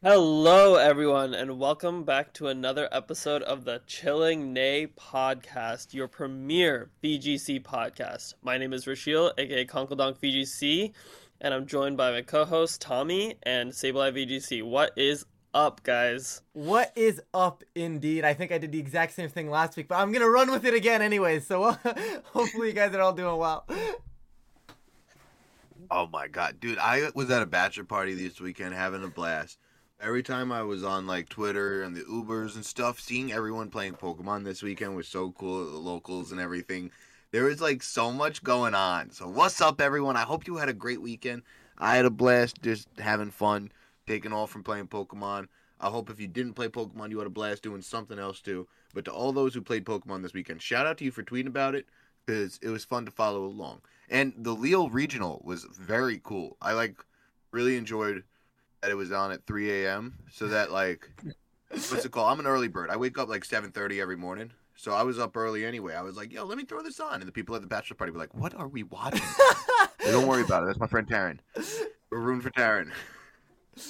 Hello, 0.00 0.76
everyone, 0.76 1.34
and 1.34 1.58
welcome 1.58 2.04
back 2.04 2.32
to 2.34 2.46
another 2.46 2.88
episode 2.92 3.42
of 3.42 3.64
the 3.64 3.82
Chilling 3.88 4.52
Neigh 4.52 4.86
podcast, 4.86 5.92
your 5.92 6.06
premier 6.06 6.88
VGC 7.02 7.64
podcast. 7.64 8.34
My 8.40 8.58
name 8.58 8.72
is 8.72 8.84
Rashil, 8.84 9.32
aka 9.36 9.64
Conkeldonk 9.64 10.18
VGC, 10.18 10.92
and 11.40 11.52
I'm 11.52 11.66
joined 11.66 11.96
by 11.96 12.12
my 12.12 12.22
co-host 12.22 12.80
Tommy 12.80 13.38
and 13.42 13.72
Sableye 13.72 14.12
VGC. 14.14 14.62
What 14.62 14.92
is 14.96 15.26
up, 15.52 15.82
guys? 15.82 16.42
What 16.52 16.92
is 16.94 17.20
up, 17.34 17.64
indeed? 17.74 18.24
I 18.24 18.34
think 18.34 18.52
I 18.52 18.58
did 18.58 18.70
the 18.70 18.78
exact 18.78 19.14
same 19.14 19.28
thing 19.28 19.50
last 19.50 19.76
week, 19.76 19.88
but 19.88 19.96
I'm 19.96 20.12
gonna 20.12 20.30
run 20.30 20.52
with 20.52 20.64
it 20.64 20.74
again 20.74 21.02
anyways. 21.02 21.44
So 21.44 21.72
hopefully 22.22 22.68
you 22.68 22.72
guys 22.72 22.94
are 22.94 23.00
all 23.00 23.14
doing 23.14 23.36
well. 23.36 23.66
Oh 25.90 26.06
my 26.06 26.28
god, 26.28 26.60
dude! 26.60 26.78
I 26.78 27.10
was 27.16 27.32
at 27.32 27.42
a 27.42 27.46
bachelor 27.46 27.82
party 27.82 28.14
this 28.14 28.40
weekend, 28.40 28.74
having 28.74 29.02
a 29.02 29.08
blast. 29.08 29.58
Every 30.00 30.22
time 30.22 30.52
I 30.52 30.62
was 30.62 30.84
on 30.84 31.08
like 31.08 31.28
Twitter 31.28 31.82
and 31.82 31.96
the 31.96 32.02
Ubers 32.02 32.54
and 32.54 32.64
stuff, 32.64 33.00
seeing 33.00 33.32
everyone 33.32 33.68
playing 33.68 33.94
Pokemon 33.94 34.44
this 34.44 34.62
weekend 34.62 34.94
was 34.94 35.08
so 35.08 35.32
cool. 35.32 35.64
The 35.64 35.76
locals 35.76 36.30
and 36.30 36.40
everything. 36.40 36.92
There 37.32 37.44
was 37.44 37.60
like 37.60 37.82
so 37.82 38.12
much 38.12 38.44
going 38.44 38.76
on. 38.76 39.10
So 39.10 39.26
what's 39.26 39.60
up, 39.60 39.80
everyone? 39.80 40.16
I 40.16 40.22
hope 40.22 40.46
you 40.46 40.56
had 40.56 40.68
a 40.68 40.72
great 40.72 41.02
weekend. 41.02 41.42
I 41.78 41.96
had 41.96 42.04
a 42.04 42.10
blast, 42.10 42.62
just 42.62 42.86
having 43.00 43.32
fun, 43.32 43.72
taking 44.06 44.32
off 44.32 44.50
from 44.50 44.62
playing 44.62 44.86
Pokemon. 44.86 45.48
I 45.80 45.88
hope 45.88 46.10
if 46.10 46.20
you 46.20 46.28
didn't 46.28 46.54
play 46.54 46.68
Pokemon, 46.68 47.10
you 47.10 47.18
had 47.18 47.26
a 47.26 47.30
blast 47.30 47.64
doing 47.64 47.82
something 47.82 48.20
else 48.20 48.40
too. 48.40 48.68
But 48.94 49.04
to 49.06 49.12
all 49.12 49.32
those 49.32 49.52
who 49.52 49.62
played 49.62 49.84
Pokemon 49.84 50.22
this 50.22 50.32
weekend, 50.32 50.62
shout 50.62 50.86
out 50.86 50.98
to 50.98 51.04
you 51.04 51.10
for 51.10 51.24
tweeting 51.24 51.48
about 51.48 51.74
it 51.74 51.86
because 52.24 52.60
it 52.62 52.68
was 52.68 52.84
fun 52.84 53.04
to 53.06 53.10
follow 53.10 53.44
along. 53.44 53.80
And 54.08 54.32
the 54.36 54.54
Lille 54.54 54.90
Regional 54.90 55.42
was 55.44 55.64
very 55.64 56.20
cool. 56.22 56.56
I 56.62 56.74
like 56.74 57.04
really 57.50 57.76
enjoyed 57.76 58.22
that 58.80 58.90
it 58.90 58.94
was 58.94 59.12
on 59.12 59.32
at 59.32 59.46
3 59.46 59.84
a.m. 59.84 60.14
So 60.30 60.48
that 60.48 60.70
like, 60.70 61.08
what's 61.70 62.04
it 62.04 62.12
called? 62.12 62.30
I'm 62.32 62.40
an 62.40 62.46
early 62.46 62.68
bird. 62.68 62.90
I 62.90 62.96
wake 62.96 63.18
up 63.18 63.28
like 63.28 63.44
7:30 63.44 64.00
every 64.00 64.16
morning. 64.16 64.52
So 64.76 64.92
I 64.92 65.02
was 65.02 65.18
up 65.18 65.36
early 65.36 65.64
anyway. 65.64 65.94
I 65.94 66.02
was 66.02 66.16
like, 66.16 66.32
"Yo, 66.32 66.44
let 66.44 66.56
me 66.56 66.64
throw 66.64 66.82
this 66.82 67.00
on," 67.00 67.14
and 67.20 67.26
the 67.26 67.32
people 67.32 67.56
at 67.56 67.62
the 67.62 67.66
bachelor 67.66 67.96
party 67.96 68.12
were 68.12 68.18
like, 68.18 68.34
"What 68.34 68.54
are 68.54 68.68
we 68.68 68.84
watching?" 68.84 69.20
hey, 70.00 70.10
don't 70.12 70.26
worry 70.28 70.42
about 70.42 70.62
it. 70.62 70.66
That's 70.66 70.78
my 70.78 70.86
friend 70.86 71.06
Taryn. 71.08 71.38
We're 72.10 72.20
rooting 72.20 72.42
for 72.42 72.50
Taryn. 72.50 72.92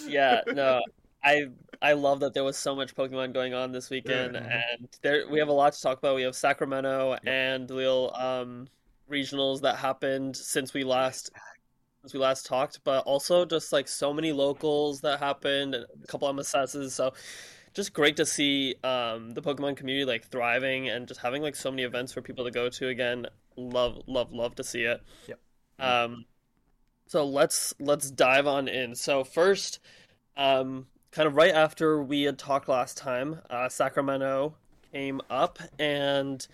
Yeah, 0.07 0.41
no, 0.55 0.81
I 1.23 1.49
I 1.83 1.93
love 1.93 2.21
that 2.21 2.33
there 2.33 2.45
was 2.45 2.57
so 2.57 2.75
much 2.75 2.95
Pokemon 2.95 3.35
going 3.35 3.53
on 3.53 3.71
this 3.71 3.91
weekend, 3.91 4.35
Mhm. 4.37 4.51
and 4.51 4.89
there 5.03 5.29
we 5.29 5.39
have 5.39 5.49
a 5.49 5.53
lot 5.53 5.75
to 5.75 5.81
talk 5.83 5.99
about. 5.99 6.17
We 6.17 6.23
have 6.23 6.35
Sacramento 6.35 7.19
and 7.27 7.69
the 7.69 7.75
Lille 7.75 8.13
um 8.17 8.67
regionals 9.11 9.61
that 9.63 9.77
happened 9.77 10.37
since 10.37 10.73
we 10.75 10.85
last 10.85 11.31
since 12.03 12.15
we 12.15 12.21
last 12.21 12.47
talked, 12.47 12.81
but 12.85 13.05
also 13.05 13.45
just 13.45 13.73
like 13.73 13.89
so 13.89 14.13
many 14.13 14.33
locals 14.33 15.01
that 15.03 15.19
happened, 15.19 15.75
and 15.75 15.87
a 16.03 16.07
couple 16.07 16.33
MSSs. 16.33 16.91
So 16.91 17.13
just 17.75 17.93
great 17.93 18.17
to 18.17 18.27
see 18.27 18.75
um 18.83 19.31
the 19.31 19.43
Pokemon 19.43 19.77
community 19.77 20.05
like 20.05 20.27
thriving 20.27 20.89
and 20.89 21.07
just 21.07 21.21
having 21.21 21.43
like 21.43 21.55
so 21.57 21.71
many 21.71 21.83
events 21.83 22.13
for 22.13 22.23
people 22.23 22.45
to 22.45 22.51
go 22.51 22.69
to 22.69 22.89
again. 22.89 23.27
Love, 23.57 24.01
love, 24.07 24.33
love 24.33 24.55
to 24.55 24.65
see 24.65 24.83
it. 24.83 25.03
Yep. 25.27 25.41
Um, 25.81 26.25
so 27.07 27.25
let's 27.25 27.75
let's 27.81 28.11
dive 28.11 28.47
on 28.47 28.69
in. 28.69 28.95
So 28.95 29.25
first, 29.25 29.81
um, 30.37 30.87
kind 31.11 31.27
of 31.27 31.35
right 31.35 31.55
after 31.55 32.03
we 32.03 32.23
had 32.23 32.39
talked 32.39 32.69
last 32.69 32.97
time, 32.97 33.41
uh, 33.51 33.69
Sacramento 33.69 34.55
came 34.93 35.21
up, 35.31 35.59
and 35.79 36.47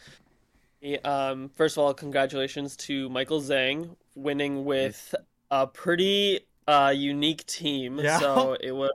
um, 1.05 1.51
first 1.51 1.77
of 1.77 1.83
all, 1.83 1.95
congratulations 1.95 2.77
to 2.77 3.09
Michael 3.09 3.41
Zhang 3.41 3.97
winning 4.15 4.65
with 4.65 5.15
a 5.63 5.67
pretty 5.69 6.41
uh, 6.67 6.93
unique 6.95 7.47
team. 7.47 7.99
Yeah. 7.99 8.19
So 8.19 8.57
it 8.61 8.73
was 8.73 8.91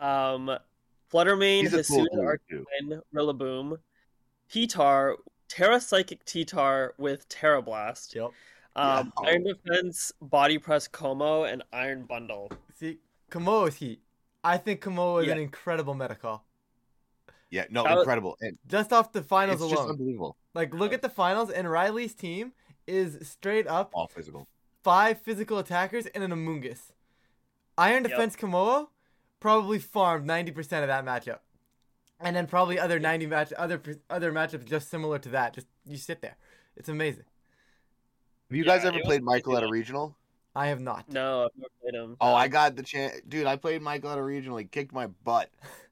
um, 0.00 0.50
Flutter 1.08 1.36
Mane, 1.36 1.64
He's 1.64 1.74
a 1.74 1.84
cool 1.84 2.06
Hisuian 2.06 2.38
dude. 2.48 2.64
Arcanine, 2.90 3.00
Rillaboom, 3.14 3.78
T-Tar, 4.50 5.16
Tera 5.48 5.80
Psychic 5.80 6.24
T-Tar 6.24 6.94
with 6.98 7.28
Tera 7.28 7.60
Blast. 7.62 8.14
Yep. 8.14 8.30
Um, 8.76 9.12
Yeah. 9.22 9.28
Iron 9.30 9.44
Defense, 9.44 10.12
Body 10.22 10.58
Press 10.58 10.88
Kommo-o, 10.88 11.44
and 11.44 11.62
Iron 11.72 12.04
Bundle. 12.04 12.50
See, 12.78 12.98
Kommo-o 13.30 13.66
is 13.66 13.76
heat. 13.76 14.00
I 14.42 14.56
think 14.56 14.80
Kommo-o 14.82 15.18
is 15.18 15.26
Yeah. 15.26 15.34
an 15.34 15.38
incredible 15.40 15.94
meta 15.94 16.14
call. 16.14 16.44
Yeah, 17.50 17.66
no, 17.70 17.84
That 17.84 17.98
incredible. 17.98 18.36
And 18.40 18.58
Just 18.66 18.92
off 18.92 19.12
the 19.12 19.22
finals 19.22 19.60
it's 19.60 19.70
just 19.70 19.78
alone. 19.80 19.92
unbelievable. 19.92 20.36
Like, 20.54 20.72
look 20.74 20.92
at 20.92 21.02
the 21.02 21.08
finals, 21.10 21.50
and 21.50 21.70
Riley's 21.70 22.14
team 22.14 22.52
is 22.86 23.28
straight 23.28 23.66
up 23.68 23.90
All 23.92 24.08
physical. 24.08 24.48
Five 24.84 25.18
physical 25.20 25.58
attackers 25.58 26.06
and 26.06 26.22
an 26.22 26.30
Amoonguss. 26.30 26.92
Iron 27.76 28.02
Yep. 28.04 28.12
Defense 28.12 28.36
Kommo-o 28.36 28.90
probably 29.40 29.78
farmed 29.78 30.28
90% 30.28 30.82
of 30.82 30.88
that 30.88 31.04
matchup. 31.04 31.40
And 32.20 32.36
then 32.36 32.46
probably 32.46 32.78
other 32.78 33.00
90 33.00 33.26
match 33.26 33.52
other 33.54 33.80
other 34.08 34.32
matchups 34.32 34.66
just 34.66 34.88
similar 34.88 35.18
to 35.18 35.28
that. 35.30 35.54
Just 35.54 35.66
you 35.84 35.96
sit 35.96 36.22
there. 36.22 36.36
It's 36.76 36.88
amazing. 36.88 37.24
Have 38.50 38.56
you 38.56 38.64
Yeah, 38.64 38.76
guys 38.76 38.84
ever 38.84 39.00
played 39.00 39.22
Michael 39.22 39.56
at 39.56 39.64
a 39.64 39.68
regional? 39.68 40.16
I 40.54 40.68
have 40.68 40.80
not. 40.80 41.08
No, 41.08 41.46
I've 41.46 41.50
never 41.56 41.68
played 41.82 41.94
him. 41.94 42.16
Oh, 42.20 42.32
I 42.34 42.46
got 42.46 42.76
the 42.76 42.82
chance, 42.82 43.20
dude. 43.28 43.46
I 43.46 43.56
played 43.56 43.82
Michael 43.82 44.10
at 44.10 44.18
a 44.18 44.22
regional. 44.22 44.56
He 44.58 44.64
kicked 44.66 44.92
my 44.92 45.08
butt. 45.08 45.50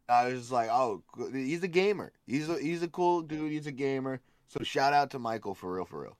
I 0.08 0.26
was 0.28 0.38
just 0.40 0.52
like, 0.52 0.68
oh, 0.70 1.02
he's 1.32 1.62
a 1.64 1.68
gamer. 1.68 2.12
He's 2.26 2.48
a 2.48 2.58
he's 2.60 2.82
a 2.82 2.88
cool 2.88 3.22
dude. 3.22 3.50
He's 3.50 3.66
a 3.66 3.72
gamer. 3.72 4.20
So 4.48 4.62
shout 4.62 4.92
out 4.92 5.10
to 5.10 5.18
Michael 5.18 5.54
for 5.54 5.74
real, 5.74 5.84
for 5.84 6.02
real. 6.02 6.16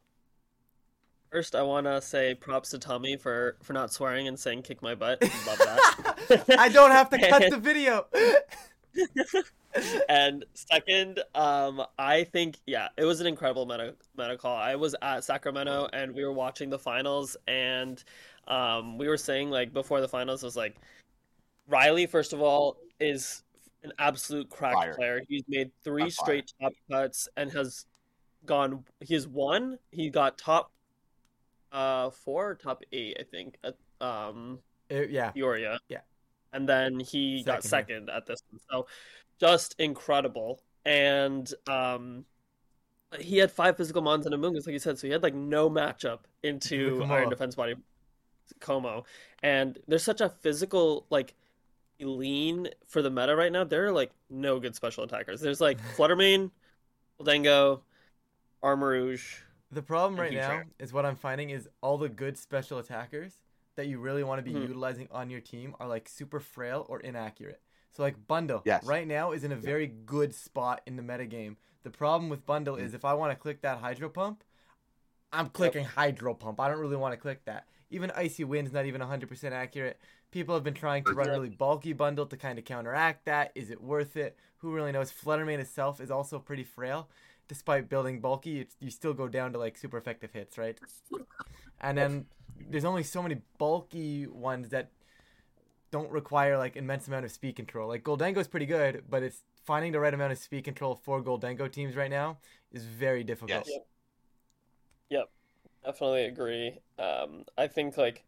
First, 1.33 1.55
I 1.55 1.63
want 1.63 1.87
to 1.87 2.03
say 2.03 2.35
props 2.35 2.69
to 2.71 2.79
Tommy 2.79 3.17
for 3.17 3.57
for 3.63 3.73
not 3.73 3.91
swearing 3.91 4.29
and 4.29 4.39
saying 4.39 4.63
"kick 4.63 4.83
my 4.83 4.95
butt." 4.95 5.23
Love 5.47 5.59
that. 5.59 6.45
I 6.59 6.69
don't 6.69 6.91
have 6.91 7.09
to 7.09 7.19
cut 7.19 7.51
the 7.51 7.57
video. 7.59 8.07
and 10.11 10.45
second, 10.53 11.21
um, 11.35 11.83
I 11.99 12.25
think 12.25 12.59
yeah, 12.67 12.89
it 12.99 13.07
was 13.07 13.23
an 13.23 13.27
incredible 13.27 13.65
meta 13.65 13.95
meta 14.15 14.37
call. 14.37 14.55
I 14.55 14.75
was 14.75 14.95
at 15.01 15.25
Sacramento 15.25 15.89
and 15.95 16.15
we 16.15 16.23
were 16.23 16.35
watching 16.35 16.69
the 16.69 16.79
finals, 16.79 17.35
and 17.49 18.05
um, 18.47 18.99
we 18.99 19.09
were 19.09 19.17
saying 19.17 19.49
like 19.49 19.73
before 19.73 20.03
the 20.03 20.09
finals 20.09 20.43
was 20.43 20.55
like 20.55 20.77
Riley. 21.67 22.05
First 22.05 22.35
of 22.35 22.43
all, 22.43 22.77
is 23.01 23.43
an 23.85 23.93
absolute 23.99 24.51
crack 24.51 24.75
Fire. 24.75 24.95
player. 24.95 25.23
He's 25.31 25.45
made 25.49 25.71
three 25.83 26.03
On 26.03 26.11
fire. 26.11 26.25
straight 26.27 26.53
top 26.61 26.73
cuts 26.91 27.27
and 27.39 27.51
has 27.53 27.87
gone. 28.45 28.85
He 29.01 29.15
has 29.15 29.27
won. 29.27 29.79
He 29.93 30.11
got 30.11 30.37
top 30.37 30.71
uh 31.73 32.11
four, 32.11 32.55
top 32.55 32.83
eight, 32.93 33.17
I 33.19 33.25
think. 33.25 33.57
At, 33.65 33.77
um, 34.07 34.59
It- 34.89 35.11
yeah. 35.11 35.31
Peoria. 35.31 35.79
Yeah. 35.89 36.01
And 36.53 36.69
then 36.69 37.01
he 37.01 37.43
got 37.43 37.63
Second, 37.65 38.07
second 38.07 38.11
at 38.11 38.27
this 38.27 38.43
one. 38.51 38.61
So 38.71 38.87
just 39.41 39.75
incredible. 39.79 40.61
And 40.85 41.53
um 41.69 42.25
he 43.19 43.37
had 43.39 43.51
five 43.51 43.77
physical 43.77 44.01
mons 44.03 44.25
and 44.27 44.35
a 44.35 44.39
Mungus, 44.39 44.67
like 44.67 44.73
you 44.73 44.79
said, 44.79 44.99
so 44.99 45.07
he 45.07 45.13
had 45.13 45.23
like 45.23 45.35
no 45.35 45.69
matchup 45.69 46.21
into. 46.43 47.03
Iron 47.05 47.29
Defense 47.29 47.55
Body 47.55 47.75
Kommo-o. 48.61 49.05
And 49.43 49.79
there's 49.87 50.03
such 50.03 50.21
a 50.21 50.29
physical 50.29 51.07
like 51.11 51.35
lean 52.01 52.69
for 52.87 53.01
the 53.03 53.11
meta 53.11 53.37
right 53.37 53.53
now. 53.53 53.65
There 53.65 53.87
are 53.87 53.93
like 53.93 54.13
no 54.31 54.59
good 54.59 54.75
special 54.75 55.05
attackers. 55.05 55.41
There's 55.41 55.61
like 55.61 55.79
Flutter 55.97 56.17
Mane, 56.17 56.51
Dango, 57.23 57.83
Armarouge. 58.63 59.41
The 59.73 59.83
problem 59.83 60.21
right 60.21 60.33
now 60.35 60.63
is 60.79 60.93
what 60.93 61.07
I'm 61.07 61.17
finding 61.17 61.51
is 61.51 61.69
all 61.81 61.97
the 61.97 62.09
good 62.11 62.37
special 62.37 62.79
attackers 62.79 63.41
that 63.77 63.87
you 63.87 63.99
really 63.99 64.23
want 64.23 64.39
to 64.39 64.43
be 64.43 64.53
Mhm. 64.53 64.69
utilizing 64.69 65.09
on 65.11 65.31
your 65.31 65.41
team 65.41 65.75
are 65.81 65.89
like 65.89 66.09
super 66.09 66.41
frail 66.41 66.85
or 66.91 67.01
inaccurate. 67.01 67.63
So 67.91 68.03
like 68.03 68.27
Bundle 68.27 68.61
Yes. 68.67 68.85
right 68.85 69.07
now 69.07 69.33
is 69.33 69.45
in 69.45 69.53
a 69.53 69.57
very 69.57 69.87
good 69.87 70.35
spot 70.35 70.83
in 70.87 70.97
the 70.97 71.03
metagame. 71.03 71.57
The 71.85 71.91
problem 71.91 72.29
with 72.29 72.45
Bundle 72.45 72.77
Mm. 72.77 72.83
is 72.83 72.93
if 72.95 73.05
I 73.05 73.15
want 73.15 73.33
to 73.33 73.37
click 73.37 73.63
that 73.63 73.79
Hydro 73.79 74.11
Pump, 74.11 74.45
I'm 75.33 75.49
clicking 75.49 75.87
Hydro 75.87 76.35
Pump. 76.35 76.61
I 76.61 76.69
don't 76.69 76.79
really 76.79 76.97
want 76.97 77.15
to 77.15 77.17
click 77.17 77.47
that. 77.47 77.67
Even 77.89 78.11
Icy 78.11 78.45
Wind's 78.45 78.73
not 78.73 78.85
even 78.85 79.01
100% 79.01 79.55
accurate. 79.55 79.99
People 80.31 80.55
have 80.55 80.65
been 80.65 80.75
trying 80.75 81.05
to 81.05 81.13
run 81.15 81.29
Yeah. 81.29 81.33
really 81.33 81.49
bulky 81.51 81.95
Bundle 81.95 82.27
to 82.27 82.37
kind 82.37 82.59
of 82.59 82.67
counteract 82.67 83.25
that. 83.25 83.53
Is 83.55 83.71
it 83.71 83.81
worth 83.83 84.17
it? 84.17 84.37
Who 84.59 84.75
really 84.75 84.93
knows? 84.93 85.11
Flutter 85.11 85.47
Mane 85.47 85.61
itself 85.61 86.01
is 86.01 86.11
also 86.11 86.39
pretty 86.39 86.65
frail. 86.65 87.09
Despite 87.49 87.89
building 87.89 88.21
bulky, 88.21 88.67
you 88.81 88.91
still 88.91 89.13
go 89.13 89.29
down 89.29 89.53
to 89.53 89.59
like 89.59 89.77
super 89.77 89.99
effective 89.99 90.33
hits, 90.33 90.57
right? 90.57 90.79
And 91.81 91.99
then 91.99 92.27
there's 92.71 92.85
only 92.85 93.03
so 93.03 93.23
many 93.23 93.43
bulky 93.59 94.27
ones 94.27 94.71
that 94.71 94.91
don't 95.91 96.11
require 96.11 96.57
like 96.57 96.77
immense 96.77 97.09
amount 97.09 97.25
of 97.25 97.31
speed 97.31 97.57
control. 97.57 97.89
Like 97.89 98.03
Gholdengo's 98.03 98.49
pretty 98.49 98.67
good, 98.67 99.05
but 99.11 99.23
it's 99.23 99.43
finding 99.65 99.93
the 99.93 100.01
right 100.01 100.15
amount 100.15 100.33
of 100.33 100.39
speed 100.39 100.65
control 100.65 101.01
for 101.05 101.23
Gholdengo 101.23 101.71
teams 101.71 101.95
right 101.95 102.11
now 102.11 102.39
is 102.73 102.85
very 102.85 103.23
difficult. 103.25 103.67
Yes. 103.67 103.79
Yep. 105.11 105.31
Definitely 105.85 106.25
agree. 106.25 106.79
Um, 106.99 107.45
I 107.59 107.67
think 107.67 107.97
like 107.97 108.25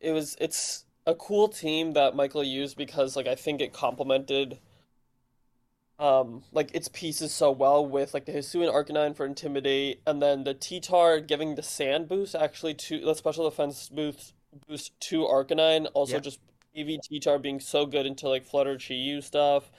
it 0.00 0.12
was 0.12 0.36
it's 0.40 0.84
a 1.06 1.14
cool 1.14 1.48
team 1.48 1.92
that 1.92 2.14
Michael 2.14 2.44
used 2.44 2.76
because 2.76 3.16
like 3.16 3.26
I 3.26 3.34
think 3.34 3.60
it 3.60 3.72
complemented 3.72 4.58
um 5.98 6.42
like 6.52 6.74
its 6.74 6.88
pieces 6.88 7.32
so 7.32 7.50
well 7.52 7.86
with 7.86 8.14
like 8.14 8.24
the 8.24 8.32
Hisuian 8.32 8.72
Arcanine 8.72 9.14
for 9.16 9.24
Intimidate 9.24 10.00
and 10.06 10.20
then 10.20 10.42
the 10.44 10.52
T-Tar 10.54 11.20
giving 11.20 11.54
the 11.54 11.62
sand 11.62 12.08
boost 12.08 12.34
actually 12.34 12.74
to 12.74 13.00
the 13.00 13.14
special 13.14 13.48
defense 13.48 13.88
boost 13.88 14.34
boost 14.66 14.98
to 15.00 15.20
Arcanine 15.22 15.88
also 15.94 16.14
Yeah. 16.14 16.20
just 16.20 16.40
AV 16.76 16.98
T-Tar 17.08 17.38
being 17.38 17.60
so 17.60 17.86
good 17.86 18.06
into 18.06 18.28
like 18.28 18.44
Flutter 18.44 18.76
Chi 18.76 18.94
Yu 18.94 19.20
stuff, 19.20 19.70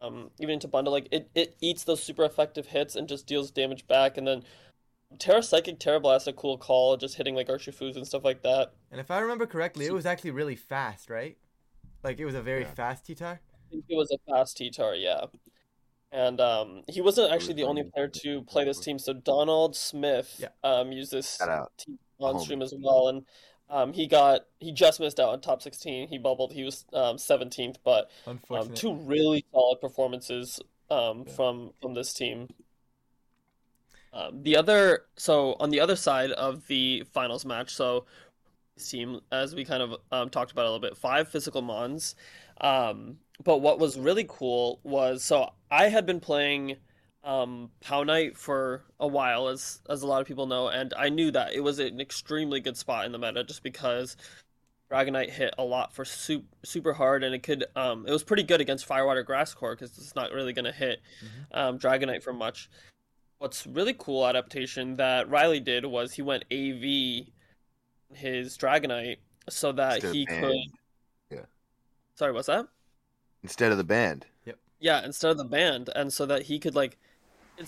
um, 0.00 0.30
even 0.38 0.54
into 0.54 0.68
bundle, 0.68 0.92
like 0.92 1.08
it, 1.10 1.28
it 1.34 1.56
eats 1.60 1.82
those 1.82 2.00
super 2.00 2.24
effective 2.24 2.68
hits 2.68 2.94
and 2.94 3.08
just 3.08 3.26
deals 3.26 3.50
damage 3.50 3.84
back. 3.88 4.16
And 4.16 4.24
then 4.24 4.44
Tera 5.18 5.42
Psychic, 5.42 5.80
Tera 5.80 5.98
Blast, 5.98 6.28
a 6.28 6.32
cool 6.32 6.56
call, 6.56 6.96
just 6.96 7.16
hitting 7.16 7.34
like 7.34 7.48
Urshifus 7.48 7.96
and 7.96 8.06
stuff 8.06 8.22
like 8.24 8.42
that. 8.42 8.72
And 8.92 9.00
if 9.00 9.10
I 9.10 9.18
remember 9.18 9.46
correctly, 9.46 9.86
it 9.86 9.92
was 9.92 10.06
actually 10.06 10.30
really 10.30 10.54
fast, 10.54 11.10
right? 11.10 11.36
Like 12.04 12.20
it 12.20 12.24
was 12.24 12.36
a 12.36 12.42
very 12.42 12.62
Yeah. 12.62 12.74
fast 12.74 13.06
T-Tar. 13.06 13.40
I 13.68 13.70
think 13.70 13.84
it 13.88 13.94
was 13.96 14.10
a 14.10 14.18
fast 14.30 14.56
T-Tar, 14.56 14.94
yeah. 14.94 15.26
And 16.10 16.40
um, 16.40 16.82
he 16.88 17.00
wasn't 17.02 17.32
actually 17.32 17.54
the 17.54 17.64
only 17.64 17.82
player 17.84 18.08
to 18.08 18.42
play 18.42 18.64
this 18.64 18.80
team. 18.80 18.98
So 18.98 19.12
Donald 19.12 19.76
Smith 19.76 20.36
Yeah. 20.38 20.48
um, 20.64 20.90
used 20.90 21.12
this 21.12 21.38
out. 21.40 21.70
team 21.76 21.98
on 22.18 22.34
Homie. 22.36 22.40
stream 22.40 22.62
as 22.62 22.74
well, 22.78 23.08
and 23.08 23.24
um, 23.68 23.92
he 23.92 24.06
got 24.06 24.46
he 24.58 24.72
just 24.72 25.00
missed 25.00 25.20
out 25.20 25.28
on 25.28 25.40
top 25.42 25.60
16. 25.60 26.08
He 26.08 26.16
bubbled. 26.16 26.54
He 26.54 26.64
was 26.64 26.86
um, 26.94 27.16
17th, 27.16 27.76
but 27.84 28.10
um, 28.50 28.72
two 28.74 28.94
really 28.94 29.44
solid 29.52 29.80
performances 29.82 30.58
um, 30.90 31.24
Yeah. 31.26 31.32
from 31.34 31.72
from 31.82 31.92
this 31.92 32.14
team. 32.14 32.48
Um, 34.14 34.42
the 34.42 34.56
other, 34.56 35.04
so 35.16 35.56
on 35.60 35.68
the 35.68 35.80
other 35.80 35.94
side 35.94 36.30
of 36.32 36.66
the 36.66 37.04
finals 37.12 37.44
match, 37.44 37.74
so 37.74 38.06
this 38.74 38.88
team, 38.90 39.20
as 39.30 39.54
we 39.54 39.64
kind 39.66 39.82
of 39.82 39.96
um, 40.10 40.30
talked 40.30 40.50
about 40.50 40.62
a 40.62 40.70
little 40.70 40.80
bit, 40.80 40.96
five 40.96 41.28
physical 41.28 41.60
mons. 41.60 42.14
Um, 42.60 43.18
but 43.44 43.58
what 43.58 43.78
was 43.78 43.98
really 43.98 44.26
cool 44.28 44.80
was, 44.82 45.22
so 45.22 45.50
I 45.70 45.88
had 45.88 46.06
been 46.06 46.20
playing 46.20 46.76
um, 47.24 47.70
Pow 47.80 48.02
Knight 48.02 48.36
for 48.36 48.84
a 48.98 49.06
while, 49.06 49.48
as 49.48 49.80
as 49.88 50.02
a 50.02 50.06
lot 50.06 50.20
of 50.20 50.26
people 50.26 50.46
know, 50.46 50.68
and 50.68 50.94
I 50.96 51.08
knew 51.08 51.30
that 51.32 51.52
it 51.52 51.60
was 51.60 51.78
an 51.78 52.00
extremely 52.00 52.60
good 52.60 52.76
spot 52.76 53.04
in 53.06 53.12
the 53.12 53.18
meta, 53.18 53.44
just 53.44 53.62
because 53.62 54.16
Dragonite 54.90 55.30
hit 55.30 55.54
a 55.58 55.64
lot 55.64 55.92
for 55.92 56.04
super, 56.04 56.46
super 56.64 56.92
hard, 56.94 57.22
and 57.22 57.34
it 57.34 57.42
could 57.42 57.64
um, 57.76 58.06
it 58.06 58.12
was 58.12 58.24
pretty 58.24 58.42
good 58.42 58.60
against 58.60 58.86
Firewater 58.86 59.22
Grass 59.22 59.52
Core 59.54 59.74
because 59.74 59.96
it's 59.98 60.14
not 60.14 60.32
really 60.32 60.52
going 60.52 60.64
to 60.64 60.72
hit 60.72 61.00
Mhm. 61.22 61.58
um, 61.58 61.78
Dragonite 61.78 62.22
for 62.22 62.32
much. 62.32 62.70
What's 63.38 63.66
really 63.66 63.94
cool 63.94 64.26
adaptation 64.26 64.96
that 64.96 65.28
Riley 65.28 65.60
did 65.60 65.84
was 65.84 66.14
he 66.14 66.22
went 66.22 66.44
AV 66.50 67.26
his 68.14 68.56
Dragonite 68.56 69.18
so 69.48 69.70
that 69.72 70.02
of 70.02 70.12
he 70.12 70.24
could. 70.26 70.56
Yeah. 72.18 72.24
Sorry, 72.26 72.32
what's 72.32 72.46
that? 72.48 72.66
Instead 73.42 73.70
of 73.72 73.78
the 73.78 73.84
band. 73.84 74.26
Yep. 74.44 74.58
Yeah, 74.80 75.04
instead 75.04 75.30
of 75.30 75.38
the 75.38 75.44
band, 75.44 75.90
and 75.94 76.12
so 76.12 76.26
that 76.26 76.42
he 76.42 76.58
could 76.58 76.74
like, 76.74 76.98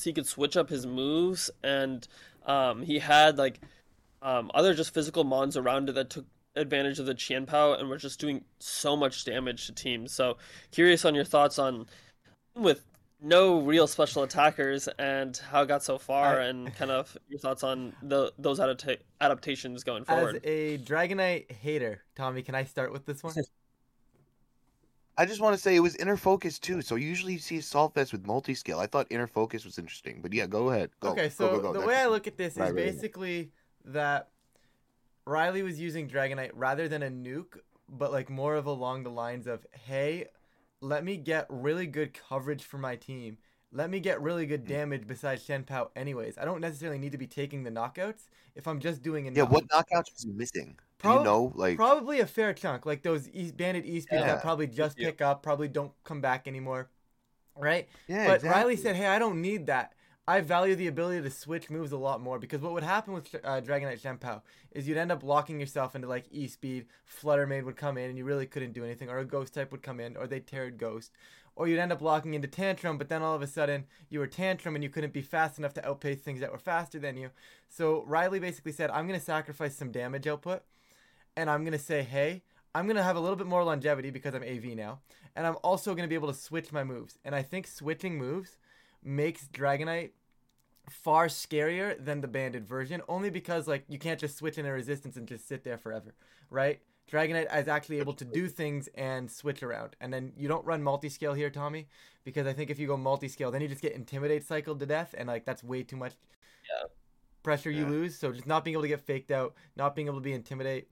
he 0.02 0.12
could 0.12 0.26
switch 0.26 0.56
up 0.56 0.68
his 0.68 0.86
moves, 0.86 1.50
and 1.62 2.06
um, 2.46 2.82
he 2.82 2.98
had 2.98 3.38
like 3.38 3.60
um, 4.22 4.50
other 4.54 4.74
just 4.74 4.92
physical 4.94 5.24
mons 5.24 5.56
around 5.56 5.88
it 5.88 5.92
that 5.94 6.10
took 6.10 6.26
advantage 6.56 6.98
of 6.98 7.06
the 7.06 7.14
Chien-Pao 7.14 7.74
and 7.74 7.88
were 7.88 7.96
just 7.96 8.18
doing 8.20 8.44
so 8.58 8.96
much 8.96 9.24
damage 9.24 9.66
to 9.66 9.72
teams. 9.72 10.12
So 10.12 10.36
curious 10.72 11.04
on 11.04 11.14
your 11.14 11.24
thoughts 11.24 11.58
on 11.58 11.86
with 12.56 12.84
no 13.22 13.60
real 13.60 13.86
special 13.86 14.22
attackers 14.24 14.88
and 14.98 15.36
how 15.36 15.62
it 15.62 15.68
got 15.68 15.84
so 15.84 15.98
far, 15.98 16.40
I- 16.40 16.46
and 16.46 16.74
kind 16.74 16.90
of 16.90 17.16
your 17.28 17.38
thoughts 17.38 17.62
on 17.62 17.92
the 18.02 18.32
those 18.38 18.58
adapta- 18.58 18.98
adaptations 19.20 19.84
going 19.84 20.04
forward. 20.04 20.36
As 20.36 20.42
a 20.44 20.78
Dragonite 20.78 21.50
hater, 21.52 22.02
Tommy, 22.16 22.42
can 22.42 22.54
I 22.56 22.64
start 22.64 22.92
with 22.92 23.06
this 23.06 23.22
one? 23.22 23.34
I 25.20 25.26
just 25.26 25.42
want 25.42 25.54
to 25.54 25.60
say 25.60 25.76
it 25.76 25.80
was 25.80 25.96
inner 25.96 26.16
focus 26.16 26.58
too. 26.58 26.80
So 26.80 26.94
usually 26.94 27.34
you 27.34 27.38
see 27.38 27.58
Saltfest 27.58 28.10
with 28.10 28.26
multi-scale. 28.26 28.78
I 28.78 28.86
thought 28.86 29.06
inner 29.10 29.26
focus 29.26 29.66
was 29.66 29.76
interesting, 29.78 30.20
but 30.22 30.32
yeah, 30.32 30.46
go 30.46 30.70
ahead. 30.70 30.88
Go. 31.00 31.10
okay, 31.10 31.28
so 31.28 31.50
go, 31.50 31.60
go. 31.60 31.72
the 31.74 31.80
That's 31.80 31.88
way 31.88 31.96
I 31.96 32.06
look 32.06 32.26
at 32.26 32.38
this 32.38 32.56
is 32.56 32.72
basically 32.72 33.50
that 33.84 34.30
Riley 35.26 35.62
was 35.62 35.78
using 35.78 36.08
Dragonite 36.08 36.52
rather 36.54 36.88
than 36.88 37.02
a 37.02 37.10
nuke, 37.10 37.58
but 37.86 38.12
like 38.12 38.30
more 38.30 38.54
of 38.54 38.64
along 38.64 39.02
the 39.02 39.10
lines 39.10 39.46
of, 39.46 39.66
hey, 39.72 40.28
let 40.80 41.04
me 41.04 41.18
get 41.18 41.44
really 41.50 41.86
good 41.86 42.14
coverage 42.14 42.62
for 42.64 42.78
my 42.78 42.96
team. 42.96 43.36
Let 43.72 43.90
me 43.90 44.00
get 44.00 44.22
really 44.22 44.46
good 44.46 44.64
Mm. 44.64 44.68
damage 44.68 45.06
besides 45.06 45.44
Chien-Pao 45.44 45.90
anyways. 45.94 46.38
I 46.38 46.46
don't 46.46 46.62
necessarily 46.62 46.98
need 46.98 47.12
to 47.12 47.18
be 47.18 47.26
taking 47.26 47.62
the 47.62 47.70
knockouts 47.70 48.22
if 48.54 48.66
I'm 48.66 48.80
just 48.80 49.02
doing 49.02 49.26
enough. 49.26 49.36
Yeah, 49.36 49.44
what 49.44 49.68
knockouts 49.68 50.14
was 50.14 50.24
he 50.24 50.32
missing? 50.32 50.78
Do 51.02 51.08
Prob- 51.08 51.18
you 51.20 51.24
know? 51.24 51.52
Like, 51.54 51.76
Probably 51.76 52.20
a 52.20 52.26
fair 52.26 52.52
chunk, 52.52 52.84
like 52.86 53.02
those 53.02 53.28
East 53.30 53.56
Bandit 53.56 53.84
E 53.86 54.00
speeds 54.00 54.20
Yeah. 54.20 54.26
that 54.26 54.42
probably 54.42 54.66
just 54.66 54.98
Yeah. 54.98 55.08
pick 55.08 55.20
up, 55.22 55.42
probably 55.42 55.68
don't 55.68 55.92
come 56.04 56.20
back 56.20 56.46
anymore, 56.46 56.90
right? 57.56 57.88
yeah, 58.06 58.26
but 58.26 58.36
exactly. 58.36 58.48
Riley 58.60 58.76
said, 58.76 58.96
"Hey, 58.96 59.06
I 59.06 59.18
don't 59.18 59.40
need 59.40 59.66
that. 59.66 59.94
I 60.28 60.42
value 60.42 60.76
the 60.76 60.86
ability 60.86 61.22
to 61.22 61.30
switch 61.30 61.70
moves 61.70 61.90
a 61.90 61.96
lot 61.96 62.20
more 62.20 62.38
because 62.38 62.60
what 62.60 62.72
would 62.72 62.84
happen 62.84 63.14
with 63.14 63.34
uh, 63.42 63.60
Dragonite 63.62 64.00
Chien-Pao 64.00 64.42
is 64.70 64.86
you'd 64.86 64.98
end 64.98 65.10
up 65.10 65.24
locking 65.24 65.58
yourself 65.58 65.96
into 65.96 66.06
like 66.06 66.26
E 66.30 66.46
speed. 66.46 66.86
Flutter 67.04 67.46
Mane 67.48 67.64
would 67.64 67.76
come 67.76 67.98
in 67.98 68.10
and 68.10 68.16
you 68.18 68.24
really 68.24 68.46
couldn't 68.46 68.72
do 68.72 68.84
anything, 68.84 69.08
or 69.08 69.18
a 69.18 69.24
Ghost 69.24 69.54
type 69.54 69.72
would 69.72 69.82
come 69.82 69.98
in, 69.98 70.16
or 70.16 70.26
they 70.28 70.38
teared 70.40 70.76
Ghost, 70.76 71.10
or 71.56 71.66
you'd 71.66 71.80
end 71.80 71.90
up 71.92 72.00
locking 72.00 72.34
into 72.34 72.46
Tantrum, 72.46 72.96
but 72.96 73.08
then 73.08 73.22
all 73.22 73.34
of 73.34 73.42
a 73.42 73.46
sudden 73.46 73.86
you 74.08 74.20
were 74.20 74.26
Tantrum 74.28 74.74
and 74.76 74.84
you 74.84 74.90
couldn't 74.90 75.12
be 75.12 75.22
fast 75.22 75.58
enough 75.58 75.74
to 75.74 75.88
outpace 75.88 76.20
things 76.20 76.38
that 76.40 76.52
were 76.52 76.58
faster 76.58 77.00
than 77.00 77.16
you. 77.16 77.30
So 77.68 78.04
Riley 78.04 78.38
basically 78.38 78.72
said, 78.72 78.90
"I'm 78.90 79.06
gonna 79.08 79.18
sacrifice 79.18 79.74
some 79.74 79.90
damage 79.90 80.26
output." 80.28 80.62
And 81.40 81.48
I'm 81.48 81.64
gonna 81.64 81.78
say, 81.78 82.02
hey, 82.02 82.42
I'm 82.74 82.86
gonna 82.86 83.02
have 83.02 83.16
a 83.16 83.20
little 83.20 83.34
bit 83.34 83.46
more 83.46 83.64
longevity 83.64 84.10
because 84.10 84.34
I'm 84.34 84.42
AV 84.42 84.76
now, 84.76 85.00
and 85.34 85.46
I'm 85.46 85.56
also 85.64 85.94
gonna 85.94 86.06
be 86.06 86.14
able 86.14 86.28
to 86.28 86.34
switch 86.34 86.70
my 86.70 86.84
moves. 86.84 87.18
And 87.24 87.34
I 87.34 87.42
think 87.42 87.66
switching 87.66 88.18
moves 88.18 88.58
makes 89.02 89.48
Dragonite 89.48 90.10
far 90.90 91.28
scarier 91.28 92.04
than 92.04 92.20
the 92.20 92.28
banded 92.28 92.66
version, 92.66 93.00
only 93.08 93.30
because 93.30 93.66
like 93.66 93.84
you 93.88 93.98
can't 93.98 94.20
just 94.20 94.36
switch 94.36 94.58
in 94.58 94.66
a 94.66 94.72
resistance 94.72 95.16
and 95.16 95.26
just 95.26 95.48
sit 95.48 95.64
there 95.64 95.78
forever, 95.78 96.14
right? 96.50 96.80
Dragonite 97.10 97.56
is 97.58 97.68
actually 97.68 98.00
able 98.00 98.12
to 98.12 98.24
do 98.26 98.46
things 98.46 98.88
and 98.94 99.30
switch 99.30 99.62
around, 99.62 99.96
and 99.98 100.12
then 100.12 100.32
you 100.36 100.46
don't 100.46 100.64
run 100.66 100.82
multi-scale 100.82 101.32
here, 101.32 101.48
Tommy, 101.48 101.88
because 102.22 102.46
I 102.46 102.52
think 102.52 102.68
if 102.68 102.78
you 102.78 102.86
go 102.86 102.98
multi-scale, 102.98 103.50
then 103.50 103.62
you 103.62 103.68
just 103.68 103.80
get 103.80 103.92
intimidate 103.94 104.46
cycled 104.46 104.78
to 104.80 104.86
death, 104.86 105.14
and 105.16 105.26
like 105.26 105.46
that's 105.46 105.64
way 105.64 105.82
too 105.84 105.96
much 105.96 106.12
Yeah. 106.68 106.88
pressure 107.42 107.70
you 107.70 107.86
lose. 107.86 108.18
So 108.18 108.30
just 108.30 108.46
not 108.46 108.62
being 108.62 108.74
able 108.74 108.82
to 108.82 108.88
get 108.88 109.00
faked 109.00 109.30
out, 109.30 109.54
not 109.74 109.96
being 109.96 110.06
able 110.06 110.18
to 110.18 110.22
be 110.22 110.34
intimidate. 110.34 110.88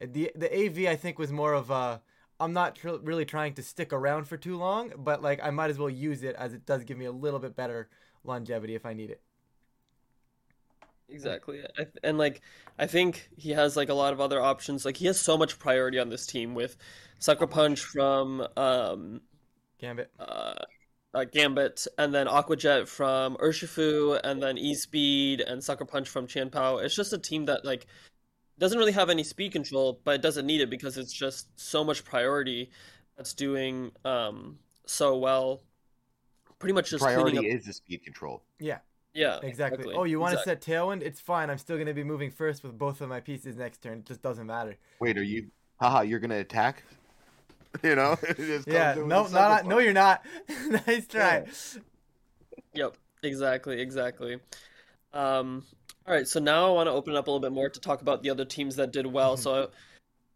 The 0.00 0.32
the 0.34 0.52
AV 0.54 0.86
I 0.86 0.96
think 0.96 1.18
was 1.18 1.32
more 1.32 1.54
of 1.54 1.70
a 1.70 2.02
I'm 2.40 2.52
not 2.52 2.76
tr- 2.76 2.96
really 3.02 3.24
trying 3.24 3.54
to 3.54 3.62
stick 3.62 3.92
around 3.92 4.26
for 4.26 4.36
too 4.36 4.56
long, 4.56 4.92
but 4.96 5.22
like 5.22 5.40
I 5.42 5.50
might 5.50 5.70
as 5.70 5.78
well 5.78 5.90
use 5.90 6.22
it 6.22 6.36
as 6.36 6.52
it 6.54 6.64
does 6.66 6.84
give 6.84 6.96
me 6.98 7.04
a 7.06 7.12
little 7.12 7.40
bit 7.40 7.56
better 7.56 7.88
longevity 8.24 8.74
if 8.74 8.86
I 8.86 8.94
need 8.94 9.10
it. 9.10 9.22
Exactly. 11.08 11.62
I, 11.78 11.84
th- 11.84 11.96
and 12.02 12.18
like 12.18 12.42
I 12.78 12.86
think 12.86 13.30
he 13.36 13.50
has 13.50 13.76
like 13.76 13.88
a 13.88 13.94
lot 13.94 14.12
of 14.12 14.20
other 14.20 14.40
options. 14.40 14.84
Like 14.84 14.96
he 14.98 15.06
has 15.06 15.18
so 15.18 15.38
much 15.38 15.58
priority 15.58 15.98
on 15.98 16.10
this 16.10 16.26
team 16.26 16.54
with 16.54 16.76
Sucker 17.18 17.46
Punch 17.46 17.80
from 17.80 18.46
um 18.56 19.22
Gambit. 19.78 20.10
uh, 20.18 20.54
uh 21.14 21.24
Gambit 21.24 21.86
and 21.98 22.14
then 22.14 22.28
Aqua 22.28 22.56
Jet 22.56 22.88
from 22.88 23.36
Urshifu 23.38 24.20
and 24.22 24.42
then 24.42 24.58
E 24.58 24.74
Speed 24.74 25.40
and 25.40 25.62
Sucker 25.64 25.84
Punch 25.86 26.08
from 26.08 26.26
Chien-Pao. 26.26 26.78
It's 26.78 26.94
just 26.96 27.12
a 27.12 27.18
team 27.18 27.46
that 27.46 27.64
like 27.64 27.86
doesn't 28.58 28.78
really 28.78 28.92
have 28.92 29.10
any 29.10 29.22
speed 29.24 29.52
control, 29.52 30.00
but 30.04 30.14
it 30.16 30.22
doesn't 30.22 30.46
need 30.46 30.60
it 30.60 30.70
because 30.70 30.96
it's 30.98 31.12
just 31.12 31.48
so 31.58 31.84
much 31.84 32.04
priority 32.04 32.70
that's 33.16 33.34
doing 33.34 33.92
um 34.04 34.58
so 34.86 35.16
well. 35.18 35.62
Pretty 36.58 36.72
much 36.72 36.90
just 36.90 37.02
priority 37.02 37.38
up. 37.38 37.44
is 37.44 37.66
the 37.66 37.72
speed 37.72 38.02
control. 38.02 38.42
Yeah, 38.58 38.78
Yeah, 39.14 39.38
exactly. 39.42 39.94
Oh, 39.94 40.04
you 40.04 40.18
want 40.18 40.36
to 40.36 40.42
set 40.42 40.60
Tailwind? 40.60 41.02
It's 41.02 41.20
fine. 41.20 41.50
I'm 41.50 41.58
still 41.58 41.76
going 41.76 41.86
to 41.86 41.94
be 41.94 42.04
moving 42.04 42.30
first 42.30 42.64
with 42.64 42.76
both 42.78 43.00
of 43.00 43.08
my 43.08 43.20
pieces 43.20 43.56
next 43.56 43.78
turn. 43.82 43.98
It 43.98 44.06
just 44.06 44.22
doesn't 44.22 44.46
matter. 44.46 44.76
Wait, 45.00 45.16
are 45.16 45.22
you? 45.22 45.50
Haha, 45.80 46.00
you're 46.02 46.18
gonna 46.20 46.38
attack? 46.38 46.82
You 47.82 47.94
know? 47.94 48.16
It 48.22 48.36
just 48.36 48.68
comes 48.70 48.74
Yeah, 48.74 48.92
in 48.94 49.06
no, 49.08 49.24
the 49.24 49.30
not, 49.30 49.66
no, 49.66 49.78
you're 49.78 49.92
not. 49.92 50.24
nice 50.86 51.06
try. 51.06 51.44
Yep, 52.74 52.96
exactly, 53.22 53.80
exactly. 53.80 54.38
Um, 55.12 55.64
all 56.08 56.14
right, 56.14 56.26
so 56.26 56.40
now 56.40 56.66
I 56.66 56.70
want 56.70 56.86
to 56.86 56.92
open 56.92 57.14
it 57.14 57.18
up 57.18 57.26
a 57.26 57.30
little 57.30 57.40
bit 57.40 57.52
more 57.52 57.68
to 57.68 57.80
talk 57.80 58.00
about 58.00 58.22
the 58.22 58.30
other 58.30 58.46
teams 58.46 58.76
that 58.76 58.92
did 58.92 59.06
well. 59.06 59.36
So 59.36 59.68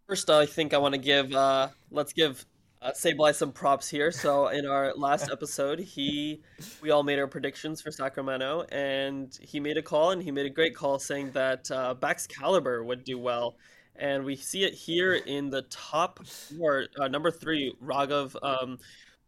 first, 0.06 0.28
I 0.28 0.44
think 0.44 0.74
I 0.74 0.78
want 0.78 0.92
to 0.92 1.00
give 1.00 1.32
uh, 1.32 1.68
let's 1.90 2.12
give 2.12 2.44
uh, 2.82 2.90
Sableye 2.90 3.34
some 3.34 3.52
props 3.52 3.88
here. 3.88 4.12
So 4.12 4.48
in 4.48 4.66
our 4.66 4.92
last 4.94 5.30
episode, 5.32 5.78
he 5.78 6.42
we 6.82 6.90
all 6.90 7.02
made 7.02 7.18
our 7.18 7.26
predictions 7.26 7.80
for 7.80 7.90
Sacramento, 7.90 8.66
and 8.70 9.34
he 9.40 9.60
made 9.60 9.78
a 9.78 9.82
call, 9.82 10.10
and 10.10 10.22
he 10.22 10.30
made 10.30 10.44
a 10.44 10.50
great 10.50 10.76
call 10.76 10.98
saying 10.98 11.30
that 11.30 11.70
uh, 11.70 11.94
Baxcalibur 11.94 12.84
would 12.84 13.02
do 13.02 13.18
well. 13.18 13.56
And 13.96 14.24
we 14.24 14.36
see 14.36 14.64
it 14.64 14.74
here 14.74 15.14
in 15.14 15.48
the 15.48 15.62
top 15.62 16.26
four, 16.26 16.86
uh, 16.98 17.08
number 17.08 17.30
three, 17.30 17.74
Raghav 17.82 18.36
um, 18.42 18.78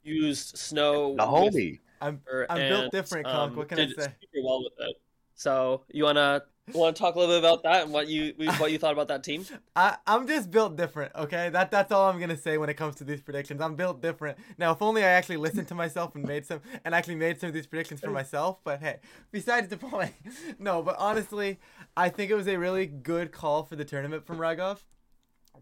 used 0.03 0.59
snow. 0.59 1.17
The 1.17 1.23
homie. 1.23 1.81
I'm, 2.03 2.21
I'm 2.51 2.59
built 2.59 2.83
and, 2.85 2.91
different, 2.91 3.27
Conk. 3.27 3.53
um, 3.53 3.57
What 3.57 3.69
can 3.69 3.81
I 3.81 3.87
say? 3.87 3.95
Super 3.97 4.43
well 4.43 4.63
with 4.63 4.75
it. 4.79 4.97
So 5.35 5.83
you 5.91 6.05
wanna 6.05 6.43
want 6.73 6.97
to 6.97 7.01
talk 7.01 7.15
a 7.15 7.19
little 7.19 7.35
bit 7.35 7.39
about 7.39 7.63
that 7.65 7.85
and 7.85 7.93
what 7.93 8.09
you 8.09 8.35
what 8.59 8.73
you 8.73 8.79
thought 8.79 8.93
about 8.93 9.09
that 9.09 9.23
team? 9.23 9.45
I, 9.77 9.97
I'm 10.07 10.27
just 10.27 10.51
built 10.51 10.77
different, 10.77 11.15
okay? 11.15 11.51
That 11.51 11.71
that's 11.71 11.93
all 11.93 12.09
I'm 12.09 12.19
gonna 12.19 12.37
say 12.37 12.57
when 12.57 12.69
it 12.69 12.75
comes 12.75 12.97
to 12.97 13.05
these 13.05 13.21
predictions. 13.21 13.61
I'm 13.61 13.75
built 13.75 14.01
different. 14.01 14.39
Now, 14.59 14.73
if 14.73 14.81
only 14.81 15.05
I 15.05 15.09
actually 15.09 15.37
listened 15.37 15.69
to 15.69 15.75
myself 15.75 16.15
and 16.15 16.25
made 16.27 16.47
some 16.47 16.61
and 16.85 16.95
actually 16.95 17.17
made 17.17 17.41
some 17.41 17.49
of 17.49 17.55
these 17.55 17.67
predictions 17.67 18.01
for 18.01 18.11
myself. 18.11 18.59
But 18.65 18.81
hey, 18.81 18.99
besides 19.31 19.69
the 19.69 19.77
point, 19.77 20.15
no. 20.59 20.83
But 20.83 20.97
honestly, 20.99 21.59
I 21.97 22.09
think 22.09 22.31
it 22.31 22.35
was 22.35 22.49
a 22.49 22.57
really 22.57 22.87
good 22.87 23.33
call 23.33 23.65
for 23.65 23.77
the 23.77 23.85
tournament 23.85 24.27
from 24.27 24.39
Raghav. 24.39 24.79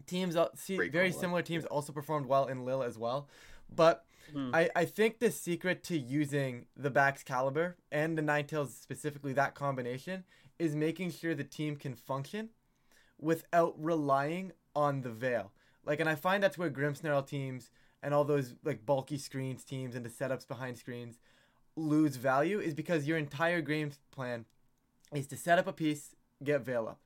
teams 0.05 0.35
uh, 0.35 0.41
al- 0.41 0.55
see 0.55 0.77
Great 0.77 0.91
very 0.91 1.11
similar 1.11 1.41
teams 1.41 1.65
also 1.65 1.91
performed 1.91 2.27
well 2.27 2.45
in 2.45 2.63
Lille 2.63 2.83
as 2.83 2.97
well. 2.97 3.27
But 3.75 4.05
Hmm. 4.31 4.51
I, 4.53 4.69
I 4.75 4.85
think 4.85 5.19
the 5.19 5.31
secret 5.31 5.83
to 5.85 5.97
using 5.97 6.65
the 6.75 6.91
Baxcalibur 6.91 7.75
and 7.91 8.17
the 8.17 8.21
Ninetales 8.21 8.69
specifically 8.69 9.33
that 9.33 9.55
combination 9.55 10.23
is 10.59 10.75
making 10.75 11.11
sure 11.11 11.35
the 11.35 11.43
team 11.43 11.75
can 11.75 11.95
function 11.95 12.49
without 13.19 13.75
relying 13.77 14.51
on 14.75 15.01
the 15.01 15.09
veil. 15.09 15.51
Like 15.85 15.99
and 15.99 16.09
I 16.09 16.15
find 16.15 16.41
that's 16.41 16.57
where 16.57 16.69
Grimmsnarl 16.69 17.27
teams 17.27 17.71
and 18.01 18.13
all 18.13 18.23
those 18.23 18.55
like 18.63 18.85
bulky 18.85 19.17
screens 19.17 19.63
teams 19.63 19.95
and 19.95 20.05
the 20.05 20.09
setups 20.09 20.47
behind 20.47 20.77
screens 20.77 21.19
lose 21.75 22.17
value 22.17 22.59
is 22.59 22.73
because 22.73 23.07
your 23.07 23.17
entire 23.17 23.61
game 23.61 23.91
plan 24.11 24.45
is 25.13 25.27
to 25.27 25.37
set 25.37 25.59
up 25.59 25.67
a 25.67 25.73
piece, 25.73 26.15
get 26.43 26.61
veil 26.61 26.87
up, 26.87 26.99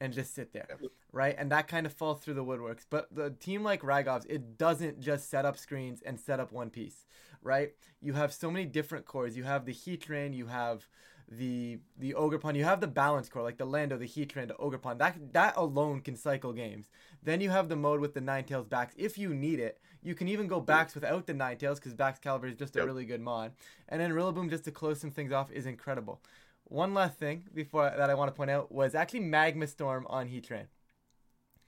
and 0.00 0.12
just 0.12 0.34
sit 0.34 0.52
there, 0.52 0.78
right? 1.12 1.34
And 1.38 1.50
that 1.52 1.68
kind 1.68 1.86
of 1.86 1.92
falls 1.92 2.20
through 2.20 2.34
the 2.34 2.44
woodworks. 2.44 2.84
But 2.88 3.14
the 3.14 3.30
team 3.30 3.62
like 3.62 3.82
Raghav's, 3.82 4.24
it 4.26 4.56
doesn't 4.58 5.00
just 5.00 5.28
set 5.30 5.44
up 5.44 5.58
screens 5.58 6.02
and 6.02 6.18
set 6.18 6.40
up 6.40 6.52
one 6.52 6.70
piece, 6.70 7.06
right? 7.42 7.72
You 8.00 8.14
have 8.14 8.32
so 8.32 8.50
many 8.50 8.64
different 8.64 9.04
cores. 9.04 9.36
You 9.36 9.44
have 9.44 9.64
the 9.66 9.74
Heatran, 9.74 10.34
you 10.34 10.46
have 10.46 10.88
the 11.28 11.78
the 11.96 12.14
Ogerpon, 12.14 12.56
you 12.56 12.64
have 12.64 12.80
the 12.80 12.86
balance 12.86 13.28
core 13.28 13.42
like 13.42 13.56
the 13.56 13.64
Lando, 13.64 13.96
the 13.96 14.08
Heatran, 14.08 14.48
the 14.48 14.54
Ogerpon. 14.54 14.98
That 14.98 15.32
that 15.32 15.54
alone 15.56 16.00
can 16.00 16.16
cycle 16.16 16.52
games. 16.52 16.90
Then 17.22 17.40
you 17.40 17.50
have 17.50 17.68
the 17.68 17.76
mode 17.76 18.00
with 18.00 18.14
the 18.14 18.20
Ninetales 18.20 18.68
backs 18.68 18.94
if 18.98 19.16
you 19.16 19.32
need 19.34 19.60
it. 19.60 19.78
You 20.02 20.14
can 20.14 20.28
even 20.28 20.48
go 20.48 20.60
backs 20.60 20.94
without 20.94 21.26
the 21.26 21.34
Ninetales 21.34 21.76
because 21.76 21.94
Baxcalibur 21.94 22.50
is 22.50 22.56
just 22.56 22.76
a 22.76 22.80
Yep. 22.80 22.86
really 22.86 23.04
good 23.04 23.20
mod. 23.20 23.52
And 23.88 24.00
then 24.00 24.10
Rillaboom 24.12 24.50
just 24.50 24.64
to 24.64 24.72
close 24.72 25.00
some 25.00 25.10
things 25.12 25.32
off 25.32 25.50
is 25.52 25.64
incredible. 25.66 26.20
One 26.64 26.92
last 26.94 27.18
thing 27.18 27.44
before 27.54 27.84
that 27.96 28.10
I 28.10 28.14
want 28.14 28.28
to 28.28 28.36
point 28.36 28.50
out 28.50 28.72
was 28.72 28.94
actually 28.94 29.20
Magma 29.20 29.66
Storm 29.66 30.06
on 30.08 30.28
Heatran. 30.28 30.66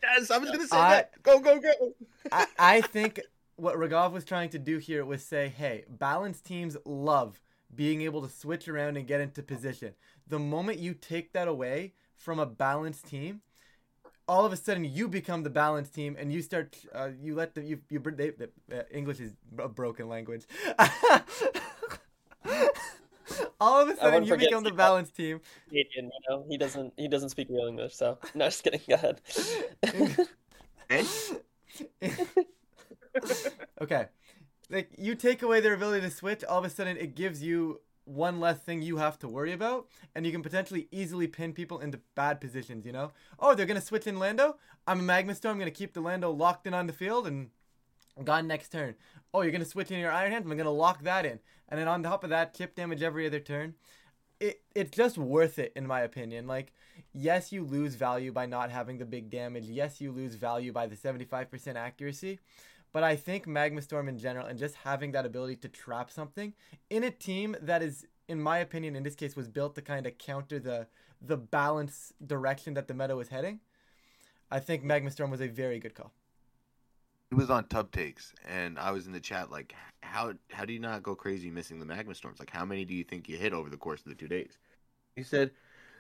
Yes, 0.05 0.31
I 0.31 0.39
was 0.39 0.51
gonna 0.51 0.67
say 0.67 0.77
I- 0.77 0.95
that. 0.95 1.23
Go, 1.23 1.41
go, 1.41 1.59
go. 1.59 1.73
I, 2.31 2.47
I 2.59 2.81
think 2.81 3.21
what 3.57 3.77
Raghav 3.77 4.13
was 4.13 4.25
trying 4.25 4.51
to 4.51 4.59
do 4.59 4.79
here 4.79 5.05
was 5.05 5.25
say, 5.25 5.49
hey, 5.49 5.85
balanced 5.89 6.45
teams 6.45 6.77
love 6.85 7.41
being 7.75 8.03
able 8.03 8.23
to 8.23 8.29
switch 8.29 8.69
around 8.69 8.97
and 8.97 9.07
get 9.07 9.21
into 9.21 9.43
position. 9.43 9.95
The 10.27 10.39
moment 10.39 10.79
you 10.79 10.95
take 10.95 11.33
that 11.33 11.49
away 11.49 11.95
from 12.17 12.39
a 12.39 12.47
balanced 12.47 13.07
team, 13.07 13.43
all 14.27 14.45
of 14.47 14.53
a 14.53 14.57
sudden 14.57 14.85
you 14.85 15.09
become 15.09 15.43
the 15.43 15.51
balanced 15.51 15.95
team 15.95 16.17
and 16.19 16.33
you 16.33 16.41
start 16.43 16.77
uh, 16.95 17.11
you 17.21 17.35
let 17.35 17.55
the 17.55 17.63
you 17.63 17.81
you 17.91 18.01
they, 18.01 18.31
the, 18.31 18.51
uh, 18.73 18.83
English 18.91 19.21
is 19.21 19.35
a 19.59 19.69
broken 19.69 20.09
language. 20.09 20.45
all 23.61 23.81
of 23.81 23.89
a 23.89 23.97
sudden 23.97 24.25
you 24.25 24.37
become 24.37 24.65
the 24.65 24.73
balance 24.73 25.11
team. 25.11 25.41
Canadian, 25.69 26.07
you 26.07 26.21
know, 26.29 26.45
he 26.49 26.57
doesn't 26.59 26.93
he 26.97 27.09
doesn't 27.09 27.31
speak 27.31 27.49
real 27.51 27.67
English, 27.67 27.95
so 27.95 28.19
no, 28.35 28.47
just 28.47 28.63
kidding. 28.65 28.81
Go 28.89 28.95
ahead. 28.95 29.21
Okay. 33.81 34.07
Like 34.71 34.91
you 34.97 35.15
take 35.15 35.43
away 35.43 35.61
their 35.61 35.75
ability 35.75 36.01
to 36.03 36.11
switch, 36.11 36.43
all 36.45 36.59
of 36.59 36.65
a 36.65 36.71
sudden 36.71 36.97
it 36.97 37.15
gives 37.15 37.43
you 37.43 37.81
one 38.05 38.41
less 38.41 38.59
thing 38.59 38.83
you 38.83 38.99
have 38.99 39.19
to 39.21 39.29
worry 39.29 39.53
about, 39.53 39.89
and 40.15 40.27
you 40.27 40.33
can 40.33 40.43
potentially 40.43 40.89
easily 40.91 41.27
pin 41.27 41.53
people 41.53 41.79
into 41.81 42.01
bad 42.15 42.41
positions, 42.41 42.85
you 42.85 42.93
know? 42.93 43.13
Oh, 43.39 43.55
they're 43.55 43.67
gonna 43.67 43.81
switch 43.81 44.07
in 44.07 44.19
Lando? 44.19 44.57
I'm 44.87 45.01
a 45.01 45.03
Magma 45.03 45.35
Storm, 45.35 45.55
I'm 45.55 45.59
gonna 45.59 45.71
keep 45.71 45.95
the 45.95 46.01
Lando 46.01 46.31
locked 46.31 46.67
in 46.67 46.75
on 46.75 46.87
the 46.87 46.93
field 46.93 47.27
and 47.27 47.51
gone 48.23 48.47
next 48.47 48.71
turn. 48.71 48.95
Oh, 49.33 49.43
you're 49.43 49.51
gonna 49.51 49.65
switch 49.65 49.91
in 49.91 49.99
your 49.99 50.13
Iron 50.13 50.31
Hands, 50.31 50.47
I'm 50.49 50.57
gonna 50.57 50.71
lock 50.71 51.03
that 51.03 51.27
in. 51.27 51.41
And 51.69 51.81
then 51.81 51.89
on 51.89 52.03
top 52.03 52.23
of 52.23 52.31
that, 52.31 52.55
chip 52.55 52.75
damage 52.75 53.03
every 53.03 53.27
other 53.27 53.41
turn. 53.41 53.75
It 54.39 54.63
it's 54.75 54.97
just 54.97 55.19
worth 55.19 55.59
it 55.59 55.73
in 55.75 55.87
my 55.87 56.01
opinion. 56.03 56.47
Like, 56.47 56.73
yes, 57.13 57.51
you 57.51 57.65
lose 57.65 57.95
value 57.97 58.31
by 58.31 58.47
not 58.47 58.71
having 58.71 58.99
the 58.99 59.05
big 59.05 59.31
damage. 59.31 59.65
Yes, 59.65 60.01
you 60.01 60.13
lose 60.13 60.35
value 60.35 60.73
by 60.73 60.87
the 60.87 60.97
75% 60.97 61.75
accuracy. 61.77 62.39
But 62.93 63.03
I 63.03 63.17
think 63.17 63.49
Magma 63.49 63.83
Storm 63.83 64.09
in 64.09 64.19
general 64.19 64.47
and 64.47 64.57
just 64.57 64.77
having 64.77 65.11
that 65.13 65.27
ability 65.27 65.57
to 65.57 65.69
trap 65.69 66.13
something 66.13 66.53
in 66.91 67.03
a 67.03 67.11
team 67.11 67.57
that 67.61 67.83
is, 67.83 68.07
in 68.29 68.41
my 68.41 68.59
opinion, 68.59 68.95
in 68.95 69.03
this 69.03 69.17
case, 69.17 69.35
was 69.35 69.49
built 69.49 69.75
to 69.75 69.83
kind 69.83 70.07
of 70.07 70.17
counter 70.19 70.61
the 70.61 70.87
the 71.21 71.37
balance 71.37 72.13
direction 72.25 72.75
that 72.75 72.87
the 72.87 72.95
meta 72.95 73.17
was 73.17 73.29
heading. 73.29 73.61
I 74.51 74.61
think 74.61 74.85
Magma 74.85 75.11
Storm 75.11 75.31
was 75.31 75.41
a 75.41 75.49
very 75.49 75.81
good 75.81 75.95
call. 75.95 76.13
He 77.35 77.41
was 77.41 77.51
on 77.51 77.65
Tub 77.67 77.91
Takes, 77.91 78.33
and 78.49 78.79
I 78.79 78.93
was 78.93 79.09
in 79.09 79.13
the 79.13 79.19
chat 79.19 79.51
like, 79.51 79.75
how 80.03 80.35
how 80.53 80.65
do 80.65 80.73
you 80.73 80.79
not 80.79 81.03
go 81.03 81.17
crazy 81.17 81.51
missing 81.51 81.81
the 81.81 81.85
magma 81.85 82.15
storms? 82.15 82.39
Like, 82.39 82.51
how 82.51 82.65
many 82.65 82.85
do 82.85 82.95
you 82.95 83.03
think 83.03 83.29
you 83.29 83.37
hit 83.37 83.53
over 83.53 83.69
the 83.69 83.77
course 83.77 84.01
of 84.03 84.07
the 84.07 84.15
two 84.15 84.29
days? 84.29 84.57
He 85.17 85.25
said 85.25 85.51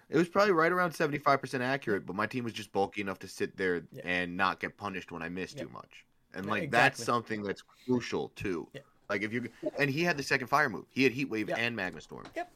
it 0.08 0.16
was 0.16 0.28
probably 0.28 0.52
right 0.52 0.70
around 0.70 0.92
seventy 0.92 1.18
five 1.18 1.40
percent 1.40 1.64
accurate, 1.64 2.06
but 2.06 2.14
my 2.14 2.26
team 2.28 2.44
was 2.44 2.52
just 2.52 2.70
bulky 2.70 3.00
enough 3.00 3.18
to 3.18 3.26
sit 3.28 3.56
there 3.56 3.82
Yeah. 3.90 4.02
and 4.04 4.36
not 4.36 4.60
get 4.60 4.76
punished 4.76 5.10
when 5.10 5.22
I 5.22 5.28
missed 5.28 5.56
Yeah. 5.56 5.64
too 5.64 5.70
much. 5.70 6.04
And 6.34 6.44
Yeah, 6.46 6.52
like 6.52 6.70
that's 6.70 7.02
something 7.02 7.42
that's 7.42 7.62
crucial 7.84 8.28
too. 8.36 8.68
Yeah. 8.72 8.82
Like 9.08 9.22
if 9.22 9.32
you 9.32 9.48
and 9.76 9.90
he 9.90 10.04
had 10.04 10.16
the 10.16 10.22
second 10.22 10.46
fire 10.46 10.68
move. 10.68 10.84
He 10.90 11.02
had 11.02 11.10
Heat 11.10 11.28
Wave 11.30 11.48
Yeah. 11.48 11.56
and 11.58 11.74
Magma 11.74 12.00
Storm. 12.00 12.26
Yep. 12.36 12.52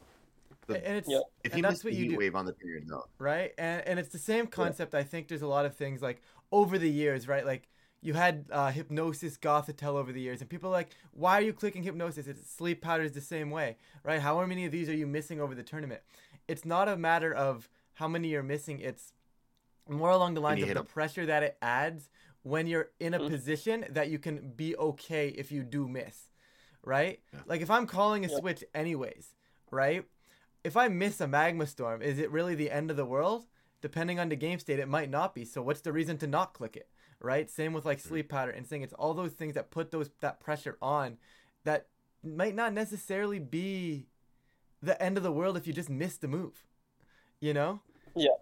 The- 0.67 0.87
and 0.87 0.95
it's 0.97 1.09
Yep. 1.09 1.23
If 1.43 1.51
he 1.51 1.57
and 1.57 1.65
that's 1.65 1.73
missed 1.73 1.83
what 1.83 1.91
the 1.91 1.97
you 1.97 2.03
Heat 2.05 2.09
do. 2.11 2.17
Wave 2.17 2.35
on 2.35 2.45
the 2.45 2.53
period 2.53 2.85
though, 2.87 3.09
right? 3.17 3.51
And 3.57 3.85
and 3.85 3.99
it's 3.99 4.09
the 4.09 4.19
same 4.19 4.47
concept. 4.47 4.95
I 4.95 5.03
think 5.03 5.27
there's 5.27 5.41
a 5.41 5.47
lot 5.47 5.65
of 5.65 5.75
things 5.75 6.01
like 6.01 6.21
over 6.53 6.77
the 6.77 6.89
years, 6.89 7.27
right? 7.27 7.45
Like 7.45 7.67
you 8.01 8.13
had 8.13 8.45
uh, 8.51 8.71
hypnosis, 8.71 9.37
Gothitelle 9.37 9.95
over 9.95 10.11
the 10.11 10.21
years, 10.21 10.41
and 10.41 10.49
people 10.49 10.69
are 10.69 10.73
like, 10.73 10.89
why 11.11 11.33
are 11.33 11.41
you 11.41 11.53
clicking 11.53 11.83
hypnosis? 11.83 12.27
It's 12.27 12.49
sleep 12.49 12.81
powders 12.81 13.11
the 13.11 13.21
same 13.21 13.51
way, 13.51 13.77
right? 14.03 14.21
How 14.21 14.43
many 14.45 14.65
of 14.65 14.71
these 14.71 14.87
are 14.89 14.95
you 14.95 15.07
missing 15.07 15.41
over 15.41 15.53
the 15.53 15.63
tournament? 15.63 16.01
It's 16.47 16.65
not 16.65 16.87
a 16.87 16.95
matter 16.97 17.33
of 17.33 17.69
how 17.95 18.07
many 18.07 18.29
you're 18.29 18.43
missing. 18.43 18.79
It's 18.79 19.13
more 19.87 20.11
along 20.11 20.35
the 20.35 20.41
lines 20.41 20.61
of 20.61 20.67
the 20.69 20.73
the 20.75 20.79
'em. 20.81 20.85
pressure 20.85 21.25
that 21.25 21.43
it 21.43 21.57
adds 21.61 22.09
when 22.43 22.67
you're 22.67 22.91
in 22.99 23.13
a 23.13 23.19
Mhm. 23.19 23.27
position 23.27 23.85
that 23.89 24.09
you 24.09 24.17
can 24.17 24.51
be 24.51 24.75
okay 24.77 25.29
if 25.29 25.51
you 25.51 25.63
do 25.63 25.87
miss, 25.87 26.29
right? 26.83 27.21
Yeah. 27.33 27.41
Like 27.47 27.61
if 27.61 27.69
I'm 27.69 27.85
calling 27.85 28.23
a 28.23 28.29
Yeah. 28.29 28.37
switch 28.39 28.63
anyways, 28.73 29.35
right? 29.71 30.07
If 30.63 30.77
I 30.77 30.87
miss 30.87 31.19
a 31.19 31.27
magma 31.27 31.67
storm, 31.67 32.01
is 32.01 32.17
it 32.19 32.31
really 32.31 32.55
the 32.55 32.71
end 32.71 32.91
of 32.91 32.97
the 32.97 33.05
world? 33.05 33.45
Depending 33.81 34.19
on 34.19 34.29
the 34.29 34.35
game 34.35 34.59
state, 34.59 34.79
it 34.79 34.87
might 34.87 35.09
not 35.09 35.33
be. 35.33 35.43
So 35.45 35.61
what's 35.61 35.81
the 35.81 35.93
reason 35.93 36.17
to 36.19 36.27
not 36.27 36.53
click 36.53 36.75
it, 36.77 36.89
right? 37.21 37.49
Same 37.49 37.73
with 37.73 37.85
like 37.85 37.99
mm-hmm. 37.99 38.09
sleep 38.09 38.29
powder 38.29 38.51
and 38.51 38.67
saying 38.67 38.81
it's 38.81 38.93
all 38.93 39.13
those 39.13 39.33
things 39.33 39.55
that 39.55 39.71
put 39.71 39.91
those 39.91 40.09
that 40.21 40.39
pressure 40.39 40.77
on 40.81 41.17
that 41.63 41.87
might 42.23 42.55
not 42.55 42.73
necessarily 42.73 43.39
be 43.39 44.07
the 44.81 45.01
end 45.01 45.17
of 45.17 45.23
the 45.23 45.31
world 45.31 45.57
if 45.57 45.67
you 45.67 45.73
just 45.73 45.89
miss 45.89 46.17
the 46.17 46.27
move. 46.27 46.63
You 47.39 47.53
know? 47.53 47.81
Yeah. 48.15 48.35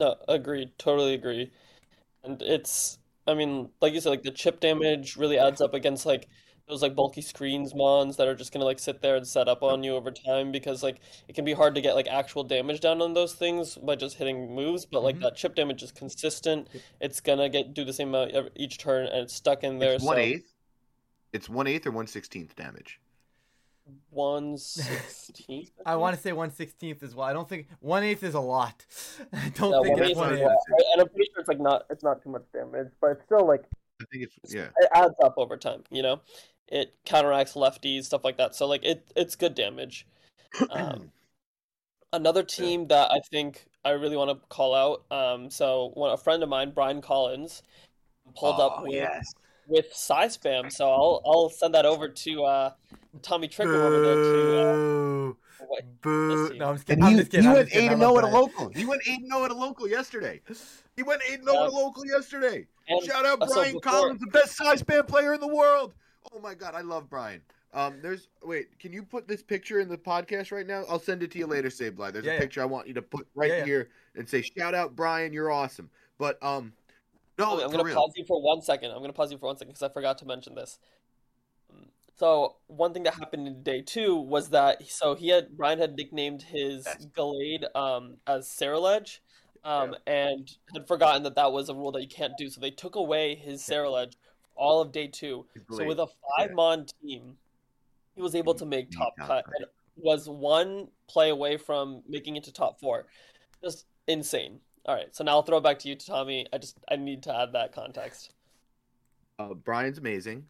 No, 0.00 0.16
agreed. 0.28 0.70
Totally 0.78 1.14
agree. 1.14 1.52
And 2.24 2.40
it's, 2.42 2.98
I 3.26 3.34
mean, 3.34 3.68
like 3.80 3.92
you 3.92 4.00
said, 4.00 4.10
like 4.10 4.22
the 4.22 4.30
chip 4.30 4.60
damage 4.60 5.16
really 5.16 5.38
adds 5.38 5.60
up 5.60 5.74
against 5.74 6.06
like 6.06 6.28
those 6.68 6.80
like 6.82 6.94
bulky 6.94 7.20
screens 7.20 7.74
mons 7.74 8.16
that 8.16 8.28
are 8.28 8.34
just 8.34 8.52
gonna 8.52 8.64
like 8.64 8.78
sit 8.78 9.02
there 9.02 9.16
and 9.16 9.26
set 9.26 9.48
up 9.48 9.62
on 9.62 9.82
you 9.82 9.94
over 9.96 10.10
time 10.10 10.52
because 10.52 10.82
like 10.82 11.00
it 11.28 11.34
can 11.34 11.44
be 11.44 11.52
hard 11.52 11.74
to 11.74 11.80
get 11.80 11.94
like 11.94 12.06
actual 12.08 12.44
damage 12.44 12.80
down 12.80 13.02
on 13.02 13.12
those 13.14 13.34
things 13.34 13.76
by 13.76 13.94
just 13.96 14.16
hitting 14.16 14.54
moves, 14.54 14.86
but 14.86 15.02
like 15.02 15.16
Mhm. 15.16 15.22
that 15.22 15.36
chip 15.36 15.54
damage 15.54 15.82
is 15.82 15.90
consistent. 15.92 16.68
It's 17.00 17.20
gonna 17.20 17.48
get 17.48 17.74
do 17.74 17.84
the 17.84 17.92
same 17.92 18.08
amount 18.10 18.30
ev- 18.32 18.50
each 18.54 18.78
turn 18.78 19.06
and 19.06 19.16
it's 19.24 19.34
stuck 19.34 19.64
in 19.64 19.78
there. 19.78 19.94
it's 19.94 20.04
one 20.04 20.16
So 20.16 20.20
eighth. 20.20 20.54
It's 21.32 21.48
one 21.48 21.66
eighth 21.66 21.86
or 21.86 21.90
one 21.90 22.06
sixteenth 22.06 22.54
damage. 22.54 23.00
one 24.10 24.56
sixteenth. 24.58 25.70
I 25.84 25.96
want 25.96 26.14
to 26.14 26.22
say 26.22 26.32
one 26.32 26.50
sixteenth 26.52 27.02
as 27.02 27.14
well. 27.14 27.26
I 27.26 27.32
don't 27.32 27.48
think 27.48 27.66
one 27.80 28.04
eighth 28.04 28.22
is 28.22 28.34
a 28.34 28.40
lot. 28.40 28.86
I 29.32 29.48
don't 29.56 29.72
Yeah, 29.72 29.82
think 29.82 29.96
one 29.96 30.00
it's 30.02 30.10
eighth 30.10 30.16
one 30.16 30.32
is 30.34 30.38
eighth. 30.38 30.46
a 30.46 30.48
lot. 30.48 30.58
and 30.92 31.02
I'm 31.02 31.08
pretty 31.08 31.30
sure 31.32 31.40
it's 31.40 31.48
like 31.48 31.60
not 31.60 31.86
it's 31.90 32.04
not 32.04 32.22
too 32.22 32.30
much 32.30 32.44
damage, 32.52 32.88
but 33.00 33.10
it's 33.12 33.24
still 33.24 33.46
like 33.46 33.64
I 34.02 34.04
think 34.10 34.24
it's 34.24 34.54
yeah. 34.54 34.68
it 34.76 34.88
adds 34.94 35.14
up 35.22 35.34
over 35.36 35.56
time, 35.56 35.84
you 35.90 36.02
know? 36.02 36.20
It 36.68 36.94
counteracts 37.04 37.54
lefties, 37.54 38.04
stuff 38.04 38.24
like 38.24 38.38
that. 38.38 38.54
So 38.54 38.66
like 38.66 38.84
it 38.84 39.10
it's 39.16 39.36
good 39.36 39.54
damage. 39.54 40.06
Um, 40.70 41.10
another 42.12 42.42
team 42.42 42.88
that 42.88 43.10
I 43.10 43.20
think 43.30 43.66
I 43.84 43.90
really 43.90 44.16
want 44.16 44.30
to 44.30 44.46
call 44.48 44.74
out, 44.74 45.04
um, 45.16 45.50
so 45.50 45.90
one 45.94 46.12
a 46.12 46.16
friend 46.16 46.42
of 46.42 46.48
mine, 46.48 46.72
Brian 46.74 47.00
Collins, 47.02 47.62
pulled 48.36 48.60
up 48.60 48.76
Oh, 48.78 48.82
with 48.84 48.94
yes. 48.94 49.34
with 49.66 49.92
Psy 49.92 50.26
Spam. 50.26 50.72
So 50.72 50.90
I'll 50.90 51.22
I'll 51.26 51.50
send 51.50 51.74
that 51.74 51.84
over 51.86 52.08
to 52.08 52.44
uh, 52.44 52.70
Tommy 53.22 53.48
Trigger 53.48 53.82
over 53.82 54.00
there 54.00 54.14
to 54.14 54.60
uh, 54.60 55.32
Boo. 55.68 55.68
what- 55.68 56.00
Boo. 56.02 56.48
see. 56.50 56.58
No, 56.58 56.68
I'm 56.70 56.76
just 56.76 56.88
And 56.90 57.00
kidding. 57.00 57.04
I'm 57.14 57.18
just 57.18 57.30
kidding. 57.30 57.46
he 57.48 57.52
went 57.54 57.68
just 57.68 57.76
eight 57.80 57.88
and 57.92 58.00
zero 58.00 58.18
at 58.18 58.24
a 58.24 58.26
local. 58.28 58.68
He 58.70 58.84
went 58.84 59.02
eight 59.08 59.20
and 59.20 59.30
zero 59.32 59.44
at 59.44 59.50
a 59.50 59.54
local 59.54 59.88
yesterday. 59.88 60.40
He 60.96 61.02
went 61.02 61.22
eight 61.28 61.36
and 61.40 61.44
zero 61.44 61.54
Yeah. 61.56 61.62
at 61.64 61.68
a 61.68 61.72
local 61.74 62.06
yesterday. 62.06 62.66
and 62.88 63.04
Shout 63.04 63.24
out 63.26 63.38
Brian 63.40 63.74
before- 63.74 63.80
Collins, 63.80 64.20
the 64.20 64.26
best 64.26 64.56
Psy 64.56 64.74
Spam 64.76 65.06
player 65.06 65.32
in 65.34 65.40
the 65.40 65.48
world. 65.48 65.94
Oh 66.32 66.38
my 66.40 66.54
god, 66.54 66.74
I 66.74 66.80
love 66.80 67.08
Brian. 67.10 67.40
Um, 67.74 68.00
there's 68.02 68.28
wait, 68.42 68.78
can 68.78 68.92
you 68.92 69.02
put 69.02 69.26
this 69.26 69.42
picture 69.42 69.80
in 69.80 69.88
the 69.88 69.96
podcast 69.96 70.52
right 70.52 70.66
now? 70.66 70.84
I'll 70.90 70.98
send 70.98 71.22
it 71.22 71.30
to 71.30 71.38
you 71.38 71.46
later, 71.46 71.68
Sableye. 71.68 72.12
There's 72.12 72.24
Yeah, 72.26 72.32
a 72.32 72.34
yeah. 72.34 72.40
picture 72.40 72.60
I 72.62 72.66
want 72.66 72.86
you 72.86 72.94
to 72.94 73.02
put 73.02 73.26
right 73.34 73.50
Yeah, 73.50 73.56
yeah. 73.58 73.64
here 73.64 73.88
and 74.14 74.28
say, 74.28 74.42
"Shout 74.42 74.74
out 74.74 74.94
Brian, 74.94 75.32
you're 75.32 75.50
awesome." 75.50 75.88
But 76.18 76.42
um, 76.42 76.74
no, 77.38 77.54
Okay, 77.54 77.64
I'm 77.64 77.70
gonna 77.70 77.82
real. 77.84 77.94
pause 77.96 78.12
you 78.16 78.24
for 78.26 78.42
one 78.42 78.60
second. 78.60 78.90
I'm 78.90 79.00
gonna 79.00 79.12
pause 79.14 79.32
you 79.32 79.38
for 79.38 79.46
one 79.46 79.56
second 79.56 79.72
because 79.72 79.82
I 79.82 79.92
forgot 79.92 80.18
to 80.18 80.26
mention 80.26 80.54
this. 80.54 80.78
So 82.22 82.54
one 82.68 82.94
thing 82.94 83.02
that 83.02 83.14
happened 83.14 83.48
in 83.48 83.64
day 83.64 83.82
two 83.82 84.14
was 84.14 84.50
that 84.50 84.88
so 84.88 85.16
he 85.16 85.26
had 85.26 85.56
Brian 85.56 85.80
had 85.80 85.96
nicknamed 85.96 86.42
his. 86.42 86.86
Gallade 87.16 87.64
um 87.74 88.18
as 88.28 88.46
Saraledge. 88.46 89.18
um, 89.64 89.96
and 90.06 90.48
had 90.72 90.86
forgotten 90.86 91.24
that 91.24 91.34
that 91.34 91.50
was 91.50 91.68
a 91.68 91.74
rule 91.74 91.90
that 91.90 92.00
you 92.00 92.06
can't 92.06 92.34
do. 92.38 92.48
So 92.48 92.60
they 92.60 92.70
took 92.70 92.94
away 92.94 93.34
his 93.34 93.64
Sarah 93.64 93.90
Ledge 93.90 94.12
all 94.54 94.80
of 94.80 94.92
day 94.92 95.08
two. 95.08 95.46
So 95.72 95.84
with 95.84 95.98
a 95.98 96.06
five 96.38 96.52
mon 96.52 96.86
team, 97.02 97.38
he 98.14 98.22
was 98.22 98.36
able 98.36 98.54
to 98.54 98.66
make 98.66 98.92
top 98.92 99.14
cut 99.18 99.44
and 99.58 99.66
was 99.96 100.28
one 100.28 100.86
play 101.08 101.30
away 101.30 101.56
from 101.56 102.02
making 102.08 102.36
it 102.36 102.44
to 102.44 102.52
top 102.52 102.78
four. 102.78 103.06
Just 103.64 103.86
insane. 104.06 104.60
All 104.86 104.94
right, 104.94 105.12
so 105.12 105.24
now 105.24 105.32
I'll 105.32 105.42
throw 105.42 105.58
it 105.58 105.64
back 105.64 105.80
to 105.80 105.88
you, 105.88 105.96
Tommy. 105.96 106.46
I 106.52 106.58
just 106.58 106.78
I 106.88 106.94
need 106.94 107.24
to 107.24 107.36
add 107.36 107.52
that 107.54 107.72
context. 107.72 108.32
Uh, 109.40 109.54
Brian's 109.54 109.98
amazing. 109.98 110.46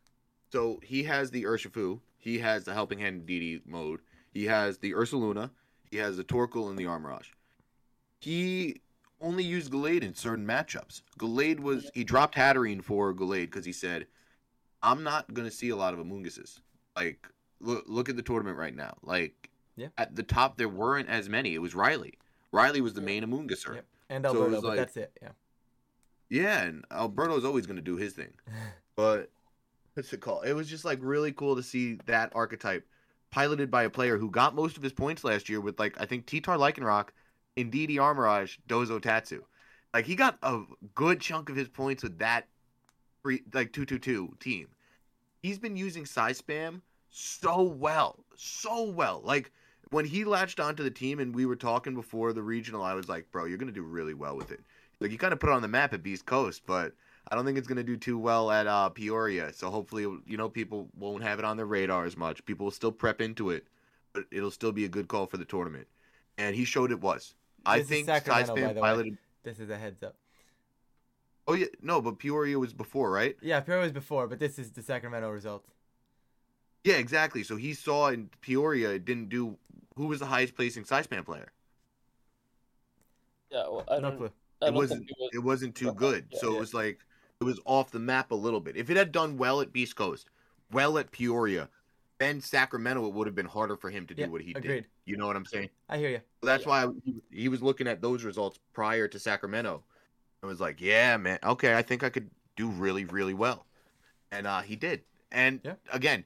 So 0.53 0.81
he 0.83 1.05
has 1.05 1.31
the 1.31 1.45
Urshifu, 1.45 2.01
he 2.19 2.39
has 2.41 2.65
the 2.65 2.75
Helping 2.75 2.99
Hand 2.99 3.27
DD 3.27 3.63
mode, 3.67 4.01
he 4.33 4.45
has 4.47 4.79
the 4.79 4.93
Ursaluna, 4.93 5.51
he 5.91 5.97
has 5.97 6.17
the 6.19 6.25
Torkoal 6.25 6.69
and 6.69 6.79
the 6.79 6.85
Armarouge. 6.85 7.31
He 8.19 8.81
only 9.21 9.45
used 9.45 9.73
Gallade 9.73 10.03
in 10.03 10.15
certain 10.15 10.47
matchups. 10.47 11.03
Gallade 11.19 11.61
was 11.61 11.91
he 11.95 12.05
dropped 12.05 12.35
Hatterene 12.37 12.83
for 12.85 13.15
Gallade 13.15 13.47
because 13.47 13.65
he 13.65 13.73
said, 13.73 14.07
"I'm 14.83 15.03
not 15.03 15.33
gonna 15.33 15.51
see 15.51 15.71
a 15.71 15.77
lot 15.77 15.95
of 15.95 16.01
Amoongusses. 16.01 16.61
Like 16.97 17.27
look 17.61 17.85
look 17.87 18.09
at 18.09 18.17
the 18.17 18.23
tournament 18.23 18.59
right 18.59 18.75
now. 18.75 18.97
Like 19.03 19.49
Yeah. 19.77 19.89
at 19.97 20.15
the 20.17 20.23
top 20.23 20.59
there 20.59 20.69
weren't 20.69 21.09
as 21.09 21.29
many. 21.29 21.55
It 21.55 21.59
was 21.63 21.75
Riley. 21.75 22.15
Riley 22.53 22.81
was 22.81 22.95
the 22.95 23.01
main 23.01 23.23
Amoonguser. 23.25 23.77
Yep. 23.77 23.87
And 24.11 24.25
So 24.25 24.31
it 24.31 24.35
Alberto, 24.35 24.51
was 24.53 24.61
but 24.61 24.69
like- 24.69 24.77
that's 24.79 24.97
it. 24.99 25.19
Yeah. 25.23 25.29
Yeah, 26.29 26.63
and 26.65 26.85
Alberto's 26.91 27.45
always 27.45 27.67
gonna 27.67 27.81
do 27.81 27.97
his 27.97 28.13
thing. 28.13 28.35
But 28.95 29.31
what's 29.95 30.13
it 30.13 30.21
called? 30.21 30.47
It 30.47 30.55
was 30.55 30.69
just 30.69 30.85
like 30.85 30.99
really 31.03 31.33
cool 31.33 31.57
to 31.57 31.63
see 31.63 31.99
that 32.07 32.33
archetype 32.35 32.87
piloted 33.31 33.71
by 33.71 33.85
a 33.85 33.91
player 33.91 34.19
who 34.19 34.31
got 34.31 34.55
most 34.55 34.77
of 34.77 34.83
his 34.83 34.93
points 34.93 35.25
last 35.25 35.49
year 35.49 35.61
with 35.61 35.79
like 35.79 36.01
I 36.01 36.07
think 36.07 36.27
Titar 36.27 36.59
Lycanroc, 36.59 37.09
Indeedee 37.57 37.97
Armarouge, 37.97 38.59
Dozo 38.69 39.01
Tatsu. 39.01 39.43
Like 39.93 40.07
he 40.07 40.15
got 40.15 40.39
a 40.43 40.61
good 40.95 41.21
chunk 41.21 41.49
of 41.49 41.57
his 41.57 41.69
points 41.69 42.03
with 42.03 42.19
that 42.19 42.47
free 43.23 43.43
like 43.53 43.73
two 43.73 43.85
two 43.85 43.99
two 43.99 44.37
team. 44.41 44.69
He's 45.43 45.59
been 45.59 45.77
using 45.77 46.07
Psy 46.07 46.33
Spam 46.33 46.83
so 47.11 47.63
well. 47.63 48.25
So 48.37 48.85
well. 48.85 49.21
Like 49.25 49.51
when 49.91 50.05
he 50.05 50.25
latched 50.25 50.61
onto 50.61 50.83
the 50.83 50.91
team 50.91 51.19
and 51.19 51.35
we 51.35 51.47
were 51.47 51.57
talking 51.57 51.95
before 51.95 52.33
the 52.33 52.43
regional, 52.43 52.83
I 52.83 52.95
was 52.95 53.09
like, 53.09 53.31
bro, 53.31 53.47
you're 53.47 53.59
gonna 53.59 53.73
do 53.73 53.83
really 53.83 54.15
well 54.15 54.37
with 54.37 54.53
it. 54.53 54.61
Like 55.01 55.11
you 55.11 55.19
kind 55.19 55.33
of 55.33 55.41
put 55.41 55.51
it 55.51 55.55
on 55.55 55.63
the 55.63 55.69
map 55.69 55.93
at 55.93 56.03
Beast 56.03 56.27
Coast, 56.27 56.63
but 56.67 56.93
I 57.29 57.35
don't 57.35 57.45
think 57.45 57.59
it's 57.59 57.69
gonna 57.69 57.83
do 57.85 57.97
too 57.97 58.19
well 58.19 58.51
at 58.51 58.67
uh, 58.67 58.89
Peoria. 58.91 59.53
So 59.53 59.71
hopefully, 59.71 60.03
you 60.27 60.37
know, 60.37 60.49
people 60.49 60.89
won't 60.97 61.23
have 61.23 61.39
it 61.39 61.45
on 61.45 61.57
their 61.57 61.67
radar 61.67 62.05
as 62.05 62.17
much. 62.17 62.45
People 62.45 62.65
will 62.65 62.71
still 62.73 62.93
prep 62.93 63.21
into 63.21 63.51
it, 63.51 63.67
but 64.13 64.25
it'll 64.31 64.51
still 64.51 64.73
be 64.73 64.85
a 64.85 64.89
good 64.89 65.09
call 65.09 65.27
for 65.27 65.37
the 65.37 65.45
tournament. 65.45 65.87
And 66.39 66.57
he 66.57 66.65
showed 66.65 66.91
it 66.93 67.01
was. 67.01 67.35
I 67.65 67.79
This 67.79 67.91
is 67.91 67.91
think 67.91 68.07
Sacramento, 68.07 68.55
by 68.55 68.61
Psy 68.63 68.73
Spam 68.73 68.75
the 68.75 68.81
way. 68.83 68.89
piloted. 68.89 69.19
This 69.45 69.59
is 69.61 69.71
a 69.71 69.79
heads 69.79 70.03
up. 70.03 70.17
Oh 71.47 71.55
yeah, 71.55 71.67
no, 71.83 72.01
but 72.01 72.19
Peoria 72.19 72.59
was 72.59 72.73
before, 72.73 73.11
right? 73.11 73.37
Yeah, 73.41 73.61
Peoria 73.61 73.83
was 73.83 73.93
before, 73.93 74.27
but 74.29 74.39
this 74.39 74.59
is 74.59 74.73
the 74.73 74.83
Sacramento 74.83 75.31
results. 75.31 75.69
Yeah, 76.85 76.95
exactly. 76.97 77.43
So 77.45 77.57
he 77.57 77.75
saw 77.75 78.09
in 78.09 78.31
Peoria 78.41 78.91
it 78.91 79.05
didn't 79.05 79.29
do. 79.29 79.59
Who 79.97 80.07
was 80.07 80.21
the 80.21 80.27
highest 80.27 80.55
placing 80.57 80.85
Psy 80.85 81.03
Spam 81.03 81.25
player? 81.25 81.53
Yeah, 83.51 83.69
well, 83.69 83.85
I 83.89 84.01
don't. 84.01 84.17
clue. 84.17 84.33
I 84.61 84.67
it 84.69 84.75
don't 84.75 84.75
wasn't 84.75 85.01
think 85.07 85.11
it 85.11 85.17
was. 85.19 85.31
it 85.35 85.39
wasn't 85.41 85.75
too 85.75 85.93
good. 85.93 86.27
yeah, 86.31 86.39
so 86.41 86.51
yeah. 86.51 86.57
it 86.57 86.61
was 86.61 86.75
like 86.75 86.99
it 87.43 87.47
was 87.51 87.61
off 87.65 87.91
the 87.91 87.99
map 87.99 88.31
a 88.31 88.35
little 88.35 88.61
bit. 88.61 88.77
If 88.77 88.91
it 88.91 88.97
had 88.97 89.13
done 89.13 89.37
well 89.37 89.61
at 89.61 89.73
Beast 89.73 89.97
Coast, 89.97 90.29
well 90.71 90.99
at 90.99 91.11
Peoria, 91.11 91.69
then 92.19 92.41
Sacramento 92.41 93.07
it 93.07 93.13
would 93.15 93.27
have 93.27 93.35
been 93.35 93.47
harder 93.47 93.77
for 93.77 93.91
him 93.91 94.07
to 94.07 94.15
do 94.15 94.23
Yeah, 94.23 94.29
what 94.29 94.43
he 94.43 94.53
agreed. 94.53 94.69
did. 94.69 94.87
You 95.05 95.17
know 95.17 95.27
what 95.27 95.37
I'm 95.37 95.45
saying? 95.47 95.71
I 95.89 95.99
hear 95.99 96.11
you. 96.11 96.21
So 96.41 96.47
that's 96.47 96.65
Yeah. 96.65 96.87
why 96.87 96.93
he, 97.05 97.23
he 97.31 97.49
was 97.49 97.63
looking 97.63 97.89
at 97.89 98.01
those 98.01 98.25
results 98.25 98.59
prior 98.73 99.09
to 99.09 99.19
Sacramento. 99.19 99.83
and 100.43 100.49
was 100.49 100.61
like, 100.61 100.81
"Yeah, 100.81 101.17
man. 101.17 101.39
Okay, 101.45 101.75
I 101.75 101.83
think 101.83 102.03
I 102.03 102.11
could 102.11 102.31
do 102.57 102.69
really 102.69 103.05
really 103.05 103.35
well." 103.35 103.67
And 104.33 104.47
uh 104.47 104.63
he 104.63 104.77
did. 104.77 105.03
And 105.31 105.61
Yeah. 105.65 105.75
again, 105.93 106.25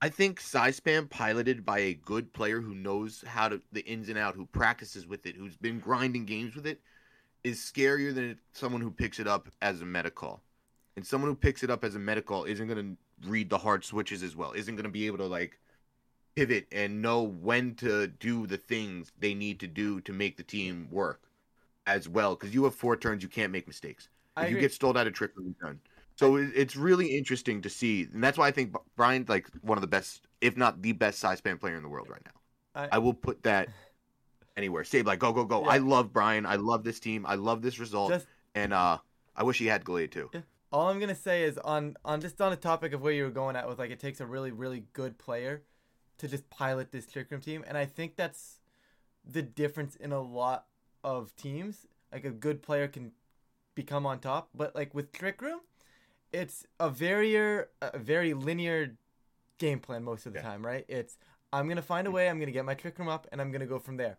I 0.00 0.08
think 0.08 0.40
Spam 0.40 1.10
piloted 1.10 1.64
by 1.64 1.78
a 1.80 1.94
good 1.94 2.32
player 2.32 2.60
who 2.60 2.74
knows 2.74 3.24
how 3.26 3.48
to 3.48 3.60
the 3.72 3.80
ins 3.86 4.08
and 4.08 4.18
out, 4.18 4.34
who 4.34 4.46
practices 4.46 5.06
with 5.06 5.26
it, 5.26 5.34
who's 5.36 5.56
been 5.56 5.80
grinding 5.80 6.24
games 6.24 6.54
with 6.54 6.66
it, 6.66 6.80
is 7.44 7.58
scarier 7.58 8.14
than 8.14 8.38
someone 8.52 8.80
who 8.80 8.90
picks 8.90 9.18
it 9.18 9.26
up 9.26 9.48
as 9.62 9.80
a 9.80 9.86
meta 9.86 10.10
call. 10.10 10.42
And 10.96 11.06
someone 11.06 11.30
who 11.30 11.36
picks 11.36 11.62
it 11.62 11.70
up 11.70 11.84
as 11.84 11.94
a 11.94 11.98
meta 11.98 12.22
call 12.22 12.44
isn't 12.44 12.66
going 12.66 12.96
to 13.22 13.28
read 13.28 13.50
the 13.50 13.58
hard 13.58 13.84
switches 13.84 14.22
as 14.22 14.34
well. 14.34 14.52
Isn't 14.52 14.74
going 14.74 14.84
to 14.84 14.90
be 14.90 15.06
able 15.06 15.18
to 15.18 15.26
like 15.26 15.58
pivot 16.34 16.66
and 16.72 17.00
know 17.02 17.22
when 17.22 17.74
to 17.76 18.06
do 18.08 18.46
the 18.46 18.56
things 18.56 19.12
they 19.18 19.34
need 19.34 19.60
to 19.60 19.66
do 19.66 20.00
to 20.02 20.12
make 20.12 20.36
the 20.36 20.42
team 20.42 20.88
work 20.90 21.22
as 21.86 22.08
well. 22.08 22.34
Because 22.34 22.54
you 22.54 22.64
have 22.64 22.74
four 22.74 22.96
turns, 22.96 23.22
you 23.22 23.28
can't 23.28 23.52
make 23.52 23.66
mistakes. 23.66 24.08
If 24.36 24.50
you 24.50 24.56
get 24.60 24.72
stalled 24.72 24.96
out 24.96 25.06
of 25.06 25.14
trick, 25.14 25.32
you're 25.36 25.52
done. 25.60 25.80
So 26.16 26.36
it's 26.36 26.74
really 26.74 27.16
interesting 27.16 27.62
to 27.62 27.70
see, 27.70 28.08
and 28.12 28.22
that's 28.22 28.36
why 28.36 28.48
I 28.48 28.50
think 28.50 28.74
Brian's 28.96 29.28
like 29.28 29.48
one 29.62 29.78
of 29.78 29.82
the 29.82 29.88
best, 29.88 30.26
if 30.40 30.56
not 30.56 30.82
the 30.82 30.92
best 30.92 31.20
Psy 31.20 31.36
Spam 31.36 31.60
player 31.60 31.76
in 31.76 31.82
the 31.84 31.88
world 31.88 32.08
right 32.10 32.22
now. 32.24 32.32
I- 32.82 32.88
I, 32.96 32.98
will 32.98 33.14
put 33.14 33.42
that 33.44 33.68
anywhere. 34.58 34.84
Save 34.84 35.06
like 35.06 35.20
go 35.20 35.32
go 35.32 35.44
go. 35.44 35.62
Yeah. 35.62 35.68
I 35.70 35.78
love 35.78 36.12
Brian. 36.12 36.44
I 36.44 36.56
love 36.56 36.84
this 36.84 37.00
team. 37.00 37.24
I 37.26 37.36
love 37.36 37.62
this 37.62 37.78
result, 37.78 38.10
Just 38.10 38.26
and 38.54 38.74
uh, 38.74 38.98
I 39.34 39.42
wish 39.44 39.58
he 39.58 39.66
had 39.66 39.84
Gallade 39.84 40.10
too. 40.10 40.30
all 40.70 40.88
I'm 40.88 41.00
gonna 41.00 41.14
say 41.14 41.44
is 41.44 41.56
on 41.58 41.96
on 42.04 42.20
just 42.20 42.38
on 42.40 42.50
the 42.50 42.56
topic 42.56 42.92
of 42.92 43.00
where 43.00 43.12
you 43.12 43.24
were 43.24 43.30
going 43.30 43.56
at 43.56 43.66
with 43.68 43.78
like 43.78 43.90
it 43.90 44.00
takes 44.00 44.20
a 44.20 44.26
really 44.26 44.50
really 44.50 44.84
good 44.92 45.16
player 45.16 45.62
to 46.18 46.28
just 46.28 46.50
pilot 46.50 46.92
this 46.92 47.06
trick 47.06 47.30
room 47.30 47.40
team, 47.40 47.64
and 47.66 47.78
I 47.78 47.86
think 47.86 48.16
that's 48.16 48.60
the 49.24 49.42
difference 49.42 49.96
in 49.96 50.12
a 50.12 50.20
lot 50.20 50.66
of 51.02 51.34
teams. 51.36 51.86
Like 52.12 52.24
a 52.24 52.30
good 52.30 52.62
player 52.62 52.88
can 52.88 53.12
become 53.74 54.04
on 54.06 54.18
top, 54.18 54.48
but 54.54 54.74
like 54.74 54.94
with 54.94 55.12
trick 55.12 55.40
room, 55.40 55.60
it's 56.32 56.66
a 56.80 56.90
very 56.90 57.34
a 57.36 57.64
very 57.94 58.34
linear 58.34 58.96
game 59.58 59.78
plan 59.80 60.02
most 60.04 60.26
of 60.26 60.32
the 60.32 60.38
Yeah. 60.40 60.44
time, 60.50 60.66
right? 60.66 60.84
It's 60.88 61.16
I'm 61.52 61.68
gonna 61.68 61.82
find 61.82 62.06
a 62.06 62.10
way, 62.10 62.28
I'm 62.28 62.38
gonna 62.40 62.52
get 62.52 62.64
my 62.64 62.74
trick 62.74 62.98
room 62.98 63.08
up, 63.08 63.26
and 63.32 63.40
I'm 63.40 63.50
gonna 63.52 63.66
go 63.66 63.78
from 63.78 63.96
there. 63.96 64.18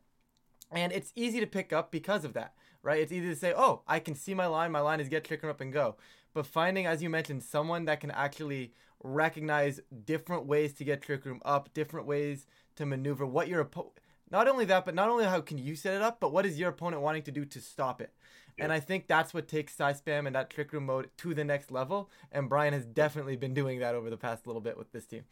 And 0.71 0.91
it's 0.91 1.11
easy 1.15 1.39
to 1.39 1.47
pick 1.47 1.73
up 1.73 1.91
because 1.91 2.23
of 2.23 2.33
that, 2.33 2.53
right? 2.83 2.99
It's 2.99 3.11
easy 3.11 3.29
to 3.29 3.35
say, 3.35 3.53
oh, 3.55 3.81
I 3.87 3.99
can 3.99 4.15
see 4.15 4.33
my 4.33 4.45
line, 4.45 4.71
my 4.71 4.81
line 4.81 4.99
is 4.99 5.09
get 5.09 5.23
trick 5.23 5.41
room 5.41 5.49
up 5.49 5.61
and 5.61 5.73
go. 5.73 5.95
But 6.33 6.45
finding, 6.45 6.85
as 6.85 7.01
you 7.01 7.09
mentioned, 7.09 7.43
someone 7.43 7.85
that 7.85 8.01
can 8.01 8.11
actually 8.11 8.73
recognize 9.03 9.79
different 10.05 10.45
ways 10.45 10.73
to 10.73 10.83
get 10.83 11.01
trick 11.01 11.25
room 11.25 11.41
up, 11.43 11.73
different 11.73 12.05
ways 12.05 12.45
to 12.75 12.85
maneuver, 12.85 13.25
what 13.25 13.47
your 13.47 13.61
opponent. 13.61 13.93
Not 14.31 14.47
only 14.47 14.65
that, 14.65 14.85
but 14.85 14.93
not 14.93 15.09
only 15.09 15.25
how 15.25 15.41
can 15.41 15.57
you 15.57 15.75
set 15.75 15.95
it 15.95 16.03
up, 16.03 16.19
but 16.19 16.31
what 16.31 16.45
is 16.45 16.59
your 16.59 16.69
opponent 16.69 17.01
wanting 17.01 17.23
to 17.23 17.31
do 17.31 17.45
to 17.45 17.59
stop 17.59 17.99
it? 17.99 18.13
And 18.59 18.73
I 18.73 18.79
think 18.79 19.07
that's 19.07 19.33
what 19.33 19.47
takes 19.47 19.75
Psy 19.75 19.93
Spam 19.93 20.27
and 20.27 20.35
that 20.35 20.49
trick 20.49 20.73
room 20.73 20.85
mode 20.85 21.09
to 21.17 21.33
the 21.33 21.45
next 21.45 21.71
level. 21.71 22.09
And 22.31 22.49
Brian 22.49 22.73
has 22.73 22.85
definitely 22.85 23.37
been 23.37 23.53
doing 23.53 23.79
that 23.79 23.95
over 23.95 24.09
the 24.09 24.17
past 24.17 24.45
little 24.45 24.61
bit 24.61 24.77
with 24.77 24.91
this 24.91 25.05
team. 25.05 25.23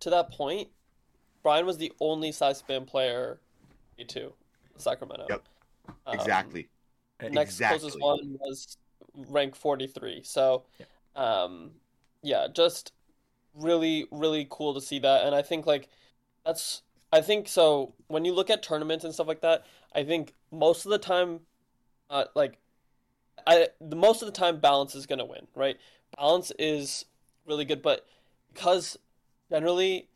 To 0.00 0.10
that 0.10 0.30
point, 0.30 0.68
Brian 1.42 1.66
was 1.66 1.78
the 1.78 1.92
only 2.00 2.32
Psy 2.32 2.52
Spam 2.52 2.86
player 2.86 3.38
A2 3.98 4.32
Sacramento. 4.76 5.26
Yep. 5.28 5.42
Um, 6.06 6.14
exactly. 6.14 6.68
next 7.30 7.58
closest 7.58 8.00
one 8.00 8.36
was 8.40 8.76
rank 9.28 9.56
43 9.56 10.22
so 10.22 10.64
um 11.16 11.72
yeah 12.22 12.46
just 12.52 12.92
really 13.54 14.06
really 14.10 14.46
cool 14.48 14.74
to 14.74 14.80
see 14.80 14.98
that 14.98 15.24
and 15.24 15.34
i 15.34 15.42
think 15.42 15.66
like 15.66 15.88
that's 16.44 16.82
i 17.12 17.20
think 17.20 17.48
so 17.48 17.94
when 18.06 18.24
you 18.24 18.32
look 18.32 18.50
at 18.50 18.62
tournaments 18.62 19.04
and 19.04 19.12
stuff 19.12 19.26
like 19.26 19.40
that 19.40 19.66
i 19.94 20.04
think 20.04 20.34
most 20.52 20.84
of 20.84 20.90
the 20.90 20.98
time 20.98 21.40
uh 22.10 22.24
like 22.36 22.58
i 23.46 23.66
the 23.80 23.96
most 23.96 24.22
of 24.22 24.26
the 24.26 24.32
time 24.32 24.60
balance 24.60 24.94
is 24.94 25.06
going 25.06 25.18
to 25.18 25.24
win 25.24 25.46
right 25.54 25.78
balance 26.16 26.52
is 26.58 27.04
really 27.46 27.64
good 27.64 27.82
but 27.82 28.06
because 28.52 28.96
generally 29.50 30.08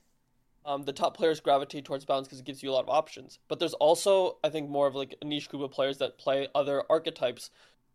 um, 0.65 0.83
the 0.85 0.93
top 0.93 1.17
players 1.17 1.41
gravitate 1.41 1.85
towards 1.85 2.05
balance 2.05 2.29
because 2.29 2.39
it 2.41 2.45
gives 2.47 2.63
you 2.63 2.71
a 2.71 2.73
lot 2.73 2.85
of 2.85 2.89
options. 2.89 3.39
But 3.49 3.59
there's 3.59 3.75
also, 3.75 4.39
I 4.45 4.49
think, 4.49 4.69
more 4.71 4.87
of 4.87 4.95
like 4.95 5.15
a 5.21 5.25
niche 5.25 5.49
group 5.49 5.63
of 5.63 5.71
players 5.71 5.99
that 5.99 6.19
play 6.19 6.49
other 6.55 6.83
archetypes 6.91 7.51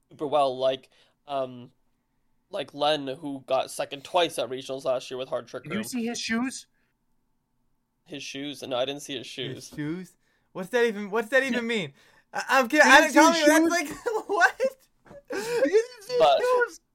super 0.09 0.27
well, 0.27 0.57
like 0.57 0.89
um, 1.27 1.71
like 2.49 2.73
Len, 2.73 3.07
who 3.07 3.43
got 3.47 3.71
second 3.71 4.03
twice 4.03 4.37
at 4.39 4.49
regionals 4.49 4.85
last 4.85 5.09
year 5.11 5.17
with 5.17 5.29
Hard 5.29 5.47
Trick 5.47 5.63
Did 5.63 5.69
Room. 5.71 5.79
you 5.79 5.83
see 5.83 6.05
his 6.05 6.19
shoes? 6.19 6.67
His 8.05 8.23
shoes, 8.23 8.61
and 8.61 8.71
no, 8.71 8.77
I 8.77 8.85
didn't 8.85 9.01
see 9.01 9.17
his 9.17 9.27
shoes. 9.27 9.55
His 9.55 9.67
shoes. 9.67 9.75
shoes? 9.77 10.13
What's 10.53 10.69
that 10.69 10.85
even? 10.85 11.09
What's 11.09 11.29
that 11.29 11.43
even 11.43 11.67
mean? 11.67 11.93
I, 12.33 12.43
I'm 12.49 12.67
kidding. 12.69 12.85
You 12.85 12.91
I 12.91 13.01
didn't 13.01 13.13
didn't 13.13 13.23
tell 13.25 13.33
see 13.33 13.39
me 13.47 13.53
his 13.53 13.69
that's 13.69 14.05
like 14.05 14.27
what? 14.27 14.61
But- 15.29 16.39
shoes? 16.39 16.79
I 16.79 16.86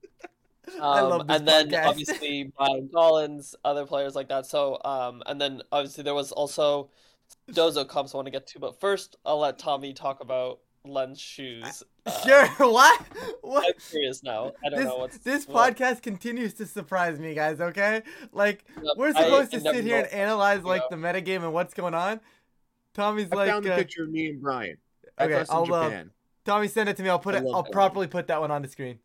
Um, 0.80 1.08
love 1.10 1.26
this 1.28 1.36
and 1.38 1.48
then 1.48 1.70
podcast. 1.70 1.86
obviously 1.86 2.52
Brian 2.56 2.88
Collins, 2.92 3.54
other 3.64 3.86
players 3.86 4.14
like 4.14 4.28
that. 4.28 4.46
So, 4.46 4.78
um, 4.84 5.22
and 5.26 5.40
then 5.40 5.62
obviously 5.72 6.04
there 6.04 6.14
was 6.14 6.32
also 6.32 6.90
Dozo 7.50 7.86
comps 7.86 8.14
I 8.14 8.18
want 8.18 8.26
to 8.26 8.30
get 8.32 8.46
to, 8.48 8.58
but 8.58 8.80
first 8.80 9.16
I'll 9.24 9.38
let 9.38 9.58
Tommy 9.58 9.92
talk 9.92 10.20
about 10.20 10.60
Len's 10.84 11.20
shoes. 11.20 11.82
Uh, 12.06 12.10
Sure. 12.26 12.46
What? 12.58 13.00
What? 13.42 13.64
I'm 13.66 13.80
curious 13.90 14.24
now. 14.24 14.50
I 14.64 14.70
don't 14.70 14.80
this, 14.80 14.88
know 14.88 14.96
what's 14.96 15.18
this 15.18 15.46
what- 15.46 15.76
podcast 15.76 16.02
continues 16.02 16.54
to 16.54 16.66
surprise 16.66 17.20
me, 17.20 17.32
guys. 17.34 17.60
Okay, 17.60 18.02
like 18.32 18.64
Yep, 18.76 18.94
we're 18.96 19.12
supposed 19.12 19.54
I 19.54 19.58
to 19.58 19.62
never 19.64 19.76
sit 19.76 19.84
here 19.84 19.98
and 19.98 20.08
analyze 20.12 20.64
like 20.64 20.82
Yeah. 20.90 20.96
the 20.96 21.02
metagame 21.02 21.44
and 21.44 21.52
what's 21.52 21.74
going 21.74 21.94
on. 21.94 22.18
Tommy's 22.94 23.28
I 23.30 23.36
like, 23.36 23.50
found 23.50 23.64
the 23.64 23.72
uh, 23.74 23.76
picture 23.76 24.02
of 24.02 24.10
me 24.10 24.30
and 24.30 24.42
Brian. 24.42 24.76
Okay, 25.20 25.32
That's 25.32 25.48
us 25.50 25.54
in 25.66 25.72
I'll, 25.72 25.74
uh, 25.74 25.84
Japan. 25.88 26.10
Tommy, 26.44 26.66
send 26.68 26.88
it 26.88 26.96
to 26.96 27.02
me. 27.04 27.08
I'll 27.08 27.20
put 27.20 27.36
I 27.36 27.38
it. 27.38 27.44
I'll 27.52 27.62
that. 27.62 27.70
properly 27.72 28.08
put 28.08 28.26
that 28.26 28.40
one 28.40 28.50
on 28.50 28.62
the 28.62 28.68
screen. 28.68 28.98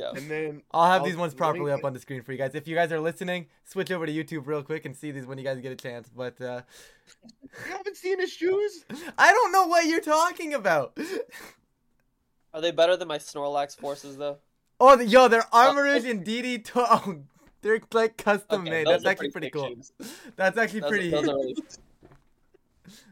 Yeah. 0.00 0.12
and 0.16 0.30
then 0.30 0.62
I'll 0.72 0.90
have 0.90 1.02
I'll 1.02 1.06
these 1.06 1.16
ones 1.16 1.34
properly 1.34 1.70
it. 1.70 1.74
up 1.74 1.84
on 1.84 1.92
the 1.92 2.00
screen 2.00 2.22
for 2.22 2.32
you 2.32 2.38
guys. 2.38 2.54
If 2.54 2.66
you 2.66 2.74
guys 2.74 2.90
are 2.92 3.00
listening, 3.00 3.46
switch 3.64 3.90
over 3.90 4.06
to 4.06 4.12
YouTube 4.12 4.46
real 4.46 4.62
quick 4.62 4.84
and 4.86 4.96
see 4.96 5.10
these 5.10 5.26
when 5.26 5.36
you 5.38 5.44
guys 5.44 5.60
get 5.60 5.72
a 5.72 5.76
chance. 5.76 6.08
But 6.14 6.40
uh, 6.40 6.62
You 7.66 7.72
haven't 7.72 7.96
seen 7.96 8.18
his 8.20 8.32
shoes? 8.32 8.84
I 9.18 9.30
don't 9.32 9.52
know 9.52 9.66
what 9.66 9.86
you're 9.86 10.00
talking 10.00 10.54
about. 10.54 10.96
Are 12.54 12.60
they 12.60 12.70
better 12.72 12.96
than 12.96 13.08
my 13.08 13.18
Snorlax 13.18 13.76
forces 13.78 14.16
though? 14.16 14.38
Oh, 14.80 14.96
the, 14.96 15.04
yo, 15.04 15.28
they're 15.28 15.42
Armarouge 15.52 16.08
and 16.10 16.24
DD. 16.24 16.64
To- 16.64 16.72
oh, 16.76 17.16
they're 17.62 17.80
like 17.92 18.16
custom 18.16 18.62
Okay, 18.62 18.70
made. 18.70 18.86
That's 18.86 19.04
actually 19.04 19.30
pretty 19.30 19.48
sick 19.48 19.52
cool. 19.54 19.68
shoes. 19.68 19.92
That's 20.36 20.56
actually 20.56 20.80
Those, 20.80 20.90
pretty. 20.90 21.10
those 21.10 21.28
are 21.28 21.34
really, 21.36 21.54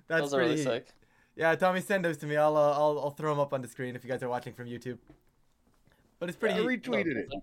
That's 0.09 0.22
those 0.22 0.33
are 0.35 0.37
pretty. 0.38 0.51
really 0.53 0.62
sick. 0.64 0.88
Yeah, 1.37 1.55
Tommy, 1.55 1.81
send 1.83 2.05
those 2.05 2.16
to 2.18 2.27
me. 2.27 2.37
I'll 2.37 2.57
uh, 2.57 2.72
I'll 2.72 2.98
I'll 2.98 3.11
throw 3.11 3.31
them 3.31 3.38
up 3.38 3.53
on 3.53 3.62
the 3.62 3.68
screen 3.68 3.94
if 3.94 4.03
you 4.03 4.11
guys 4.11 4.22
are 4.22 4.29
watching 4.29 4.55
from 4.55 4.66
YouTube. 4.66 4.98
But 6.19 6.29
it's 6.29 6.39
pretty. 6.39 6.55
I 6.57 6.65
retweeted 6.65 7.15
No, 7.15 7.21
it. 7.21 7.43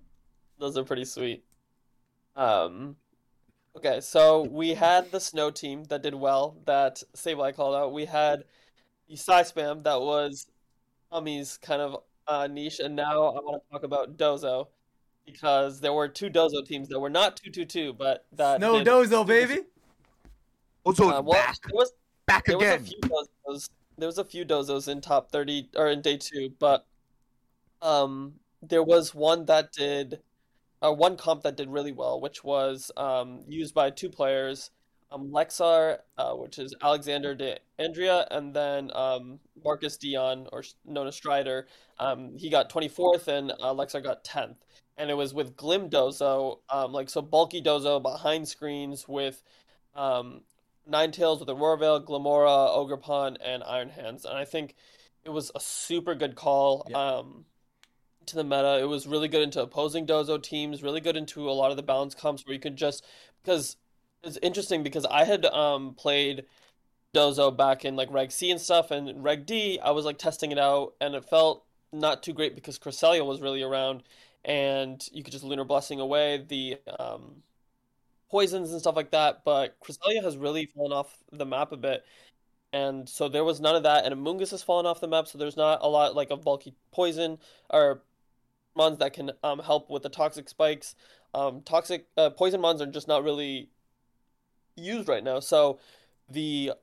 Those 0.59 0.77
are 0.77 0.83
pretty 0.83 1.05
sweet. 1.05 1.43
Um, 2.35 2.95
okay, 3.77 4.01
so 4.01 4.43
we 4.43 4.73
had 4.73 5.11
the 5.11 5.19
snow 5.19 5.51
team 5.51 5.85
that 5.85 6.01
did 6.01 6.13
well. 6.15 6.57
That 6.65 7.01
Sableye 7.15 7.55
called 7.55 7.75
out. 7.75 7.93
We 7.93 8.05
had 8.05 8.43
the 9.07 9.15
Psy 9.15 9.43
Spam 9.43 9.83
that 9.83 10.01
was 10.01 10.47
Tommy's 11.11 11.57
kind 11.57 11.81
of 11.81 12.03
uh, 12.27 12.47
niche, 12.47 12.79
and 12.79 12.95
now 12.95 13.27
I 13.27 13.39
want 13.39 13.63
to 13.63 13.71
talk 13.71 13.83
about 13.83 14.17
Dozo 14.17 14.67
because 15.25 15.79
there 15.79 15.93
were 15.93 16.07
two 16.07 16.29
Dozo 16.29 16.65
teams 16.65 16.87
that 16.89 16.99
were 16.99 17.09
not 17.09 17.37
two 17.37 17.51
two 17.51 17.65
two, 17.65 17.93
but 17.93 18.25
that 18.33 18.59
no 18.59 18.77
did 18.79 18.87
dozo, 18.87 19.25
baby. 19.25 19.61
Oh, 20.85 20.93
so 20.93 21.09
it's 21.09 21.17
Uh, 21.19 21.21
well, 21.21 21.33
back, 21.41 21.57
there 21.65 21.75
was 21.75 21.93
back 22.27 22.45
there 22.45 22.57
was 22.57 22.65
a 22.67 22.73
again. 22.75 22.85
few 22.85 22.99
dozos. 23.01 23.69
There 23.97 24.07
was 24.07 24.17
a 24.17 24.25
few 24.25 24.45
dozos 24.45 24.87
in 24.89 24.99
top 25.01 25.31
thirty 25.31 25.69
or 25.75 25.87
in 25.87 26.01
day 26.01 26.17
two, 26.17 26.51
but 26.59 26.85
um, 27.81 28.33
there 28.69 28.83
was 28.83 29.13
one 29.15 29.45
that 29.45 29.71
did, 29.71 30.19
uh, 30.81 30.91
one 30.91 31.17
comp 31.17 31.43
that 31.43 31.57
did 31.57 31.69
really 31.69 31.91
well, 31.91 32.19
which 32.21 32.43
was 32.43 32.91
um 32.97 33.41
used 33.47 33.73
by 33.73 33.89
two 33.89 34.09
players, 34.09 34.71
um 35.11 35.31
Lexar, 35.31 35.99
uh, 36.17 36.33
which 36.33 36.59
is 36.59 36.73
Alexander 36.81 37.35
de 37.35 37.57
Andrea, 37.79 38.27
and 38.31 38.53
then 38.53 38.91
um 38.93 39.39
Marcus 39.63 39.97
Dion, 39.97 40.47
or 40.51 40.63
known 40.85 41.07
as 41.07 41.15
Strider. 41.15 41.67
Um, 41.99 42.37
he 42.37 42.49
got 42.49 42.69
twenty 42.69 42.87
fourth, 42.89 43.27
and 43.27 43.51
uh, 43.51 43.73
Lexar 43.73 44.03
got 44.03 44.23
tenth. 44.23 44.57
And 44.97 45.09
it 45.09 45.15
was 45.15 45.33
with 45.33 45.57
Glim 45.57 45.89
Dozo, 45.89 46.59
um, 46.69 46.93
like 46.93 47.09
so 47.09 47.21
bulky 47.21 47.61
Dozo 47.61 48.01
behind 48.01 48.47
screens 48.47 49.07
with 49.07 49.43
um 49.95 50.41
Tails 51.11 51.39
with 51.39 51.49
Aurora 51.49 51.77
Veil, 51.77 52.01
Glimmora, 52.01 52.69
Ogerpon, 52.69 53.37
and 53.43 53.63
Iron 53.63 53.89
Hands. 53.89 54.23
And 54.23 54.37
I 54.37 54.45
think 54.45 54.75
it 55.23 55.29
was 55.31 55.51
a 55.55 55.59
super 55.59 56.15
good 56.15 56.35
call 56.35 56.85
Yeah. 56.89 57.17
To 58.27 58.35
the 58.35 58.43
meta. 58.43 58.79
It 58.81 58.85
was 58.85 59.05
really 59.07 59.27
good 59.27 59.41
into 59.43 59.61
opposing 59.61 60.05
Dozo 60.07 60.41
teams, 60.41 60.81
really 60.81 61.01
good 61.01 61.15
into 61.15 61.49
a 61.49 61.51
lot 61.51 61.71
of 61.71 61.77
the 61.77 61.83
balance 61.83 62.15
comps 62.15 62.45
where 62.45 62.53
you 62.53 62.59
could 62.59 62.75
just 62.75 63.05
because 63.43 63.77
it's 64.23 64.37
interesting 64.41 64.83
because 64.83 65.05
I 65.05 65.23
had 65.25 65.45
um, 65.45 65.93
played 65.93 66.45
Dozo 67.13 67.55
back 67.55 67.85
in 67.85 67.95
like 67.95 68.11
Reg 68.11 68.31
C 68.31 68.51
and 68.51 68.59
stuff, 68.59 68.91
and 68.91 69.23
Reg 69.23 69.45
D, 69.45 69.79
I 69.83 69.91
was 69.91 70.05
like 70.05 70.17
testing 70.17 70.51
it 70.51 70.59
out, 70.59 70.93
and 71.01 71.15
it 71.15 71.25
felt 71.25 71.65
not 71.93 72.23
too 72.23 72.33
great 72.33 72.55
because 72.55 72.79
Cresselia 72.79 73.25
was 73.25 73.41
really 73.41 73.61
around, 73.61 74.03
and 74.43 75.07
you 75.13 75.23
could 75.23 75.31
just 75.31 75.43
Lunar 75.43 75.63
Blessing 75.63 75.99
away 75.99 76.43
the 76.47 76.77
um, 76.99 77.43
poisons 78.29 78.71
and 78.71 78.81
stuff 78.81 78.95
like 78.95 79.11
that. 79.11 79.43
But 79.45 79.79
Cresselia 79.79 80.23
has 80.23 80.37
really 80.37 80.65
fallen 80.67 80.91
off 80.91 81.17
the 81.31 81.45
map 81.45 81.71
a 81.71 81.77
bit, 81.77 82.03
and 82.73 83.07
so 83.07 83.29
there 83.29 83.43
was 83.43 83.61
none 83.61 83.75
of 83.75 83.83
that. 83.83 84.05
And 84.05 84.13
Amoonguss 84.15 84.51
has 84.51 84.63
fallen 84.63 84.85
off 84.85 85.01
the 85.01 85.07
map, 85.07 85.27
so 85.27 85.37
there's 85.37 85.57
not 85.57 85.79
a 85.81 85.87
lot 85.89 86.15
like 86.15 86.31
of 86.31 86.43
bulky 86.43 86.75
poison 86.91 87.39
or 87.69 88.01
mons 88.75 88.99
that 88.99 89.13
can 89.13 89.31
um, 89.43 89.59
help 89.59 89.89
with 89.89 90.03
the 90.03 90.09
toxic 90.09 90.49
spikes. 90.49 90.95
Um, 91.33 91.61
toxic 91.63 92.07
uh, 92.17 92.29
poison 92.29 92.61
mons 92.61 92.81
are 92.81 92.85
just 92.85 93.07
not 93.07 93.23
really 93.23 93.69
used 94.75 95.07
right 95.07 95.23
now. 95.23 95.39
So 95.39 95.79
the 96.29 96.73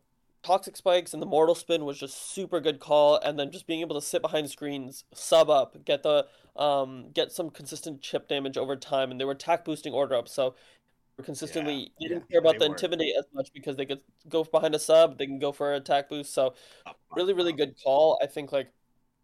toxic 0.43 0.77
spikes 0.77 1.13
and 1.13 1.23
the 1.23 1.27
mortal 1.27 1.55
spin 1.55 1.85
was 1.85 1.99
just 1.99 2.33
super 2.33 2.61
good 2.61 2.81
call, 2.81 3.17
and 3.17 3.39
then 3.39 3.51
just 3.51 3.67
being 3.67 3.81
able 3.81 3.95
to 3.95 4.07
sit 4.07 4.23
behind 4.23 4.51
screens, 4.51 5.05
sub 5.15 5.49
up, 5.49 5.85
get 5.85 6.03
the 6.03 6.27
um, 6.57 7.07
get 7.15 7.33
some 7.33 7.51
consistent 7.51 8.03
chip 8.03 8.29
damage 8.29 8.57
over 8.57 8.77
time, 8.77 9.11
and 9.11 9.21
they 9.21 9.25
were 9.25 9.33
attack 9.33 9.65
boosting 9.65 9.93
order 9.93 10.15
up. 10.15 10.29
So 10.29 10.55
we're 11.17 11.25
consistently 11.25 11.93
you 11.99 12.09
didn't 12.09 12.25
yeah, 12.29 12.35
care 12.35 12.41
about 12.41 12.59
the 12.59 12.67
were. 12.67 12.75
intimidate 12.75 13.15
as 13.19 13.27
much 13.35 13.53
because 13.53 13.77
they 13.77 13.87
could 13.87 14.01
go 14.29 14.45
behind 14.45 14.75
a 14.75 14.79
sub, 14.79 15.19
they 15.19 15.27
can 15.27 15.39
go 15.39 15.53
for 15.53 15.73
an 15.73 15.81
attack 15.81 16.09
boost. 16.09 16.33
So 16.35 16.55
really 17.15 17.33
really 17.35 17.53
good 17.53 17.75
call. 17.83 18.19
I 18.23 18.27
think 18.27 18.53
like 18.53 18.73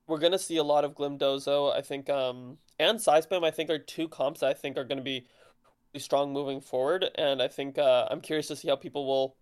we're 0.08 0.18
gonna 0.18 0.38
see 0.38 0.56
a 0.56 0.64
lot 0.64 0.84
of 0.84 0.94
Glim 0.94 1.18
Dozo. 1.18 1.72
I 1.72 1.82
think 1.82 2.10
um 2.10 2.58
and 2.80 3.00
Psy 3.00 3.20
I 3.30 3.50
think 3.50 3.70
are 3.70 3.78
two 3.78 4.08
comps 4.08 4.40
that 4.40 4.48
I 4.48 4.54
think 4.54 4.76
are 4.76 4.84
gonna 4.84 5.02
be 5.02 5.26
really 5.94 6.02
strong 6.02 6.32
moving 6.32 6.60
forward, 6.60 7.04
and 7.14 7.40
I 7.40 7.48
think 7.48 7.78
uh, 7.78 8.08
I'm 8.10 8.20
curious 8.20 8.48
to 8.48 8.56
see 8.56 8.68
how 8.68 8.76
people 8.76 9.06
will 9.06 9.36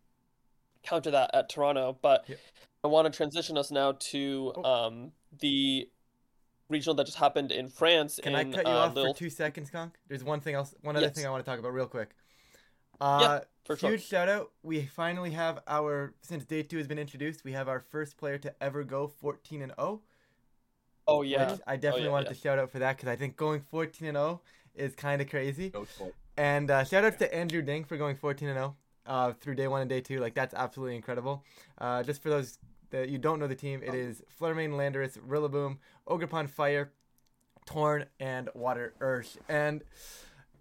counter 0.82 1.10
that 1.12 1.30
at 1.34 1.48
Toronto. 1.48 1.98
But 2.02 2.28
Yep. 2.28 2.38
I 2.84 2.88
want 2.88 3.10
to 3.10 3.16
transition 3.16 3.56
us 3.56 3.70
now 3.70 3.92
to 3.92 4.52
Oh. 4.56 4.64
um 4.64 5.12
the 5.40 5.88
regional 6.68 6.94
that 6.96 7.04
just 7.06 7.18
happened 7.18 7.52
in 7.52 7.68
France. 7.68 8.18
Can 8.22 8.34
I 8.34 8.42
cut 8.44 8.66
you 8.66 8.72
uh, 8.72 8.76
off 8.86 8.94
Lille, 8.96 9.12
for 9.12 9.18
two 9.18 9.30
seconds, 9.30 9.70
Conk? 9.70 9.94
There's 10.08 10.24
one 10.24 10.40
thing 10.40 10.56
else, 10.56 10.74
one 10.82 10.96
other 10.96 11.06
Yes. 11.06 11.14
thing 11.14 11.24
I 11.26 11.30
want 11.30 11.44
to 11.44 11.48
talk 11.50 11.60
about 11.60 11.72
real 11.72 11.86
quick. 11.86 12.10
Uh, 13.00 13.40
for 13.64 13.76
sure. 13.76 13.90
huge 13.90 14.04
shout 14.04 14.28
out! 14.28 14.52
We 14.62 14.86
finally 14.86 15.30
have 15.32 15.60
our 15.66 16.14
since 16.22 16.44
day 16.44 16.62
two 16.62 16.78
has 16.78 16.86
been 16.88 16.98
introduced. 16.98 17.44
We 17.44 17.52
have 17.52 17.68
our 17.68 17.80
first 17.80 18.16
player 18.16 18.38
to 18.38 18.54
ever 18.62 18.84
go 18.84 19.06
14 19.06 19.62
and 19.62 19.72
0. 19.78 20.02
Oh 21.08 21.22
yeah, 21.22 21.52
which 21.52 21.60
I 21.66 21.76
definitely 21.76 22.06
yeah, 22.06 22.12
wanted 22.12 22.26
yeah. 22.26 22.32
to 22.34 22.40
shout 22.40 22.58
out 22.58 22.70
for 22.70 22.78
that 22.80 22.96
because 22.96 23.08
I 23.08 23.16
think 23.16 23.36
going 23.36 23.60
14 23.60 24.08
and 24.08 24.16
0 24.16 24.40
is 24.74 24.94
kind 24.94 25.22
of 25.22 25.28
crazy. 25.28 25.70
Go 25.70 25.84
for 25.84 26.08
it. 26.08 26.14
And 26.36 26.70
uh, 26.70 26.84
shout 26.84 27.04
outs 27.04 27.16
to 27.18 27.34
Andrew 27.34 27.62
Ding 27.62 27.84
for 27.84 27.96
going 27.96 28.16
14 28.16 28.48
and 28.48 28.56
0 28.56 28.76
uh, 29.06 29.32
through 29.32 29.54
day 29.54 29.68
one 29.68 29.80
and 29.80 29.90
day 29.90 30.00
two. 30.00 30.20
Like 30.20 30.34
that's 30.34 30.54
absolutely 30.54 30.96
incredible. 30.96 31.44
Uh, 31.78 32.02
just 32.02 32.22
for 32.22 32.28
those 32.28 32.58
that 32.90 33.08
you 33.08 33.18
don't 33.18 33.38
know 33.38 33.46
the 33.46 33.54
team, 33.54 33.82
it 33.82 33.94
is 33.94 34.22
Flutter 34.28 34.54
Mane, 34.54 34.72
Landorus, 34.72 35.18
Rillaboom, 35.18 35.78
Ogerpon, 36.08 36.48
Fire, 36.48 36.92
Torn, 37.64 38.06
and 38.20 38.48
Water 38.54 38.94
Ursh. 39.00 39.36
And 39.48 39.82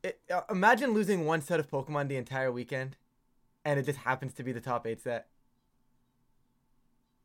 it, 0.03 0.19
uh, 0.31 0.41
imagine 0.49 0.91
losing 0.91 1.25
one 1.25 1.41
set 1.41 1.59
of 1.59 1.69
Pokemon 1.69 2.07
the 2.07 2.17
entire 2.17 2.51
weekend, 2.51 2.97
and 3.63 3.79
it 3.79 3.83
just 3.83 3.99
happens 3.99 4.33
to 4.33 4.43
be 4.43 4.51
the 4.51 4.61
top 4.61 4.85
eight 4.87 5.01
set. 5.01 5.27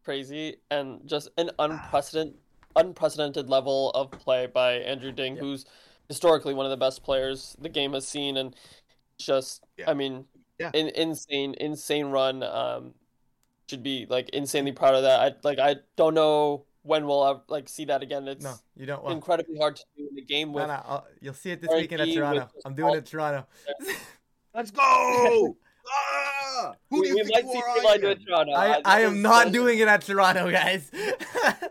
crazy 0.05 0.57
and 0.71 1.07
just 1.07 1.29
an 1.37 1.51
unprecedented 1.59 2.35
unprecedented 2.77 3.49
level 3.49 3.91
of 3.93 4.11
play 4.11 4.47
by 4.47 4.75
Andrew 4.75 5.13
Ding, 5.13 5.35
Yeah. 5.37 5.41
who's 5.43 5.65
historically 6.09 6.55
one 6.55 6.67
of 6.67 6.71
the 6.71 6.77
best 6.77 7.03
players 7.03 7.57
the 7.61 7.69
game 7.69 7.93
has 7.93 8.07
seen, 8.07 8.37
and 8.37 8.55
just 9.19 9.63
Yeah. 9.77 9.91
I 9.91 9.95
mean, 9.95 10.27
Yeah. 10.59 10.71
in, 10.75 10.89
insane 10.89 11.55
insane 11.61 12.07
run. 12.07 12.43
Um, 12.43 12.95
should 13.69 13.83
be 13.85 14.05
like 14.07 14.29
insanely 14.31 14.73
proud 14.73 14.95
of 14.97 15.03
that. 15.05 15.21
I 15.21 15.35
like 15.45 15.59
I 15.61 15.77
don't 15.97 16.15
know 16.15 16.65
when 16.83 17.07
we'll 17.07 17.25
ever, 17.25 17.43
like 17.49 17.69
see 17.69 17.85
that 17.85 18.03
again. 18.03 18.27
It's 18.27 18.43
No, 18.43 18.55
you 18.75 18.87
don't 18.87 19.03
want. 19.05 19.15
incredibly 19.15 19.57
hard 19.59 19.77
to 19.77 19.85
do 19.97 20.09
in 20.09 20.15
the 20.17 20.23
game 20.23 20.53
with. 20.53 20.67
no, 20.67 20.73
I'll, 20.73 21.07
you'll 21.21 21.35
see 21.35 21.53
it 21.53 21.61
this 21.61 21.71
weekend 21.73 22.01
at 22.03 22.09
Toronto. 22.13 22.49
I'm 22.65 22.75
doing 22.75 22.95
it 22.95 22.99
at 22.99 23.07
Toronto. 23.07 23.47
Let's 24.55 24.71
go! 24.73 25.57
Who 26.91 27.03
do 27.03 27.09
you 27.09 27.15
we 27.17 27.25
think 27.25 27.35
might 27.35 27.45
you 27.45 27.53
see 27.53 27.59
are? 27.59 27.77
Sableye 27.79 27.91
I 27.91 27.97
do 27.99 28.09
am? 28.11 28.19
Toronto. 28.25 28.53
I, 28.53 28.67
I- 28.77 28.81
I 28.85 29.01
am 29.01 29.23
not 29.23 29.45
this- 29.47 29.53
doing 29.53 29.79
it 29.79 29.89
at 29.89 30.03
Toronto, 30.03 30.51
guys. 30.51 30.91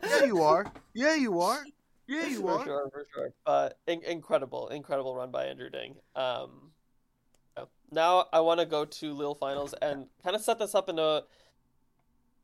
Yeah, 0.09 0.25
you 0.25 0.41
are. 0.41 0.65
Yeah, 0.93 1.15
you 1.15 1.39
are. 1.41 1.63
Yeah, 2.07 2.25
you 2.27 2.41
for 2.41 2.59
are. 2.59 2.63
sure, 2.65 2.89
for 2.91 3.05
sure. 3.13 3.33
But 3.45 3.77
in- 3.87 4.03
incredible, 4.03 4.67
incredible 4.69 5.15
run 5.15 5.31
by 5.31 5.45
Andrew 5.45 5.69
Ding. 5.69 5.95
Um, 6.15 6.71
now 7.91 8.25
I 8.33 8.39
want 8.41 8.59
to 8.59 8.65
go 8.65 8.85
to 8.85 9.13
Lille 9.13 9.35
Finals 9.35 9.73
and 9.81 10.07
kind 10.23 10.35
of 10.35 10.41
set 10.41 10.59
this 10.59 10.75
up 10.75 10.89
in 10.89 10.99
a 10.99 11.23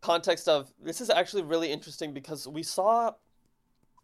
context 0.01 0.47
of 0.47 0.71
this 0.83 1.01
is 1.01 1.09
actually 1.09 1.43
really 1.43 1.71
interesting 1.71 2.13
because 2.13 2.47
we 2.47 2.63
saw 2.63 3.11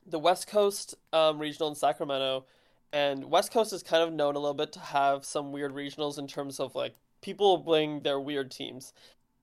the 0.05 0.19
West 0.19 0.47
Coast 0.47 0.95
um, 1.13 1.37
regional 1.39 1.69
in 1.69 1.75
Sacramento, 1.75 2.45
and 2.93 3.25
West 3.25 3.51
Coast 3.51 3.71
is 3.73 3.83
kind 3.83 4.01
of 4.03 4.11
known 4.13 4.35
a 4.35 4.39
little 4.39 4.53
bit 4.55 4.71
to 4.73 4.79
have 4.79 5.23
some 5.25 5.51
weird 5.51 5.73
regionals 5.73 6.17
in 6.17 6.27
terms 6.27 6.59
of 6.59 6.73
like 6.75 6.95
people 7.21 7.57
bring 7.57 8.01
their 8.01 8.19
weird 8.19 8.51
teams. 8.51 8.93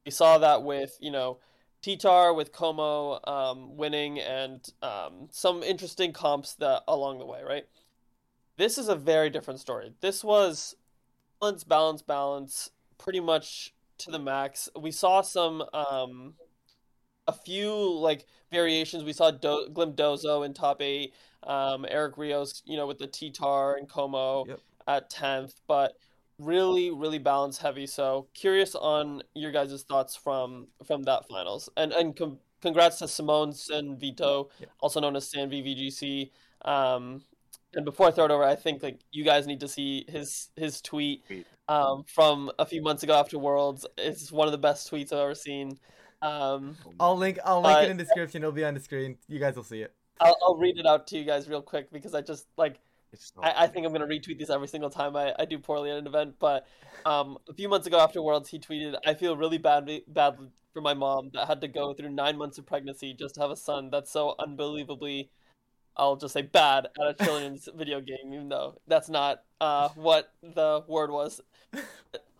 We 0.04 0.10
saw 0.12 0.38
that 0.38 0.62
with 0.62 0.96
you 1.00 1.10
know 1.10 1.38
Titar 1.82 2.34
with 2.34 2.52
Kommo-o 2.52 3.20
um, 3.30 3.76
winning 3.76 4.18
and 4.18 4.60
um, 4.82 5.28
some 5.30 5.62
interesting 5.62 6.12
comps 6.12 6.54
that 6.56 6.82
along 6.88 7.18
the 7.18 7.26
way, 7.26 7.42
right? 7.42 7.66
This 8.56 8.78
is 8.78 8.88
a 8.88 8.96
very 8.96 9.30
different 9.30 9.60
story. 9.60 9.92
This 10.00 10.24
was 10.24 10.74
balance, 11.40 11.62
balance, 11.64 12.02
balance, 12.02 12.70
pretty 12.98 13.20
much 13.20 13.72
to 13.98 14.10
the 14.10 14.18
max. 14.18 14.68
We 14.76 14.90
saw 14.90 15.20
some 15.20 15.62
um, 15.72 16.34
a 17.28 17.32
few 17.32 17.72
like 17.72 18.26
variations. 18.50 19.04
We 19.04 19.12
saw 19.12 19.30
Do- 19.30 19.68
Glim 19.72 19.92
Dozo 19.92 20.44
in 20.44 20.54
top 20.54 20.82
eight, 20.82 21.14
um, 21.44 21.86
Eric 21.88 22.18
Rios, 22.18 22.62
you 22.64 22.76
know, 22.76 22.86
with 22.86 22.98
the 22.98 23.06
Titar 23.06 23.78
and 23.78 23.88
Kommo-o 23.88 24.46
Yep. 24.48 24.60
at 24.88 25.10
tenth, 25.10 25.54
but 25.68 25.92
really 26.38 26.90
really 26.90 27.18
balance 27.18 27.58
heavy 27.58 27.86
so 27.86 28.28
curious 28.34 28.74
on 28.74 29.22
your 29.34 29.50
guys' 29.50 29.82
thoughts 29.82 30.14
from 30.16 30.68
from 30.86 31.02
that 31.04 31.26
finals 31.28 31.68
and 31.76 31.92
and 31.92 32.16
com- 32.16 32.38
congrats 32.60 32.98
to 32.98 33.08
Simone 33.08 33.52
Sanvito, 33.52 34.48
Yeah. 34.60 34.66
also 34.80 35.00
known 35.00 35.14
as 35.16 35.30
San 35.30 35.48
VVGC. 35.50 36.30
Um, 36.62 37.22
and 37.74 37.84
before 37.84 38.08
I 38.08 38.10
throw 38.10 38.24
it 38.24 38.30
over, 38.30 38.42
I 38.44 38.56
think 38.56 38.82
like 38.82 38.98
you 39.12 39.24
guys 39.24 39.46
need 39.46 39.60
to 39.60 39.68
see 39.68 40.04
his 40.08 40.48
his 40.56 40.80
tweet 40.80 41.24
Tweet. 41.26 41.46
um, 41.68 42.02
from 42.06 42.50
a 42.58 42.64
few 42.66 42.82
months 42.82 43.02
ago 43.02 43.14
after 43.14 43.38
Worlds. 43.38 43.86
It's 43.96 44.32
one 44.32 44.48
of 44.48 44.52
the 44.52 44.58
best 44.58 44.90
tweets 44.90 45.12
I've 45.12 45.18
ever 45.20 45.34
seen. 45.34 45.78
Um, 46.20 46.76
I'll 46.98 47.16
link. 47.16 47.38
I'll 47.44 47.60
link 47.62 47.78
it 47.84 47.90
in 47.90 47.96
the 47.96 48.02
description. 48.04 48.42
It'll 48.42 48.50
be 48.52 48.64
on 48.64 48.74
the 48.74 48.80
screen. 48.80 49.18
You 49.28 49.38
guys 49.38 49.54
will 49.54 49.62
see 49.62 49.82
it. 49.82 49.92
I'll, 50.20 50.36
I'll 50.42 50.56
read 50.56 50.78
it 50.78 50.86
out 50.86 51.06
to 51.08 51.18
you 51.18 51.24
guys 51.24 51.48
real 51.48 51.62
quick 51.62 51.92
because 51.92 52.12
I 52.12 52.22
just 52.22 52.48
like 52.56 52.72
It's 52.72 52.80
so 52.80 52.87
I, 53.42 53.64
I 53.64 53.66
think 53.66 53.86
I'm 53.86 53.92
gonna 53.92 54.06
retweet 54.06 54.38
these 54.38 54.50
every 54.50 54.68
single 54.68 54.90
time 54.90 55.16
I, 55.16 55.34
I 55.38 55.44
do 55.44 55.58
poorly 55.58 55.90
at 55.90 55.98
an 55.98 56.06
event. 56.06 56.36
But 56.38 56.66
um, 57.06 57.38
a 57.48 57.54
few 57.54 57.68
months 57.68 57.86
ago 57.86 57.98
after 57.98 58.22
Worlds, 58.22 58.48
he 58.48 58.58
tweeted, 58.58 58.96
"I 59.06 59.14
feel 59.14 59.36
really 59.36 59.58
badly 59.58 60.04
bad 60.06 60.36
for 60.72 60.82
my 60.82 60.94
mom 60.94 61.30
that 61.34 61.48
had 61.48 61.60
to 61.60 61.68
go 61.68 61.92
through 61.92 62.10
nine 62.10 62.36
months 62.36 62.58
of 62.58 62.66
pregnancy 62.66 63.12
just 63.12 63.34
to 63.34 63.40
have 63.40 63.50
a 63.50 63.56
son 63.56 63.90
that's 63.90 64.10
so 64.10 64.34
unbelievably, 64.38 65.30
I'll 65.96 66.16
just 66.16 66.34
say 66.34 66.42
bad 66.42 66.86
at 67.00 67.20
a 67.20 67.24
children's 67.24 67.68
video 67.76 68.00
game, 68.00 68.32
even 68.32 68.48
though 68.48 68.80
that's 68.86 69.08
not 69.08 69.42
uh, 69.60 69.88
what 69.96 70.32
the 70.42 70.84
word 70.86 71.10
was. 71.10 71.40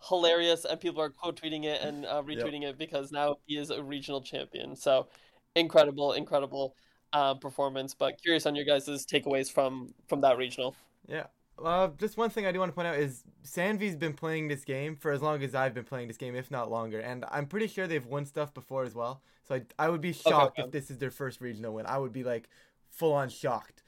Hilarious, 0.07 0.63
and 0.63 0.79
people 0.79 1.01
are 1.01 1.09
quote 1.09 1.41
tweeting 1.41 1.65
it 1.65 1.81
and 1.81 2.05
uh, 2.05 2.21
retweeting 2.21 2.63
it 2.63 2.77
because 2.77 3.11
now 3.11 3.35
he 3.45 3.57
is 3.57 3.69
a 3.69 3.83
regional 3.83 4.21
champion. 4.21 4.77
So 4.77 5.07
incredible, 5.55 6.13
incredible 6.13 6.75
uh, 7.13 7.33
performance. 7.35 7.93
But 7.93 8.21
curious 8.21 8.45
on 8.45 8.55
your 8.55 8.65
guys' 8.65 9.05
takeaways 9.05 9.51
from 9.51 9.93
from 10.07 10.21
that 10.21 10.37
regional. 10.37 10.75
Yeah. 11.07 11.27
Uh, 11.63 11.89
just 11.97 12.17
one 12.17 12.29
thing 12.29 12.45
I 12.45 12.51
do 12.51 12.59
want 12.59 12.71
to 12.71 12.73
point 12.73 12.87
out 12.87 12.95
is 12.95 13.23
Sanvi's 13.43 13.95
been 13.95 14.13
playing 14.13 14.47
this 14.47 14.63
game 14.63 14.95
for 14.95 15.11
as 15.11 15.21
long 15.21 15.43
as 15.43 15.53
I've 15.53 15.73
been 15.73 15.83
playing 15.83 16.07
this 16.07 16.17
game, 16.17 16.35
if 16.35 16.49
not 16.49 16.71
longer, 16.71 16.99
and 16.99 17.25
I'm 17.29 17.47
pretty 17.47 17.67
sure 17.67 17.85
they've 17.85 18.05
won 18.05 18.25
stuff 18.25 18.53
before 18.53 18.83
as 18.83 18.95
well. 18.95 19.21
So 19.47 19.55
I, 19.55 19.61
I 19.77 19.89
would 19.89 20.01
be 20.01 20.13
shocked 20.13 20.59
okay. 20.59 20.67
if 20.67 20.71
this 20.71 20.89
is 20.89 20.99
their 20.99 21.11
first 21.11 21.41
regional 21.41 21.73
win. 21.73 21.85
I 21.85 21.97
would 21.97 22.13
be 22.13 22.23
like 22.23 22.49
full 22.89 23.13
on 23.13 23.29
shocked. 23.29 23.83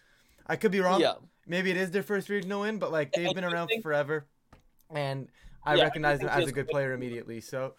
I 0.48 0.56
could 0.56 0.72
be 0.72 0.80
wrong. 0.80 1.00
Yeah. 1.00 1.14
Maybe 1.48 1.72
it 1.72 1.78
is 1.78 1.92
their 1.92 2.04
first 2.04 2.30
regional 2.30 2.62
win, 2.62 2.78
but 2.78 2.92
like 2.92 3.14
they've 3.14 3.34
been 3.34 3.46
around 3.46 3.68
think- 3.68 3.84
forever, 3.84 4.26
and 4.90 5.30
I 5.64 5.76
Yeah, 5.76 5.82
I 5.82 5.86
recognize 5.86 6.20
them 6.20 6.30
as 6.30 6.48
a 6.48 6.52
good 6.52 6.68
player 6.68 6.94
immediately. 6.94 7.40
So 7.40 7.76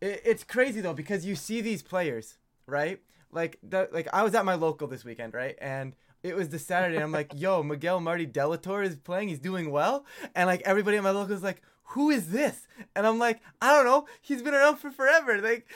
it, 0.00 0.22
it's 0.24 0.44
crazy 0.44 0.80
though 0.80 0.94
because 0.94 1.26
you 1.26 1.34
see 1.34 1.60
these 1.60 1.82
players, 1.82 2.38
right? 2.66 3.00
Like 3.32 3.58
the, 3.62 3.88
like 3.92 4.08
I 4.12 4.22
was 4.22 4.34
at 4.34 4.44
my 4.44 4.54
local 4.54 4.88
this 4.88 5.04
weekend, 5.04 5.34
right? 5.34 5.56
And 5.60 5.94
it 6.22 6.34
was 6.34 6.48
the 6.48 6.58
Saturday, 6.58 6.96
and 6.96 7.04
I'm 7.04 7.12
like, 7.12 7.32
"Yo, 7.34 7.62
Miguel 7.64 8.00
Martí 8.00 8.30
de 8.30 8.46
la 8.46 8.56
Torre 8.56 8.82
is 8.82 8.96
playing. 8.96 9.28
He's 9.28 9.38
doing 9.38 9.70
well." 9.70 10.04
And 10.34 10.46
like 10.46 10.62
everybody 10.64 10.96
at 10.96 11.02
my 11.02 11.10
local 11.10 11.34
is 11.34 11.42
like, 11.42 11.62
"Who 11.84 12.10
is 12.10 12.30
this?" 12.30 12.66
And 12.96 13.06
I'm 13.06 13.18
like, 13.18 13.40
"I 13.60 13.72
don't 13.72 13.84
know. 13.84 14.06
He's 14.20 14.42
been 14.42 14.54
around 14.54 14.76
for 14.76 14.90
forever." 14.90 15.40
Like 15.40 15.68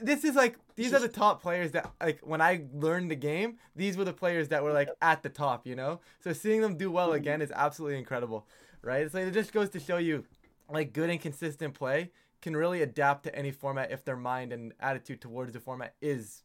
this 0.00 0.24
is 0.24 0.34
like 0.34 0.56
these 0.76 0.94
are 0.94 1.00
the 1.00 1.08
top 1.08 1.42
players 1.42 1.72
that 1.72 1.90
like 2.00 2.20
when 2.22 2.40
I 2.40 2.62
learned 2.72 3.10
the 3.10 3.16
game, 3.16 3.58
these 3.76 3.96
were 3.96 4.04
the 4.04 4.12
players 4.12 4.48
that 4.48 4.62
were 4.62 4.72
like 4.72 4.88
at 5.02 5.22
the 5.22 5.28
top, 5.28 5.66
you 5.66 5.76
know. 5.76 6.00
So 6.20 6.32
seeing 6.32 6.60
them 6.60 6.76
do 6.76 6.90
well 6.90 7.08
mm-hmm. 7.08 7.16
again 7.16 7.42
is 7.42 7.52
absolutely 7.54 7.98
incredible, 7.98 8.46
right? 8.82 9.02
It's 9.02 9.14
like 9.14 9.26
it 9.26 9.34
just 9.34 9.52
goes 9.52 9.68
to 9.70 9.80
show 9.80 9.98
you, 9.98 10.24
like 10.70 10.92
good 10.92 11.10
and 11.10 11.20
consistent 11.20 11.74
play 11.74 12.10
can 12.40 12.56
really 12.56 12.82
adapt 12.82 13.24
to 13.24 13.34
any 13.36 13.50
format 13.50 13.90
if 13.90 14.04
their 14.04 14.16
mind 14.16 14.52
and 14.52 14.72
attitude 14.80 15.20
towards 15.20 15.52
the 15.52 15.60
format 15.60 15.94
is 16.00 16.42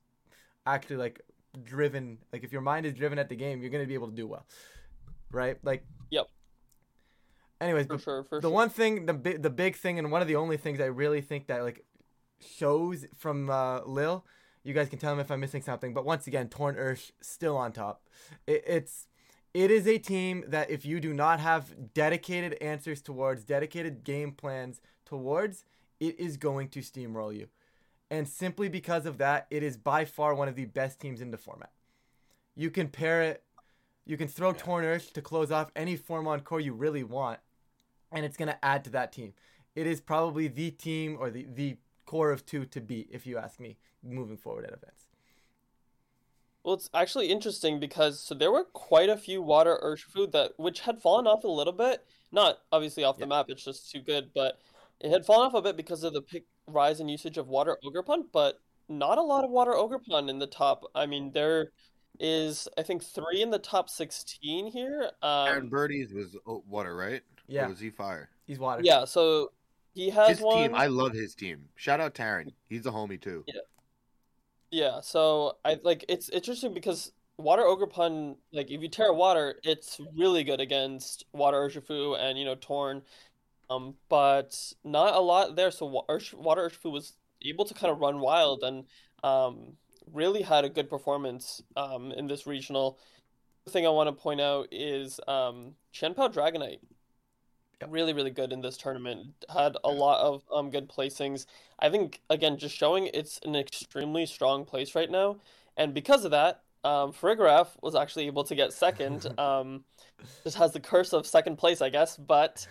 actually 0.66 0.98
like 0.98 1.22
driven. 1.64 2.18
Like 2.34 2.44
if 2.44 2.52
your 2.52 2.62
mind 2.62 2.86
is 2.86 2.94
driven 2.94 3.20
at 3.20 3.30
the 3.30 3.36
game, 3.36 3.62
you're 3.62 3.72
gonna 3.72 3.86
be 3.86 3.94
able 3.94 4.10
to 4.10 4.16
do 4.16 4.28
well, 4.28 4.46
right? 5.32 5.58
Like. 5.64 5.86
Yep. 6.12 6.28
Anyways, 7.62 7.88
For 7.88 7.98
sure, 7.98 8.24
for 8.26 8.40
the 8.42 8.48
sure. 8.48 8.52
one 8.54 8.70
thing 8.70 9.06
the 9.06 9.14
big 9.14 9.42
the 9.42 9.50
big 9.50 9.76
thing 9.76 9.98
and 9.98 10.12
one 10.12 10.22
of 10.22 10.28
the 10.28 10.36
only 10.36 10.58
things 10.58 10.80
I 10.82 10.86
really 10.86 11.22
think 11.22 11.48
that 11.48 11.64
like 11.64 11.86
shows 12.40 13.06
from 13.16 13.50
uh, 13.50 13.82
Lille, 13.86 14.26
you 14.64 14.74
guys 14.74 14.90
can 14.90 15.00
tell 15.00 15.16
me 15.16 15.22
if 15.22 15.32
I'm 15.32 15.40
missing 15.40 15.62
something. 15.62 15.94
But 15.94 16.06
once 16.06 16.28
again, 16.28 16.50
Torn 16.50 16.76
Ursh 16.76 17.12
still 17.22 17.56
on 17.56 17.72
top. 17.72 18.04
It, 18.46 18.64
it's 18.68 19.08
it 19.54 19.72
is 19.72 19.88
a 19.88 19.98
team 19.98 20.44
that 20.50 20.70
if 20.70 20.86
you 20.86 21.00
do 21.00 21.14
not 21.14 21.40
have 21.40 21.94
dedicated 21.94 22.56
answers 22.62 23.02
towards, 23.02 23.46
dedicated 23.46 24.04
game 24.04 24.34
plans 24.34 24.82
towards, 25.06 25.64
it 26.02 26.20
is 26.20 26.36
going 26.36 26.68
to 26.70 26.80
steamroll 26.80 27.34
you. 27.34 27.48
And 28.12 28.28
simply 28.28 28.70
because 28.70 29.06
of 29.06 29.18
that, 29.18 29.48
it 29.50 29.64
is 29.64 29.78
by 29.78 30.06
far 30.06 30.36
one 30.36 30.48
of 30.48 30.56
the 30.56 30.66
best 30.66 31.00
teams 31.00 31.22
in 31.22 31.32
the 31.32 31.38
format. 31.38 31.72
You 32.56 32.70
can 32.70 32.88
pair 32.88 33.24
it, 33.24 33.44
you 34.06 34.18
can 34.18 34.28
throw 34.28 34.54
Torn 34.54 34.86
Ursh 34.86 35.12
to 35.14 35.22
close 35.22 35.52
off 35.52 35.72
any 35.76 35.96
form 35.96 36.28
on 36.28 36.42
core 36.42 36.60
you 36.60 36.74
really 36.74 37.04
want, 37.04 37.40
and 38.12 38.24
it's 38.24 38.38
going 38.38 38.48
to 38.50 38.64
add 38.64 38.84
to 38.86 38.90
that 38.92 39.12
team. 39.12 39.34
It 39.76 39.88
is 39.88 40.00
probably 40.00 40.48
the 40.48 40.72
team 40.72 41.18
or 41.20 41.30
the, 41.30 41.48
the 41.54 41.78
core 42.06 42.32
of 42.32 42.46
two 42.46 42.66
to 42.66 42.80
beat, 42.80 43.10
if 43.12 43.26
you 43.26 43.38
ask 43.38 43.60
me, 43.60 43.78
moving 44.04 44.38
forward 44.38 44.66
at 44.66 44.74
events. 44.74 45.08
Well, 46.64 46.76
it's 46.76 46.90
actually 46.94 47.28
interesting 47.28 47.80
because 47.80 48.20
so 48.20 48.34
there 48.34 48.52
were 48.52 48.64
quite 48.64 49.10
a 49.10 49.18
few 49.18 49.42
water 49.42 49.80
Urshifu 49.84 50.32
that 50.32 50.54
which 50.58 50.80
had 50.82 51.00
fallen 51.02 51.28
off 51.28 51.44
a 51.44 51.48
little 51.48 51.74
bit. 51.74 52.06
Not 52.32 52.60
obviously 52.72 53.04
off 53.04 53.18
the 53.18 53.26
Yeah. 53.26 53.30
map, 53.30 53.50
it's 53.50 53.64
just 53.64 53.92
too 53.92 54.02
good, 54.02 54.32
but 54.34 54.60
it 55.00 55.12
had 55.12 55.26
fallen 55.26 55.46
off 55.48 55.54
a 55.54 55.62
bit 55.62 55.78
because 55.78 56.04
of 56.04 56.14
the 56.14 56.22
pick 56.24 56.46
rise 56.68 57.00
in 57.00 57.10
usage 57.10 57.38
of 57.38 57.48
water 57.48 57.78
Ogerpon, 57.84 58.26
but 58.32 58.60
not 58.90 59.18
a 59.18 59.22
lot 59.22 59.44
of 59.44 59.52
water 59.52 59.72
Ogerpon 59.74 60.30
in 60.30 60.40
the 60.40 60.48
top. 60.48 60.84
I 60.96 61.06
mean, 61.06 61.32
there 61.32 61.70
is 62.20 62.68
I 62.78 62.84
think 62.84 63.04
three 63.04 63.42
in 63.42 63.50
the 63.52 63.60
top 63.60 63.90
16 63.90 64.72
here. 64.72 65.12
Aaron 65.24 65.64
Um, 65.64 65.70
Birdies 65.70 66.14
was 66.14 66.36
water, 66.68 66.96
right? 66.96 67.22
Yeah. 67.48 67.66
Or 67.66 67.70
was 67.70 67.80
he 67.80 67.90
fire? 67.90 68.30
He's 68.48 68.60
water. 68.60 68.82
yeah, 68.84 69.06
so 69.06 69.52
he 69.94 70.10
has 70.12 70.30
His 70.30 70.42
one. 70.42 70.58
team, 70.70 70.76
I 70.76 70.88
love 70.88 71.14
his 71.14 71.36
team. 71.36 71.68
Shout 71.76 72.00
out 72.00 72.14
Taryn. 72.16 72.54
He's 72.70 72.86
a 72.86 72.92
homie 72.92 73.20
too. 73.22 73.44
Yeah, 73.48 73.62
Yeah. 74.72 75.00
so 75.02 75.58
I 75.66 75.80
like 75.84 76.06
it's 76.10 76.30
interesting 76.30 76.74
because 76.74 77.12
Water 77.38 77.64
Ogerpon, 77.64 78.38
like 78.54 78.72
if 78.72 78.82
you 78.82 78.88
tear 78.88 79.12
water, 79.14 79.60
it's 79.64 80.00
really 80.18 80.44
good 80.46 80.62
against 80.62 81.26
Water 81.34 81.58
Urshifu 81.58 82.18
and 82.18 82.38
you 82.40 82.46
know 82.46 82.56
Torn, 82.56 83.02
um, 83.70 83.96
but 84.10 84.74
not 84.84 85.16
a 85.16 85.20
lot 85.20 85.56
there. 85.56 85.72
So 85.72 85.86
Water 85.86 86.70
Urshifu 86.70 86.92
was 86.92 87.14
able 87.42 87.66
to 87.66 87.74
kind 87.74 87.92
of 87.92 88.00
run 88.00 88.20
wild 88.20 88.64
and 88.64 88.86
um, 89.24 89.74
really 90.12 90.42
had 90.42 90.66
a 90.66 90.70
good 90.70 90.90
performance 90.90 91.62
um, 91.76 92.12
in 92.12 92.28
this 92.28 92.48
regional. 92.48 93.00
The 93.66 93.72
thing 93.72 93.86
I 93.86 93.90
want 93.90 94.08
to 94.08 94.14
point 94.14 94.42
out 94.42 94.68
is 94.72 95.20
um, 95.28 95.74
Chien-Pao 95.92 96.28
Dragonite. 96.30 96.80
Yep. 97.82 97.90
Really, 97.92 98.14
really 98.14 98.32
good 98.32 98.54
in 98.54 98.62
this 98.62 98.78
tournament. 98.78 99.34
Had 99.54 99.76
a 99.84 99.90
lot 99.90 100.22
of 100.22 100.44
um 100.54 100.70
good 100.70 100.88
placings. 100.88 101.46
I 101.78 101.90
think 101.90 102.22
again, 102.30 102.58
just 102.58 102.74
showing 102.74 103.10
it's 103.14 103.38
an 103.44 103.54
extremely 103.54 104.26
strong 104.26 104.64
place 104.64 104.96
right 104.96 105.12
now, 105.12 105.38
and 105.76 105.94
because 105.94 106.24
of 106.24 106.32
that, 106.32 106.62
um, 106.86 107.12
Farigiraf 107.12 107.68
was 107.82 107.94
actually 107.94 108.28
able 108.28 108.46
to 108.46 108.56
get 108.56 108.72
second. 108.72 109.28
Um, 109.38 109.84
just 110.44 110.58
has 110.58 110.72
the 110.72 110.80
curse 110.80 111.12
of 111.12 111.28
second 111.28 111.58
place, 111.58 111.82
I 111.82 111.90
guess, 111.90 112.16
but 112.16 112.66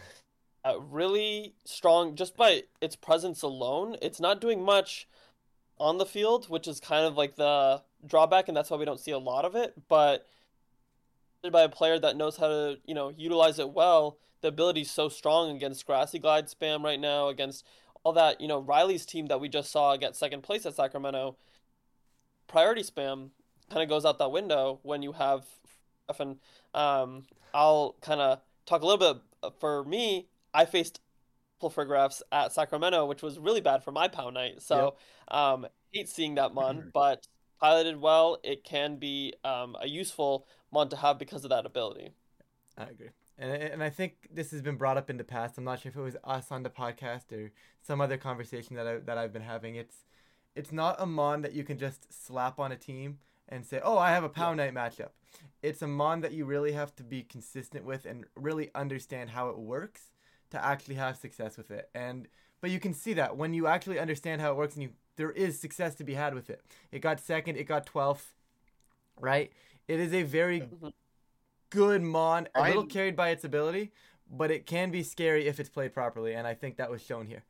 really 0.80 1.54
strong 1.64 2.14
just 2.14 2.36
by 2.36 2.64
its 2.80 2.96
presence 2.96 3.42
alone. 3.42 3.96
It's 4.00 4.20
not 4.20 4.40
doing 4.40 4.62
much 4.62 5.06
on 5.78 5.98
the 5.98 6.06
field, 6.06 6.48
which 6.48 6.66
is 6.66 6.80
kind 6.80 7.04
of 7.04 7.16
like 7.16 7.36
the 7.36 7.82
drawback, 8.06 8.48
and 8.48 8.56
that's 8.56 8.70
why 8.70 8.76
we 8.76 8.84
don't 8.84 9.00
see 9.00 9.10
a 9.10 9.18
lot 9.18 9.44
of 9.44 9.54
it. 9.54 9.74
But 9.88 10.26
by 11.50 11.62
a 11.62 11.68
player 11.68 11.98
that 11.98 12.16
knows 12.16 12.36
how 12.36 12.48
to, 12.48 12.78
you 12.86 12.94
know, 12.94 13.10
utilize 13.10 13.58
it 13.58 13.70
well, 13.70 14.18
the 14.40 14.48
ability 14.48 14.82
is 14.82 14.90
so 14.90 15.08
strong 15.08 15.54
against 15.54 15.86
Grassy 15.86 16.18
Glide 16.18 16.46
spam 16.46 16.82
right 16.82 17.00
now, 17.00 17.28
against 17.28 17.64
all 18.02 18.12
that, 18.12 18.40
you 18.40 18.48
know, 18.48 18.60
Riley's 18.60 19.06
team 19.06 19.26
that 19.26 19.40
we 19.40 19.48
just 19.48 19.70
saw 19.70 19.96
get 19.96 20.16
second 20.16 20.42
place 20.42 20.66
at 20.66 20.74
Sacramento. 20.74 21.36
Priority 22.46 22.82
spam 22.82 23.30
kind 23.70 23.82
of 23.82 23.88
goes 23.88 24.04
out 24.04 24.18
that 24.18 24.30
window 24.30 24.78
when 24.82 25.02
you 25.02 25.12
have 25.12 25.44
and 26.18 26.36
um 26.74 27.24
I'll 27.54 27.96
kind 28.02 28.20
of 28.20 28.40
talk 28.66 28.82
a 28.82 28.86
little 28.86 29.14
bit 29.14 29.22
uh, 29.42 29.50
for 29.58 29.84
me, 29.84 30.26
I 30.54 30.64
faced 30.64 31.00
Pulfragraphs 31.60 32.22
at 32.32 32.52
Sacramento, 32.52 33.04
which 33.06 33.22
was 33.22 33.38
really 33.38 33.60
bad 33.60 33.84
for 33.84 33.92
my 33.92 34.08
POW 34.08 34.30
night. 34.30 34.62
So 34.62 34.96
um 35.28 35.66
hate 35.92 36.08
seeing 36.08 36.34
that 36.36 36.54
mon, 36.54 36.90
but 36.92 37.26
piloted 37.60 38.00
well, 38.00 38.38
it 38.42 38.64
can 38.64 38.96
be 38.96 39.32
um, 39.44 39.76
a 39.80 39.88
useful 39.88 40.46
mon 40.72 40.88
to 40.90 40.96
have 40.96 41.18
because 41.18 41.44
of 41.44 41.50
that 41.50 41.64
ability. 41.64 42.10
I 42.76 42.84
agree. 42.84 43.10
And, 43.38 43.50
and 43.50 43.82
I 43.82 43.90
think 43.90 44.28
this 44.30 44.50
has 44.50 44.60
been 44.60 44.76
brought 44.76 44.96
up 44.96 45.08
in 45.08 45.16
the 45.16 45.24
past. 45.24 45.56
I'm 45.56 45.64
not 45.64 45.80
sure 45.80 45.90
if 45.90 45.96
it 45.96 46.00
was 46.00 46.16
us 46.24 46.50
on 46.50 46.62
the 46.62 46.70
podcast 46.70 47.32
or 47.32 47.52
some 47.82 48.00
other 48.00 48.16
conversation 48.16 48.76
that 48.76 48.86
I 48.86 48.98
that 48.98 49.18
I've 49.18 49.32
been 49.32 49.42
having. 49.42 49.76
It's 49.76 50.04
it's 50.54 50.72
not 50.72 50.96
a 50.98 51.06
mon 51.06 51.42
that 51.42 51.52
you 51.52 51.64
can 51.64 51.78
just 51.78 52.12
slap 52.12 52.58
on 52.58 52.70
a 52.70 52.76
team 52.76 53.18
and 53.48 53.64
say, 53.64 53.80
"Oh, 53.82 53.98
I 53.98 54.10
have 54.10 54.24
a 54.24 54.28
pound 54.28 54.58
night 54.58 54.74
matchup." 54.74 55.10
It's 55.62 55.82
a 55.82 55.88
mon 55.88 56.20
that 56.20 56.32
you 56.32 56.44
really 56.44 56.72
have 56.72 56.94
to 56.96 57.02
be 57.02 57.22
consistent 57.22 57.84
with 57.84 58.04
and 58.04 58.24
really 58.36 58.70
understand 58.74 59.30
how 59.30 59.48
it 59.48 59.58
works 59.58 60.12
to 60.54 60.64
actually 60.64 60.94
have 60.94 61.16
success 61.16 61.56
with 61.56 61.70
it. 61.70 61.88
And 61.94 62.26
but 62.60 62.70
you 62.70 62.80
can 62.80 62.94
see 62.94 63.12
that 63.14 63.36
when 63.36 63.52
you 63.54 63.66
actually 63.66 63.98
understand 63.98 64.40
how 64.40 64.50
it 64.52 64.56
works 64.56 64.74
and 64.74 64.82
you 64.82 64.90
there 65.16 65.30
is 65.30 65.58
success 65.60 65.94
to 65.96 66.04
be 66.04 66.14
had 66.14 66.34
with 66.34 66.50
it. 66.50 66.60
It 66.90 66.98
got 67.00 67.20
second, 67.20 67.56
it 67.56 67.64
got 67.64 67.86
12th, 67.86 68.32
right? 69.20 69.52
It 69.86 70.00
is 70.00 70.12
a 70.12 70.22
very 70.24 70.62
Mhm. 70.62 70.92
good 71.70 72.02
mon, 72.02 72.48
a 72.54 72.62
little 72.62 72.80
I'm- 72.82 72.88
carried 72.88 73.14
by 73.14 73.28
its 73.30 73.44
ability, 73.44 73.92
but 74.28 74.50
it 74.50 74.66
can 74.66 74.90
be 74.90 75.02
scary 75.04 75.46
if 75.46 75.60
it's 75.60 75.68
played 75.68 75.92
properly, 75.92 76.34
and 76.34 76.46
I 76.48 76.54
think 76.54 76.76
that 76.78 76.90
was 76.90 77.00
shown 77.02 77.26
here. 77.26 77.44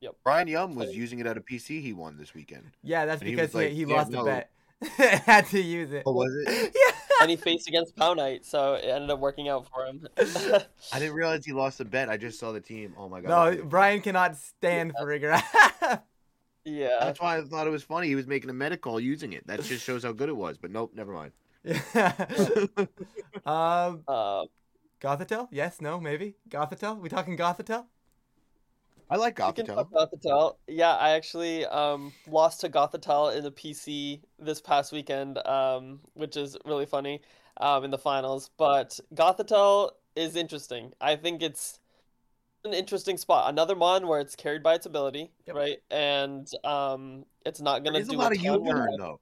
Yep. 0.00 0.16
Brian 0.24 0.48
Young 0.48 0.74
was 0.74 0.94
using 0.96 1.18
it 1.18 1.26
at 1.26 1.36
a 1.36 1.40
PC 1.40 1.80
he 1.82 1.92
won 1.92 2.16
this 2.16 2.32
weekend. 2.34 2.70
Yeah, 2.82 3.04
that's 3.06 3.20
And 3.22 3.30
because 3.30 3.52
was 3.52 3.62
he, 3.62 3.68
like, 3.68 3.76
he 3.76 3.84
yeah, 3.84 3.96
lost 3.96 4.10
no. 4.10 4.22
a 4.22 4.24
bet. 4.24 4.50
Had 5.26 5.46
to 5.48 5.60
use 5.60 5.92
it. 5.92 6.02
Oh, 6.06 6.12
was 6.12 6.32
it? 6.46 6.74
Yeah. 6.74 6.93
And 7.20 7.30
he 7.30 7.36
faced 7.36 7.68
against 7.68 7.96
Pow 7.96 8.14
Knight, 8.14 8.44
so 8.44 8.74
it 8.74 8.84
ended 8.84 9.10
up 9.10 9.18
working 9.20 9.48
out 9.48 9.68
for 9.68 9.86
him. 9.86 10.06
I 10.92 10.98
didn't 10.98 11.14
realize 11.14 11.44
he 11.44 11.52
lost 11.52 11.80
a 11.80 11.84
bet. 11.84 12.08
I 12.08 12.16
just 12.16 12.38
saw 12.38 12.52
the 12.52 12.60
team. 12.60 12.94
Oh 12.98 13.08
my 13.08 13.20
god. 13.20 13.28
No, 13.56 13.64
Brian 13.64 14.00
cannot 14.00 14.36
stand 14.36 14.92
for 14.98 15.06
rigor. 15.06 15.40
yeah. 16.64 16.98
That's 17.00 17.20
why 17.20 17.38
I 17.38 17.42
thought 17.42 17.66
it 17.66 17.70
was 17.70 17.82
funny. 17.82 18.08
He 18.08 18.14
was 18.14 18.26
making 18.26 18.50
a 18.50 18.54
meta 18.54 18.76
call 18.76 19.00
using 19.00 19.32
it. 19.32 19.46
That 19.46 19.62
just 19.62 19.84
shows 19.84 20.04
how 20.04 20.12
good 20.12 20.28
it 20.28 20.36
was. 20.36 20.58
But 20.58 20.70
nope, 20.70 20.92
never 20.94 21.12
mind. 21.12 21.32
um, 23.46 24.02
Uh, 24.06 24.44
Gothitelle? 25.00 25.48
Yes, 25.50 25.80
no, 25.80 26.00
maybe. 26.00 26.36
Gothitelle? 26.48 26.98
We 26.98 27.08
talking 27.08 27.36
Gothitelle? 27.36 27.86
I 29.10 29.16
like 29.16 29.38
we 29.38 29.52
can 29.52 29.66
Gothitelle. 29.66 29.74
talk 29.74 29.90
Gothitelle. 29.92 30.56
Yeah, 30.66 30.94
I 30.94 31.10
actually 31.10 31.66
um, 31.66 32.12
lost 32.26 32.60
to 32.62 32.68
Gothitelle 32.68 33.36
in 33.36 33.44
the 33.44 33.50
PC 33.52 34.20
this 34.38 34.60
past 34.60 34.92
weekend, 34.92 35.38
um, 35.46 36.00
which 36.14 36.36
is 36.36 36.56
really 36.64 36.86
funny 36.86 37.20
um, 37.58 37.84
in 37.84 37.90
the 37.90 37.98
finals. 37.98 38.50
But 38.56 38.98
Gothitelle 39.14 39.90
is 40.16 40.36
interesting. 40.36 40.92
I 41.00 41.16
think 41.16 41.42
it's 41.42 41.80
an 42.64 42.72
interesting 42.72 43.18
spot. 43.18 43.50
Another 43.50 43.76
mon 43.76 44.06
where 44.06 44.20
it's 44.20 44.34
carried 44.34 44.62
by 44.62 44.74
its 44.74 44.86
ability, 44.86 45.30
Yep. 45.46 45.56
right? 45.56 45.78
And 45.90 46.48
um, 46.64 47.26
it's 47.44 47.60
not 47.60 47.84
gonna 47.84 47.98
There's 47.98 48.08
a 48.08 48.12
do 48.12 48.16
lot 48.18 48.32
of 48.32 48.42
U-turn, 48.42 48.96
though. 48.98 49.20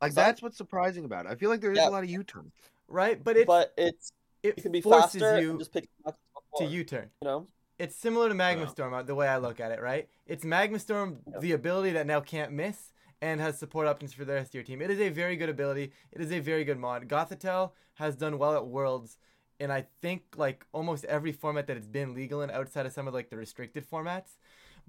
Like 0.00 0.10
What's 0.10 0.14
that? 0.16 0.26
that's 0.26 0.42
what's 0.42 0.56
surprising 0.56 1.04
about 1.04 1.26
it. 1.26 1.30
I 1.32 1.36
feel 1.36 1.48
like 1.50 1.60
there 1.60 1.72
is 1.72 1.78
Yeah. 1.78 1.88
a 1.88 1.90
lot 1.90 2.02
of 2.04 2.10
U-turn. 2.10 2.50
Right? 2.88 3.22
But 3.22 3.36
it's, 3.36 3.46
But 3.46 3.72
it's 3.76 4.12
it 4.42 4.54
it 4.56 4.62
can 4.62 4.72
be 4.72 4.80
forces 4.80 5.20
faster 5.20 5.40
you 5.40 5.58
just 5.58 5.72
pick 5.72 5.88
up 6.06 6.16
to 6.58 6.64
U-turn. 6.64 7.10
You 7.22 7.28
know? 7.28 7.46
It's 7.78 7.94
similar 7.94 8.28
to 8.28 8.34
Magma 8.34 8.64
Yeah. 8.64 8.68
Storm, 8.70 8.92
uh, 8.94 9.02
the 9.02 9.14
way 9.14 9.28
I 9.28 9.36
look 9.38 9.60
at 9.60 9.70
it, 9.70 9.80
right? 9.80 10.08
It's 10.26 10.44
Magma 10.44 10.78
Storm, 10.78 11.20
Yeah. 11.30 11.38
the 11.38 11.52
ability 11.52 11.92
that 11.92 12.06
now 12.06 12.20
can't 12.20 12.52
miss 12.52 12.92
and 13.20 13.40
has 13.40 13.58
support 13.58 13.86
options 13.86 14.12
for 14.12 14.24
the 14.24 14.34
rest 14.34 14.50
of 14.50 14.54
your 14.54 14.64
team. 14.64 14.82
It 14.82 14.90
is 14.90 15.00
a 15.00 15.08
very 15.10 15.36
good 15.36 15.48
ability. 15.48 15.92
It 16.10 16.20
is 16.20 16.32
a 16.32 16.40
very 16.40 16.64
good 16.64 16.78
mod. 16.78 17.08
Gothitelle 17.08 17.72
has 17.94 18.16
done 18.16 18.38
well 18.38 18.54
at 18.56 18.66
Worlds 18.66 19.18
and 19.60 19.72
I 19.72 19.82
think 20.00 20.22
like 20.36 20.64
almost 20.72 21.04
every 21.06 21.32
format 21.32 21.66
that 21.66 21.76
it's 21.76 21.86
been 21.88 22.14
legal 22.14 22.42
in 22.42 22.50
outside 22.50 22.86
of 22.86 22.92
some 22.92 23.08
of 23.08 23.14
like 23.14 23.30
the 23.30 23.36
restricted 23.36 23.88
formats. 23.88 24.36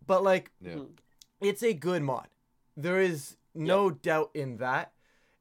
But 0.06 0.24
like 0.24 0.52
Yeah. 0.60 0.76
Mhm. 0.76 0.90
it's 1.42 1.64
a 1.64 1.74
good 1.74 2.02
mod. 2.04 2.28
There 2.76 3.00
is 3.02 3.38
no 3.54 3.90
doubt 3.92 4.32
in 4.34 4.58
that. 4.58 4.94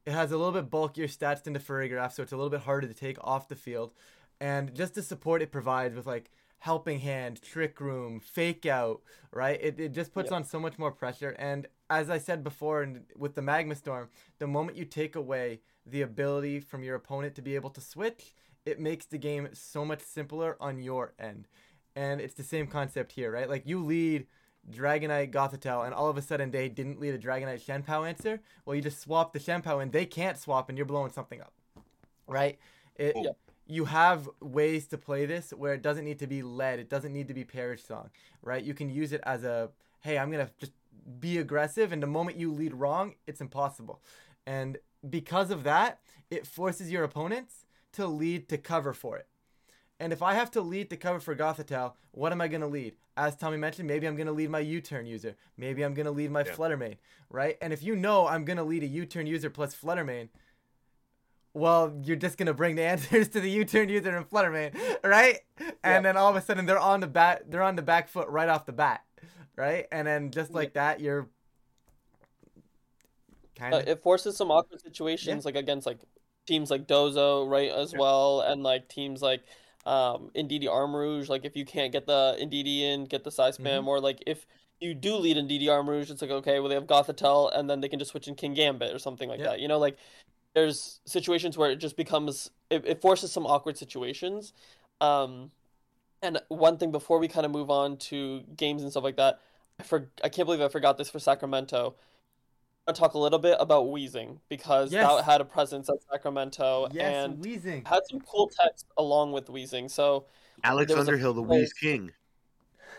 It 0.05 0.13
has 0.13 0.31
a 0.31 0.37
little 0.37 0.51
bit 0.53 0.69
bulkier 0.69 1.07
stats 1.07 1.43
than 1.43 1.53
the 1.53 1.59
Farigiraf, 1.59 2.11
so 2.13 2.23
it's 2.23 2.31
a 2.31 2.35
little 2.37 2.49
bit 2.49 2.61
harder 2.61 2.87
to 2.87 2.93
take 2.93 3.17
off 3.23 3.47
the 3.47 3.55
field. 3.55 3.93
And 4.39 4.73
just 4.73 4.95
the 4.95 5.03
support 5.03 5.41
it 5.43 5.51
provides 5.51 5.95
with 5.95 6.07
like 6.07 6.31
helping 6.59 6.99
hand, 6.99 7.41
trick 7.41 7.79
room, 7.79 8.19
fake 8.19 8.65
out, 8.65 9.01
right? 9.31 9.59
It, 9.61 9.79
it 9.79 9.91
just 9.93 10.13
puts 10.13 10.29
Yeah. 10.29 10.37
on 10.37 10.43
so 10.43 10.59
much 10.59 10.77
more 10.77 10.91
pressure. 10.91 11.35
And 11.39 11.67
as 11.89 12.09
I 12.09 12.17
said 12.17 12.43
before, 12.43 12.83
and 12.83 13.05
with 13.15 13.35
the 13.35 13.41
Magma 13.41 13.75
Storm, 13.75 14.09
the 14.39 14.47
moment 14.47 14.77
you 14.77 14.85
take 14.85 15.15
away 15.15 15.61
the 15.85 16.01
ability 16.01 16.59
from 16.59 16.83
your 16.83 16.95
opponent 16.95 17.35
to 17.35 17.41
be 17.41 17.55
able 17.55 17.69
to 17.71 17.81
switch, 17.81 18.33
it 18.65 18.79
makes 18.79 19.05
the 19.05 19.17
game 19.17 19.49
so 19.53 19.83
much 19.85 20.01
simpler 20.01 20.57
on 20.59 20.81
your 20.81 21.13
end. 21.17 21.47
And 21.95 22.21
it's 22.21 22.35
the 22.35 22.43
same 22.43 22.67
concept 22.67 23.13
here, 23.13 23.31
right? 23.31 23.49
Like 23.49 23.65
you 23.65 23.83
lead 23.83 24.27
Dragonite 24.69 25.31
Gothitelle, 25.31 25.85
and 25.85 25.93
all 25.93 26.09
of 26.09 26.17
a 26.17 26.21
sudden 26.21 26.51
they 26.51 26.67
didn't 26.69 26.99
lead 26.99 27.15
a 27.15 27.17
Dragonite 27.17 27.65
Chien-Pao 27.65 28.03
answer. 28.03 28.41
Well, 28.65 28.75
you 28.75 28.81
just 28.81 28.99
swap 29.01 29.31
the 29.33 29.39
Chien-Pao, 29.39 29.79
and 29.79 29.91
they 29.91 30.05
can't 30.05 30.37
swap, 30.37 30.69
and 30.69 30.77
you're 30.77 30.85
blowing 30.85 31.11
something 31.11 31.41
up, 31.41 31.53
right? 32.27 32.59
It, 32.95 33.15
Yeah. 33.15 33.31
You 33.71 33.85
have 33.85 34.27
ways 34.41 34.87
to 34.87 34.97
play 34.97 35.25
this 35.27 35.51
where 35.51 35.73
it 35.73 35.81
doesn't 35.81 36.03
need 36.03 36.19
to 36.19 36.27
be 36.27 36.41
led. 36.41 36.79
It 36.79 36.89
doesn't 36.89 37.13
need 37.13 37.27
to 37.27 37.35
be 37.35 37.43
Perish 37.43 37.83
Song, 37.83 38.09
right? 38.41 38.63
You 38.63 38.73
can 38.73 38.89
use 38.89 39.13
it 39.13 39.21
as 39.23 39.43
a, 39.43 39.69
hey, 40.01 40.17
I'm 40.17 40.31
gonna 40.31 40.49
just 40.59 40.73
be 41.19 41.37
aggressive, 41.37 41.91
and 41.91 42.03
the 42.03 42.07
moment 42.07 42.37
you 42.37 42.51
lead 42.51 42.73
wrong, 42.73 43.13
it's 43.27 43.41
impossible. 43.41 44.01
And 44.45 44.79
because 45.07 45.51
of 45.51 45.63
that, 45.63 45.99
it 46.29 46.47
forces 46.47 46.91
your 46.91 47.03
opponents 47.03 47.65
to 47.93 48.07
lead 48.07 48.49
to 48.49 48.57
cover 48.57 48.93
for 48.93 49.17
it. 49.17 49.27
And 49.99 50.13
if 50.13 50.21
I 50.21 50.33
have 50.33 50.49
to 50.51 50.61
lead 50.61 50.89
to 50.89 50.97
cover 50.97 51.19
for 51.19 51.35
Gothitelle, 51.35 51.93
what 52.11 52.31
am 52.31 52.41
I 52.41 52.47
going 52.47 52.61
to 52.61 52.67
lead? 52.67 52.95
As 53.17 53.35
Tommy 53.35 53.57
mentioned, 53.57 53.87
maybe 53.87 54.07
I'm 54.07 54.15
going 54.15 54.27
to 54.27 54.33
lead 54.33 54.49
my 54.49 54.59
U-turn 54.59 55.05
user. 55.05 55.35
Maybe 55.57 55.83
I'm 55.83 55.93
going 55.93 56.05
to 56.05 56.11
lead 56.11 56.31
my 56.31 56.43
Yeah. 56.45 56.53
Flutter 56.53 56.77
Mane, 56.77 56.95
right? 57.29 57.57
And 57.61 57.73
if 57.73 57.83
you 57.83 57.95
know 57.95 58.27
I'm 58.27 58.45
going 58.45 58.57
to 58.57 58.63
lead 58.63 58.83
a 58.83 58.87
U-turn 58.87 59.27
user 59.27 59.49
plus 59.49 59.73
Flutter 59.73 60.05
Mane, 60.05 60.29
well, 61.53 61.99
you're 62.03 62.15
just 62.17 62.37
going 62.37 62.47
to 62.47 62.53
bring 62.53 62.75
the 62.75 62.83
answers 62.85 63.29
to 63.29 63.39
the 63.39 63.49
U-turn 63.49 63.89
user 63.89 64.15
and 64.15 64.27
Flutter 64.27 64.51
Mane, 64.51 64.71
right? 65.03 65.39
And 65.83 66.05
then 66.05 66.17
all 66.17 66.29
of 66.29 66.35
a 66.35 66.41
sudden 66.41 66.65
they're 66.65 66.79
on 66.79 66.99
the 66.99 67.07
bat, 67.07 67.43
they're 67.49 67.63
on 67.63 67.75
the 67.75 67.81
back 67.81 68.09
foot 68.09 68.27
right 68.29 68.49
off 68.49 68.65
the 68.65 68.73
bat, 68.73 69.03
right? 69.55 69.87
And 69.91 70.07
then 70.07 70.31
just 70.31 70.53
like 70.53 70.73
that, 70.73 70.99
you're 70.99 71.29
kind 73.55 73.75
Uh, 73.75 73.81
of 73.81 73.87
it 73.87 74.01
forces 74.01 74.35
some 74.37 74.51
awkward 74.51 74.81
situations, 74.81 75.45
like 75.45 75.55
against 75.55 75.85
like 75.85 75.99
teams 76.47 76.71
like 76.71 76.87
Dozo, 76.87 77.47
right, 77.47 77.71
as 77.71 77.93
well, 77.93 78.41
and 78.41 78.63
like 78.63 78.87
teams 78.89 79.21
like 79.21 79.43
um 79.85 80.31
Indeedee 80.35 80.65
Armarouge. 80.67 81.29
Like 81.29 81.45
if 81.45 81.55
you 81.55 81.65
can't 81.65 81.91
get 81.91 82.05
the 82.07 82.37
Indeedee 82.41 82.81
in, 82.81 83.05
get 83.05 83.23
the 83.23 83.31
Psy 83.31 83.51
spam, 83.51 83.85
or 83.87 83.99
like 83.99 84.23
if 84.25 84.45
you 84.79 84.93
do 84.93 85.15
lead 85.15 85.37
Indeedee 85.37 85.65
Armarouge, 85.67 86.09
it's 86.09 86.21
like 86.21 86.31
okay, 86.31 86.59
well 86.59 86.69
they 86.69 86.75
have 86.75 86.87
Gothitelle, 86.87 87.55
and 87.57 87.69
then 87.69 87.79
they 87.81 87.89
can 87.89 87.99
just 87.99 88.11
switch 88.11 88.27
in 88.27 88.35
Kingambit 88.35 88.93
or 88.93 88.99
something 88.99 89.29
like 89.29 89.41
Yeah. 89.41 89.43
that. 89.43 89.59
You 89.59 89.67
know, 89.67 89.77
like 89.79 89.97
there's 90.59 90.99
situations 91.05 91.57
where 91.57 91.71
it 91.71 91.77
just 91.77 91.95
becomes 91.97 92.51
it, 92.69 92.83
it 92.85 93.01
forces 93.01 93.31
some 93.31 93.45
awkward 93.45 93.77
situations. 93.77 94.53
Um, 95.01 95.51
and 96.21 96.39
one 96.49 96.77
thing 96.77 96.91
before 96.91 97.19
we 97.19 97.27
kind 97.27 97.45
of 97.45 97.51
move 97.51 97.69
on 97.69 97.97
to 97.97 98.41
games 98.57 98.81
and 98.83 98.91
stuff 98.91 99.03
like 99.03 99.15
that, 99.17 99.39
I 99.79 99.83
for 99.83 100.09
I 100.23 100.29
can't 100.29 100.45
believe 100.45 100.61
I 100.61 100.67
forgot 100.67 100.97
this 100.97 101.09
for 101.09 101.19
Sacramento. 101.19 101.95
I 102.87 102.91
talk 102.91 103.13
a 103.13 103.19
little 103.19 103.39
bit 103.39 103.55
about 103.59 103.85
Weezing 103.85 104.39
because 104.49 104.91
Yes. 104.91 105.07
that 105.07 105.23
had 105.23 105.41
a 105.41 105.45
presence 105.45 105.89
at 105.89 105.97
Sacramento 106.11 106.87
yes, 106.91 107.25
and 107.25 107.43
Weezing. 107.43 107.87
had 107.87 108.01
some 108.09 108.19
cool 108.21 108.47
text 108.49 108.85
along 108.97 109.31
with 109.31 109.45
Weezing. 109.47 109.89
So, 109.91 110.25
Alex 110.63 110.87
There 110.89 110.97
was 110.97 111.07
a 111.07 111.11
Underhill, 111.11 111.33
the 111.33 111.43
play- 111.43 111.59
Wheeze 111.59 111.73
King. 111.73 112.11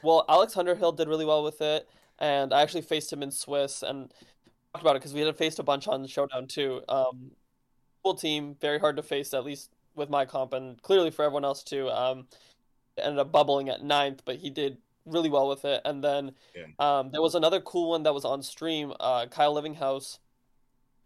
well, 0.03 0.25
Alex 0.29 0.57
Underhill 0.57 0.93
did 0.93 1.09
really 1.09 1.25
well 1.25 1.43
with 1.43 1.61
it, 1.61 1.89
and 2.21 2.55
I 2.55 2.63
actually 2.63 2.83
faced 2.83 3.13
him 3.13 3.21
in 3.23 3.33
Swiss 3.33 3.83
and 3.83 4.11
talked 4.73 4.83
about 4.85 4.95
it 4.97 5.01
because 5.01 5.13
we 5.13 5.21
had 5.23 5.37
faced 5.37 5.59
a 5.59 5.65
bunch 5.65 5.89
on 5.89 6.07
Showdown 6.07 6.47
too. 6.47 6.83
Um, 6.89 7.33
cool 8.03 8.15
team, 8.15 8.57
very 8.61 8.79
hard 8.79 8.97
to 8.97 9.03
face, 9.03 9.35
at 9.35 9.45
least 9.45 9.71
with 9.95 10.09
my 10.11 10.25
comp, 10.25 10.53
and 10.53 10.81
clearly 10.83 11.11
for 11.11 11.25
everyone 11.25 11.45
else 11.45 11.63
too. 11.63 11.89
Um, 11.91 12.27
ended 12.99 13.19
up 13.19 13.33
bubbling 13.33 13.69
at 13.69 13.83
ninth, 13.83 14.23
but 14.25 14.37
he 14.37 14.51
did 14.51 14.77
really 15.07 15.31
well 15.31 15.49
with 15.49 15.65
it. 15.65 15.81
And 15.85 16.03
then 16.05 16.33
Yeah. 16.55 16.67
um, 16.79 17.11
there 17.11 17.23
was 17.23 17.35
another 17.35 17.61
cool 17.61 17.91
one 17.91 18.03
that 18.03 18.13
was 18.13 18.25
on 18.25 18.43
stream. 18.43 18.93
Uh, 19.01 19.27
Kyle 19.27 19.55
Livinghouse 19.55 20.19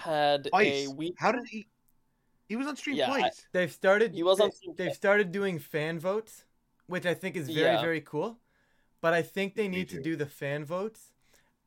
had 0.00 0.46
a 0.46 0.50
Twice. 0.50 0.88
week. 0.88 1.14
How 1.18 1.32
did 1.32 1.46
he? 1.48 1.66
He 2.48 2.56
was 2.56 2.66
on 2.66 2.76
stream 2.76 2.96
Yeah, 2.96 3.10
I- 3.10 3.30
They've 3.52 3.72
started. 3.72 4.12
He 4.12 4.22
was 4.22 4.40
on 4.40 4.48
they- 4.50 4.54
Steam 4.56 4.74
They've 4.76 4.86
Deck. 4.88 4.96
started 4.96 5.32
doing 5.32 5.58
fan 5.58 5.98
votes, 5.98 6.44
which 6.86 7.06
I 7.06 7.14
think 7.14 7.36
is 7.36 7.48
very 7.48 7.74
Yeah. 7.74 7.80
very 7.80 8.00
cool. 8.00 8.38
But 9.00 9.14
I 9.14 9.22
think 9.22 9.54
they 9.54 9.68
need 9.68 9.88
to 9.90 10.02
do 10.02 10.16
the 10.16 10.26
fan 10.26 10.64
votes 10.64 11.12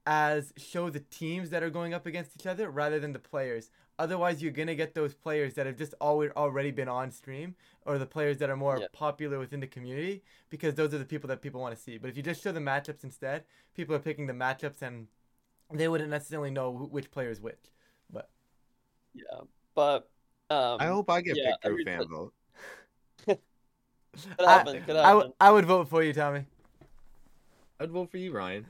as 0.05 0.53
show 0.57 0.89
the 0.89 0.99
teams 0.99 1.49
that 1.51 1.63
are 1.63 1.69
going 1.69 1.93
up 1.93 2.05
against 2.05 2.35
each 2.35 2.45
other 2.47 2.69
rather 2.69 2.99
than 2.99 3.13
the 3.13 3.19
players. 3.19 3.69
Otherwise, 3.99 4.41
you're 4.43 4.51
gonna 4.51 4.75
get 4.75 4.93
those 4.93 5.13
players 5.15 5.55
that 5.55 5.65
have 5.65 5.75
just 5.75 5.93
always 5.99 6.29
already 6.35 6.69
been 6.71 6.87
on 6.87 7.09
stream, 7.11 7.55
or 7.85 7.97
the 7.97 8.05
players 8.05 8.37
that 8.37 8.49
are 8.49 8.55
more 8.55 8.77
Yeah. 8.79 8.87
popular 8.93 9.39
within 9.39 9.59
the 9.59 9.67
community, 9.67 10.23
because 10.49 10.75
those 10.75 10.93
are 10.93 10.99
the 10.99 11.05
people 11.05 11.27
that 11.29 11.41
people 11.41 11.59
want 11.61 11.75
to 11.75 11.81
see. 11.81 11.97
But 11.97 12.09
if 12.11 12.17
you 12.17 12.21
just 12.23 12.43
show 12.43 12.51
the 12.51 12.59
matchups 12.59 13.03
instead, 13.03 13.43
people 13.73 13.95
are 13.95 13.99
picking 13.99 14.27
the 14.27 14.33
matchups, 14.33 14.81
and 14.83 15.07
they 15.71 15.87
wouldn't 15.87 16.09
necessarily 16.11 16.51
know 16.51 16.77
who- 16.77 16.85
which 16.85 17.09
player 17.11 17.29
is 17.31 17.41
which. 17.41 17.71
But 18.09 18.29
Yeah, 19.13 19.41
but 19.73 20.09
um, 20.51 20.77
I 20.79 20.85
hope 20.85 21.09
I 21.09 21.21
get 21.21 21.35
yeah, 21.35 21.51
picked 21.53 21.63
through 21.63 21.71
every- 21.71 21.85
fan 21.85 22.07
vote. 22.07 22.33
could 23.25 23.39
I- 24.39 24.51
happen. 24.57 24.83
could 24.83 24.95
happen. 24.95 25.13
w- 25.19 25.33
I 25.41 25.51
would 25.51 25.65
vote 25.65 25.89
for 25.89 26.03
you, 26.03 26.13
Tommy. 26.13 26.45
I'd 27.79 27.89
vote 27.91 28.11
for 28.11 28.17
you, 28.17 28.31
Ryan. 28.31 28.65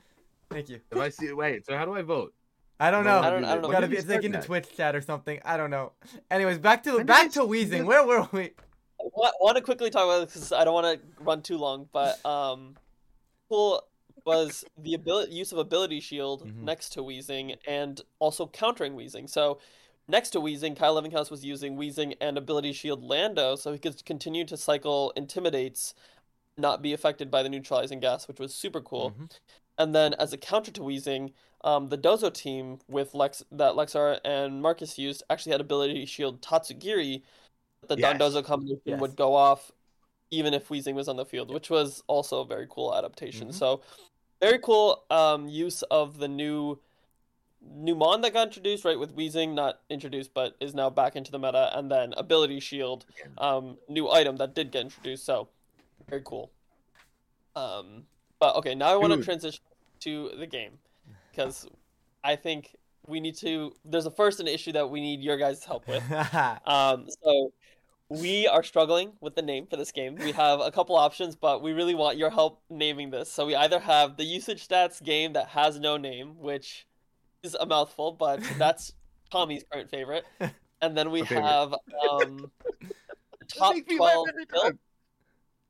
Thank 0.50 0.70
you. 0.70 0.80
If 0.90 0.98
I 0.98 1.10
see, 1.10 1.32
wait. 1.32 1.66
So 1.66 1.76
how 1.76 1.84
do 1.84 1.92
I 1.94 2.00
vote? 2.02 2.34
I 2.80 2.90
don't 2.90 3.04
know. 3.04 3.18
I 3.18 3.30
don't- 3.30 3.44
I 3.44 3.54
don't 3.54 3.62
know. 3.62 3.70
Gotta 3.72 3.86
be 3.88 3.92
we 3.94 3.98
it's 3.98 4.06
like 4.08 4.14
start 4.20 4.24
into 4.24 4.38
that? 4.38 4.44
Twitch 4.46 4.76
chat 4.76 4.94
or 4.94 5.00
something. 5.00 5.40
I 5.44 5.56
don't 5.56 5.70
know. 5.70 5.92
Anyways, 6.30 6.58
back 6.58 6.82
to 6.84 6.96
When 6.96 7.06
back 7.06 7.32
to 7.32 7.40
Weezing. 7.40 7.84
Where 7.86 8.06
were 8.06 8.28
we? 8.32 8.52
I 9.00 9.04
want 9.40 9.56
to 9.56 9.62
quickly 9.62 9.90
talk 9.90 10.04
about 10.04 10.24
this 10.26 10.34
because 10.34 10.52
I 10.52 10.64
don't 10.64 10.74
want 10.74 11.00
to 11.00 11.22
run 11.22 11.42
too 11.42 11.56
long, 11.58 11.88
but 11.92 12.24
um, 12.24 12.76
cool 13.48 13.82
was 14.24 14.64
the 14.76 14.94
ability 14.94 15.32
use 15.32 15.52
of 15.52 15.58
ability 15.58 16.00
shield 16.00 16.46
Mhm. 16.46 16.62
next 16.62 16.90
to 16.90 17.00
Weezing 17.00 17.56
and 17.66 18.00
also 18.18 18.46
countering 18.46 18.94
Weezing. 18.94 19.28
So 19.30 19.58
next 20.06 20.30
to 20.30 20.40
Weezing, 20.40 20.76
Kyle 20.76 20.94
Livinghouse 21.00 21.30
was 21.30 21.44
using 21.44 21.76
Weezing 21.76 22.16
and 22.20 22.36
ability 22.36 22.72
shield 22.72 23.02
Lando, 23.02 23.56
so 23.56 23.72
he 23.72 23.78
could 23.78 24.04
continue 24.04 24.44
to 24.44 24.56
cycle 24.56 25.12
intimidates, 25.16 25.94
not 26.56 26.82
be 26.82 26.92
affected 26.92 27.30
by 27.30 27.42
the 27.42 27.48
neutralizing 27.48 28.00
gas, 28.00 28.28
which 28.28 28.38
was 28.40 28.54
super 28.54 28.80
cool. 28.80 29.12
Mhm. 29.12 29.30
And 29.78 29.94
then 29.94 30.14
as 30.14 30.32
a 30.32 30.36
counter 30.36 30.70
to 30.72 30.80
Weezing, 30.80 31.32
um, 31.64 31.88
the 31.88 31.98
Dozo 31.98 32.32
team 32.32 32.78
with 32.88 33.14
Lex 33.14 33.42
that 33.52 33.74
Lexar 33.74 34.20
and 34.24 34.60
Marcus 34.60 34.98
used 34.98 35.22
actually 35.30 35.52
had 35.52 35.60
ability 35.60 36.04
shield 36.06 36.42
Tatsugiri. 36.42 37.22
The 37.86 37.96
Yes. 37.96 38.18
Don 38.18 38.18
Dozo 38.18 38.44
combination 38.44 38.82
Yes. 38.84 39.00
would 39.00 39.16
go 39.16 39.34
off 39.34 39.72
even 40.30 40.52
if 40.52 40.68
Weezing 40.68 40.94
was 40.94 41.08
on 41.08 41.16
the 41.16 41.24
field, 41.24 41.50
which 41.52 41.70
was 41.70 42.02
also 42.06 42.40
a 42.40 42.44
very 42.44 42.66
cool 42.68 42.94
adaptation. 42.94 43.48
Mhm. 43.48 43.54
So 43.54 43.80
very 44.40 44.58
cool 44.58 45.04
um 45.10 45.48
use 45.48 45.82
of 45.84 46.18
the 46.18 46.28
new 46.28 46.78
new 47.60 47.96
mon 47.96 48.20
that 48.20 48.32
got 48.32 48.46
introduced 48.46 48.84
right 48.84 48.98
with 48.98 49.16
Weezing 49.16 49.52
not 49.54 49.80
introduced 49.90 50.32
but 50.32 50.56
is 50.60 50.74
now 50.74 50.88
back 50.90 51.16
into 51.16 51.32
the 51.32 51.38
meta 51.40 51.76
and 51.76 51.90
then 51.90 52.12
ability 52.16 52.60
shield 52.60 53.04
um 53.38 53.78
new 53.88 54.08
item 54.08 54.36
that 54.36 54.54
did 54.54 54.70
get 54.70 54.82
introduced 54.82 55.24
so 55.24 55.48
very 56.08 56.22
cool 56.24 56.52
um 57.56 58.06
but 58.38 58.54
okay 58.54 58.76
now 58.76 58.86
I 58.92 58.96
want 58.96 59.12
to 59.12 59.24
transition 59.24 59.60
to 60.00 60.30
the 60.38 60.46
game 60.46 60.78
because 61.30 61.66
I 62.24 62.36
think 62.36 62.76
we 63.06 63.20
need 63.20 63.36
to 63.38 63.72
there's 63.84 64.06
a 64.06 64.10
first 64.10 64.40
an 64.40 64.48
issue 64.48 64.72
that 64.72 64.90
we 64.90 65.00
need 65.00 65.20
your 65.20 65.36
guys' 65.36 65.64
help 65.64 65.86
with 65.88 66.02
um, 66.66 67.06
so 67.22 67.52
we 68.08 68.46
are 68.46 68.62
struggling 68.62 69.12
with 69.20 69.34
the 69.34 69.42
name 69.42 69.66
for 69.66 69.76
this 69.76 69.92
game. 69.92 70.16
We 70.16 70.32
have 70.32 70.60
a 70.60 70.70
couple 70.70 70.96
options, 70.96 71.36
but 71.36 71.62
we 71.62 71.72
really 71.72 71.94
want 71.94 72.16
your 72.16 72.30
help 72.30 72.62
naming 72.70 73.10
this. 73.10 73.30
So 73.30 73.44
we 73.46 73.54
either 73.54 73.78
have 73.78 74.16
the 74.16 74.24
usage 74.24 74.66
stats 74.66 75.02
game 75.02 75.34
that 75.34 75.48
has 75.48 75.78
no 75.78 75.98
name, 75.98 76.38
which 76.38 76.86
is 77.42 77.54
a 77.54 77.66
mouthful, 77.66 78.12
but 78.12 78.40
that's 78.58 78.94
Tommy's 79.30 79.64
current 79.70 79.90
favorite. 79.90 80.24
And 80.80 80.96
then 80.96 81.10
we 81.10 81.22
have 81.22 81.74
um, 82.10 82.50
the 83.38 83.44
top 83.46 83.74
makes 83.74 83.88
me 83.88 83.98
laugh 83.98 84.12
twelve 84.12 84.28
build, 84.50 84.78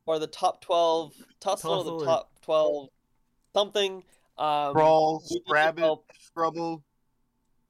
or 0.06 0.18
the 0.18 0.26
top 0.26 0.60
twelve 0.60 1.14
tussle, 1.40 1.72
or 1.72 1.76
Tussle 1.78 1.98
the 1.98 2.04
top 2.04 2.30
twelve 2.42 2.88
something. 3.52 4.04
Um, 4.38 4.72
Brawl, 4.72 5.22
we 5.30 5.36
need 5.36 5.42
Rabbit, 5.50 5.80
help 5.80 6.10
Scrubble. 6.20 6.82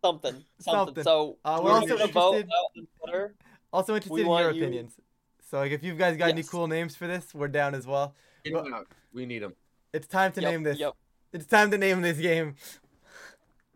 something, 0.05 0.45
something. 0.61 0.95
Something. 0.95 1.05
So 1.05 1.39
Uh, 1.45 1.61
we're 1.63 1.71
we're 1.71 1.77
also 1.77 1.89
interested- 1.99 2.17
out 2.19 2.71
on 3.13 3.35
also 3.73 3.95
interested 3.95 4.13
We 4.15 4.21
in 4.21 4.27
your 4.27 4.35
want 4.45 4.57
you- 4.57 4.63
opinions. 4.65 4.93
So 5.51 5.59
like 5.59 5.73
if 5.73 5.83
you 5.83 5.95
guys 5.95 6.17
got 6.19 6.29
any 6.29 6.43
cool 6.43 6.67
names 6.67 6.95
for 6.95 7.07
this, 7.07 7.35
we're 7.35 7.49
down 7.49 7.75
as 7.75 7.87
well. 7.87 8.15
Get 8.45 8.55
'em 8.55 8.75
out. 8.75 8.87
We 9.13 9.25
need 9.27 9.39
them. 9.41 9.55
It's 9.95 10.07
time 10.07 10.33
to 10.33 10.41
Yep, 10.43 10.51
name 10.51 10.63
this. 10.63 10.79
Yep. 10.79 10.95
It's 11.33 11.47
time 11.47 11.71
to 11.71 11.79
name 11.79 12.03
this 12.03 12.19
game. 12.19 12.57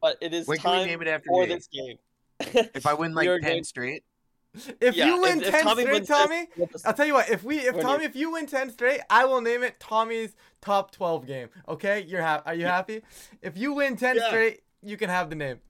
But 0.00 0.18
it 0.20 0.34
is 0.34 0.46
When 0.46 0.58
can 0.58 0.70
we 0.72 0.76
time 0.78 0.86
name 0.86 1.02
it 1.02 1.08
after 1.08 1.28
for 1.28 1.42
me? 1.46 1.54
this 1.54 1.68
game. 1.68 1.98
If 2.74 2.86
I 2.86 2.92
win 2.94 3.14
like 3.14 3.26
are 3.28 3.40
10 3.40 3.64
straight, 3.64 4.04
If 4.80 4.94
Yeah, 4.96 5.06
you 5.06 5.20
win 5.22 5.40
if, 5.40 5.46
if 5.46 5.50
ten 5.54 5.64
Tommy 5.64 5.82
straight, 5.82 5.92
wins 5.94 6.08
this, 6.08 6.18
Tommy, 6.18 6.48
I'll 6.84 6.92
tell 6.92 7.06
you 7.06 7.14
what. 7.14 7.30
If 7.30 7.42
we, 7.42 7.58
if 7.58 7.80
Tommy, 7.80 8.00
new. 8.00 8.04
if 8.04 8.14
you 8.16 8.32
win 8.32 8.46
ten 8.46 8.70
straight, 8.70 9.00
I 9.08 9.24
will 9.24 9.40
name 9.40 9.62
it 9.62 9.80
Tommy's 9.80 10.36
top 10.60 10.90
twelve 10.90 11.26
game. 11.26 11.48
Okay, 11.68 12.02
you're 12.06 12.20
happy? 12.20 12.42
Are 12.46 12.54
you 12.54 12.66
happy? 12.66 13.02
If 13.40 13.56
you 13.56 13.72
win 13.72 13.96
ten 13.96 14.16
Yeah. 14.16 14.28
straight, 14.28 14.60
you 14.82 14.96
can 14.98 15.08
have 15.08 15.30
the 15.30 15.36
name. 15.36 15.60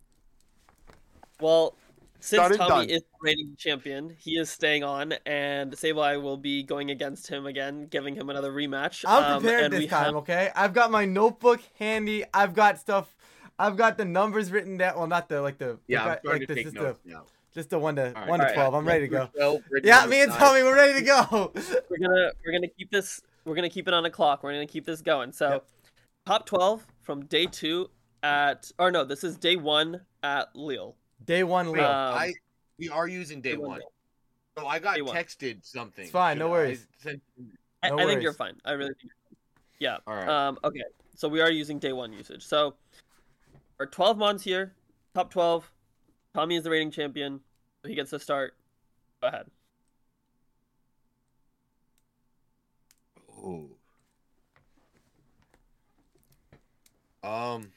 well, 1.41 1.77
since 2.21 2.41
Done 2.57 2.57
Tommy 2.59 2.87
done. 2.87 2.91
is 2.91 3.03
reigning 3.21 3.55
champion, 3.57 4.15
he 4.19 4.37
is 4.39 4.49
staying 4.51 4.85
on, 4.85 5.13
and 5.27 5.73
Sableye 5.73 6.21
will 6.23 6.37
be 6.37 6.63
going 6.63 6.91
against 6.91 7.27
him 7.29 7.47
again, 7.47 7.87
giving 7.87 8.15
him 8.15 8.31
another 8.31 8.53
rematch. 8.53 9.05
I'm 9.07 9.35
Um, 9.37 9.43
prepared 9.43 9.65
and 9.65 9.73
this 9.75 9.81
we 9.81 9.87
time. 9.89 10.05
have- 10.07 10.15
Okay, 10.17 10.51
I've 10.55 10.73
got 10.73 10.91
my 10.91 11.05
notebook 11.05 11.61
handy. 11.79 12.25
I've 12.35 12.55
got 12.55 12.79
stuff. 12.79 13.15
I've 13.59 13.77
got 13.77 13.97
the 13.97 14.05
numbers 14.05 14.51
written 14.51 14.77
down. 14.77 14.97
Well, 14.99 15.07
not 15.07 15.29
the 15.29 15.41
like 15.43 15.59
the 15.59 15.79
yeah, 15.89 16.05
the, 16.05 16.11
I'm 16.11 16.19
starting 16.19 16.31
like 16.33 16.41
to 16.43 16.47
this, 16.47 16.57
take 16.57 16.67
just 16.67 16.77
notes 16.77 17.01
the 17.05 17.11
now. 17.13 17.25
Just 17.53 17.71
the 17.71 17.79
one 17.79 17.97
to 17.97 18.09
All 18.09 18.13
right. 18.15 18.29
one 18.29 18.39
to 18.39 18.45
Alright. 18.45 18.55
twelve. 18.55 18.75
I'm 18.75 18.87
ready 18.87 19.03
to 19.07 19.09
go. 19.09 19.29
Well, 19.37 19.63
written 19.71 19.89
Yeah, 19.89 20.07
me 20.07 20.23
and 20.23 20.33
side. 20.33 20.39
Tommy, 20.41 20.63
we're 20.63 20.75
ready 20.75 20.95
to 20.95 21.03
go. 21.03 21.53
we're 21.91 21.99
gonna 21.99 22.31
we're 22.45 22.53
gonna 22.53 22.69
keep 22.69 22.91
this 22.91 23.21
we're 23.45 23.55
gonna 23.55 23.69
keep 23.71 23.89
it 23.89 23.95
on 23.95 24.05
a 24.05 24.11
clock. 24.11 24.43
We're 24.43 24.53
gonna 24.53 24.67
keep 24.67 24.87
this 24.87 25.03
going. 25.03 25.33
So, 25.33 25.49
Yep. 25.51 25.67
top 26.27 26.47
twelve 26.47 26.87
from 27.03 27.25
day 27.27 27.47
two 27.47 27.91
at 28.23 28.71
or 28.79 28.91
no, 28.91 29.05
this 29.05 29.25
is 29.25 29.37
day 29.37 29.57
one 29.57 30.01
at 30.23 30.55
Lille. 30.55 30.97
Day 31.25 31.45
one, 31.45 31.67
Wait, 31.71 31.79
Leo. 31.81 31.87
Um, 31.89 32.15
I 32.15 32.33
we 32.79 32.89
are 32.89 33.07
using 33.09 33.41
day 33.41 33.53
Day 33.53 33.57
one 33.59 33.71
one. 33.71 33.81
So 34.59 34.67
I 34.67 34.79
got 34.79 34.99
texted 34.99 35.65
something. 35.65 36.03
It's 36.05 36.13
fine, 36.13 36.39
no 36.39 36.47
Should 36.47 36.49
I 36.49 36.53
worries. 36.53 36.87
send- 36.99 37.21
I, 37.83 37.89
No 37.89 37.99
I 37.99 38.07
think 38.07 38.23
you're 38.23 38.33
fine. 38.33 38.55
I 38.65 38.73
really 38.73 38.95
think. 39.01 39.13
Yeah. 39.81 39.97
All 40.07 40.15
right. 40.15 40.29
Um. 40.29 40.59
Okay. 40.63 40.83
So 41.17 41.29
we 41.29 41.41
are 41.41 41.51
using 41.51 41.79
day 41.79 41.93
one 41.93 42.13
usage. 42.13 42.45
So 42.47 42.75
our 43.81 43.87
twelve 43.87 44.17
mons 44.17 44.43
here, 44.45 44.75
top 45.15 45.31
twelve. 45.31 45.71
Tommy 46.35 46.57
is 46.57 46.65
the 46.65 46.71
reigning 46.71 46.91
champion. 46.91 47.41
So 47.83 47.89
he 47.89 47.95
gets 47.95 48.11
to 48.11 48.19
start. 48.19 48.55
Go 49.21 49.29
ahead. 49.29 49.47
Oh. 53.45 53.69
Um. 57.25 57.73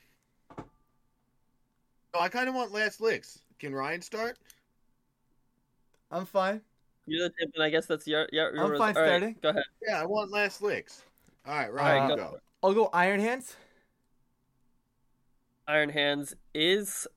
No, 2.14 2.20
I 2.20 2.30
kind 2.30 2.48
of 2.48 2.56
want 2.56 2.72
last 2.72 3.02
licks. 3.02 3.40
Can 3.60 3.74
Ryan 3.74 4.02
start? 4.02 4.38
I'm 6.12 6.26
fine. 6.26 6.62
You're 7.08 7.28
the 7.28 7.34
champion. 7.40 7.62
I 7.62 7.70
guess 7.70 7.86
that's 7.86 8.08
your. 8.08 8.28
Yeah. 8.32 8.50
I'm 8.58 8.78
fine 8.78 8.94
starting. 8.94 9.36
Go 9.42 9.50
ahead. 9.50 9.64
Yeah, 9.88 10.02
I 10.02 10.06
want 10.06 10.32
last 10.32 10.62
licks. 10.62 11.04
All 11.48 11.56
right, 11.56 11.72
Ryan, 11.72 12.02
right, 12.02 12.10
you 12.10 12.16
go. 12.16 12.24
go. 12.24 12.40
I'll 12.64 12.74
go 12.74 12.90
Iron 12.94 13.20
Hands. 13.20 13.56
Iron 15.68 15.90
Hands 15.90 16.36
is 16.54 17.08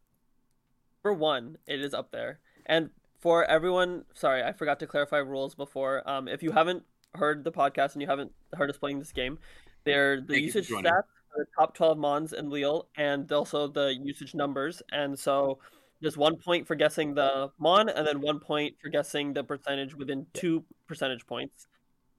for 1.02 1.12
one, 1.12 1.58
it 1.66 1.80
is 1.80 1.94
up 1.94 2.10
there. 2.10 2.40
And 2.66 2.90
for 3.20 3.44
everyone, 3.44 4.04
sorry, 4.14 4.42
I 4.42 4.52
forgot 4.52 4.78
to 4.80 4.86
clarify 4.86 5.18
rules 5.18 5.54
before. 5.54 6.08
Um, 6.08 6.28
if 6.28 6.42
you 6.42 6.52
haven't 6.52 6.84
heard 7.14 7.44
the 7.44 7.52
podcast 7.52 7.94
and 7.94 8.02
you 8.02 8.08
haven't 8.08 8.32
heard 8.54 8.70
us 8.70 8.76
playing 8.78 8.98
this 8.98 9.12
game, 9.12 9.38
they're 9.84 10.20
the 10.20 10.34
Thank 10.34 10.42
usage 10.46 10.68
stats 10.68 11.02
for 11.32 11.38
the 11.38 11.46
top 11.58 11.74
12 11.74 11.98
mons 11.98 12.32
in 12.32 12.50
Lille 12.50 12.88
and 12.96 13.30
also 13.32 13.66
the 13.68 13.94
usage 14.02 14.34
numbers. 14.34 14.82
And 14.92 15.18
so 15.18 15.58
there's 16.00 16.16
one 16.16 16.36
point 16.36 16.66
for 16.66 16.74
guessing 16.74 17.14
the 17.14 17.50
mon 17.58 17.88
and 17.88 18.06
then 18.06 18.20
one 18.20 18.38
point 18.38 18.76
for 18.80 18.88
guessing 18.88 19.32
the 19.32 19.42
percentage 19.42 19.94
within 19.94 20.26
two 20.32 20.64
percentage 20.86 21.26
points. 21.26 21.66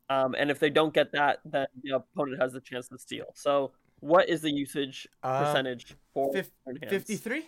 Um, 0.09 0.36
and 0.38 0.49
if 0.49 0.59
they 0.59 0.69
don't 0.71 0.93
get 0.93 1.11
that, 1.13 1.39
then 1.45 1.67
the 1.84 1.95
opponent 1.97 2.41
has 2.41 2.51
the 2.53 2.59
chance 2.61 2.88
to 2.89 2.97
steal. 2.97 3.27
So 3.36 3.71
what 3.99 4.27
is 4.27 4.41
the 4.41 4.51
usage 4.51 5.07
Um, 5.23 5.43
percentage 5.45 5.95
for 6.13 6.34
fif- 6.34 6.51
53. 6.89 7.45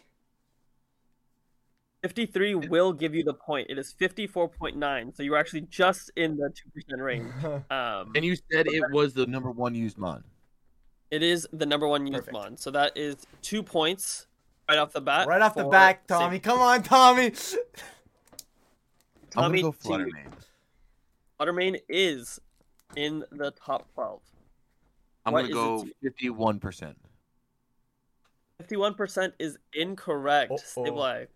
53 2.02 2.56
will 2.56 2.92
give 2.94 3.14
you 3.14 3.24
the 3.24 3.34
point. 3.34 3.68
It 3.70 3.78
is 3.78 3.94
54.9. 4.00 5.16
So 5.16 5.22
you're 5.24 5.38
actually 5.38 5.62
just 5.62 6.12
in 6.16 6.36
the 6.38 6.52
2% 6.96 7.04
range. 7.04 7.32
Um, 7.72 8.12
And 8.16 8.26
you 8.26 8.36
said 8.52 8.68
it 8.68 8.84
was 8.92 9.14
the 9.14 9.26
number 9.28 9.52
one 9.52 9.76
used 9.76 9.98
mon. 9.98 10.24
it 11.12 11.22
is 11.22 11.48
the 11.54 11.66
number 11.66 11.88
one 11.88 12.08
used 12.08 12.20
Perfect. 12.26 12.34
mon. 12.34 12.58
So 12.58 12.72
that 12.72 12.94
is 12.98 13.18
two 13.42 13.62
points 13.62 14.28
right 14.68 14.78
off 14.80 14.94
the 14.94 15.02
bat. 15.02 15.28
right 15.28 15.42
off 15.42 15.54
the 15.56 15.64
for 15.64 15.70
back, 15.70 16.04
Saber. 16.08 16.20
Tommy. 16.20 16.40
Come 16.40 16.60
on, 16.60 16.82
Tommy. 16.84 17.26
I'm 17.28 17.34
Tommy, 19.30 19.62
gonna 19.62 19.62
go 19.62 19.72
to 19.72 19.78
Flutter 19.78 20.06
Mane. 20.12 20.28
Fluttermane 21.40 21.80
is 21.90 22.40
in 22.96 23.24
the 23.32 23.52
top 23.52 23.88
12. 23.94 24.22
I'm 25.26 25.34
gonna 25.34 25.50
go 25.50 25.86
fifty-one 26.02 26.60
percent. 26.60 26.98
51% 28.64 29.34
is 29.40 29.58
incorrect. 29.74 30.52
Uh-oh. 30.52 30.84
Sableye. 30.86 31.28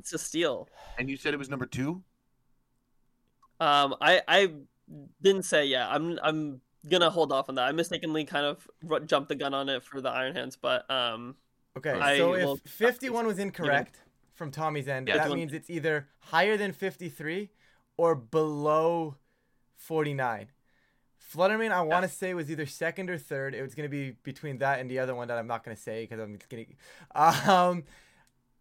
It's 0.00 0.12
a 0.14 0.18
steal. 0.18 0.68
And 0.98 1.08
you 1.10 1.16
said 1.16 1.34
it 1.34 1.36
was 1.36 1.48
number 1.50 1.66
two. 1.66 2.02
Um, 3.60 3.94
I 4.00 4.22
I 4.26 4.50
didn't 5.22 5.42
say 5.44 5.66
yeah. 5.66 5.88
I'm 5.88 6.18
I'm 6.22 6.60
gonna 6.88 7.10
hold 7.10 7.30
off 7.32 7.48
on 7.48 7.56
that. 7.56 7.64
I 7.68 7.72
mistakenly 7.72 8.24
kind 8.24 8.46
of 8.46 8.66
ru- 8.82 9.04
jumped 9.04 9.28
the 9.28 9.34
gun 9.34 9.52
on 9.54 9.68
it 9.68 9.82
for 9.84 10.00
the 10.00 10.08
Iron 10.08 10.34
Hands, 10.34 10.56
but 10.56 10.90
um, 10.90 11.36
Okay, 11.76 11.90
I 11.90 12.16
so 12.16 12.30
will- 12.30 12.54
if 12.64 12.70
51 12.72 13.26
was 13.26 13.38
incorrect 13.38 14.00
from 14.34 14.50
Tommy's 14.50 14.88
end, 14.88 15.06
Yeah, 15.08 15.14
that 15.18 15.24
51. 15.24 15.38
means 15.38 15.52
it's 15.52 15.68
either 15.70 16.08
higher 16.20 16.56
than 16.56 16.72
53 16.72 17.50
or 17.98 18.14
below 18.14 19.16
49. 19.76 20.48
Flutter 21.18 21.58
Mane, 21.58 21.70
I 21.70 21.82
want 21.82 22.02
to 22.04 22.08
say 22.08 22.32
was 22.34 22.50
either 22.50 22.66
second 22.66 23.08
or 23.10 23.18
third. 23.18 23.54
It 23.54 23.62
was 23.62 23.74
going 23.76 23.84
to 23.84 23.90
be 23.90 24.16
between 24.24 24.58
that 24.58 24.80
and 24.80 24.90
the 24.90 24.98
other 24.98 25.14
one 25.14 25.28
that 25.28 25.38
I'm 25.38 25.46
not 25.46 25.62
going 25.62 25.76
to 25.76 25.80
say 25.80 26.02
because 26.04 26.18
I'm 26.18 26.36
just 26.38 26.48
going 26.48 26.64
to. 26.66 27.52
Um, 27.52 27.84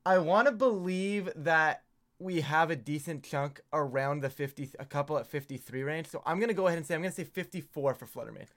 I 0.10 0.18
want 0.18 0.48
to 0.48 0.52
believe 0.52 1.30
that 1.36 1.84
we 2.18 2.42
have 2.42 2.72
a 2.72 2.76
decent 2.76 3.24
chunk 3.24 3.62
around 3.72 4.22
the 4.22 4.30
50, 4.32 4.72
a 4.80 4.86
couple 4.86 5.20
at 5.20 5.28
53 5.28 5.84
range. 5.84 6.08
So 6.08 6.24
I'm 6.26 6.40
going 6.40 6.48
to 6.48 6.56
go 6.56 6.66
ahead 6.66 6.80
and 6.80 6.88
say 6.88 6.96
I'm 6.96 7.02
going 7.02 7.12
to 7.12 7.16
say 7.16 7.24
54 7.26 7.94
for 7.94 8.06
Flutter 8.08 8.32
Mane. 8.32 8.48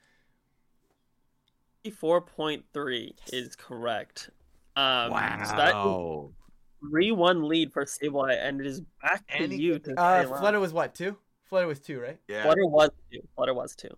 54.3 1.85 3.13
is 3.35 3.55
correct. 3.55 4.31
Um, 4.77 5.11
So 5.11 5.57
that 5.57 5.75
is 5.77 6.91
three 6.91 7.13
one 7.13 7.47
lead 7.47 7.71
for 7.71 7.85
Sableye, 7.85 8.39
and 8.41 8.59
it 8.59 8.67
is 8.67 8.81
back 9.03 9.27
to 9.29 9.45
And 9.45 9.53
you 9.53 9.79
to 9.81 10.01
Uh. 10.01 10.25
Flutter 10.39 10.59
was 10.59 10.73
what 10.73 10.95
two? 10.95 11.19
Flutter 11.45 11.67
was 11.67 11.81
two, 11.81 12.01
right? 12.01 12.19
Yeah. 12.29 12.45
Flutter 12.45 12.65
was 12.67 12.89
two. 13.13 13.21
Flutter 13.35 13.53
was 13.53 13.77
two. 13.77 13.95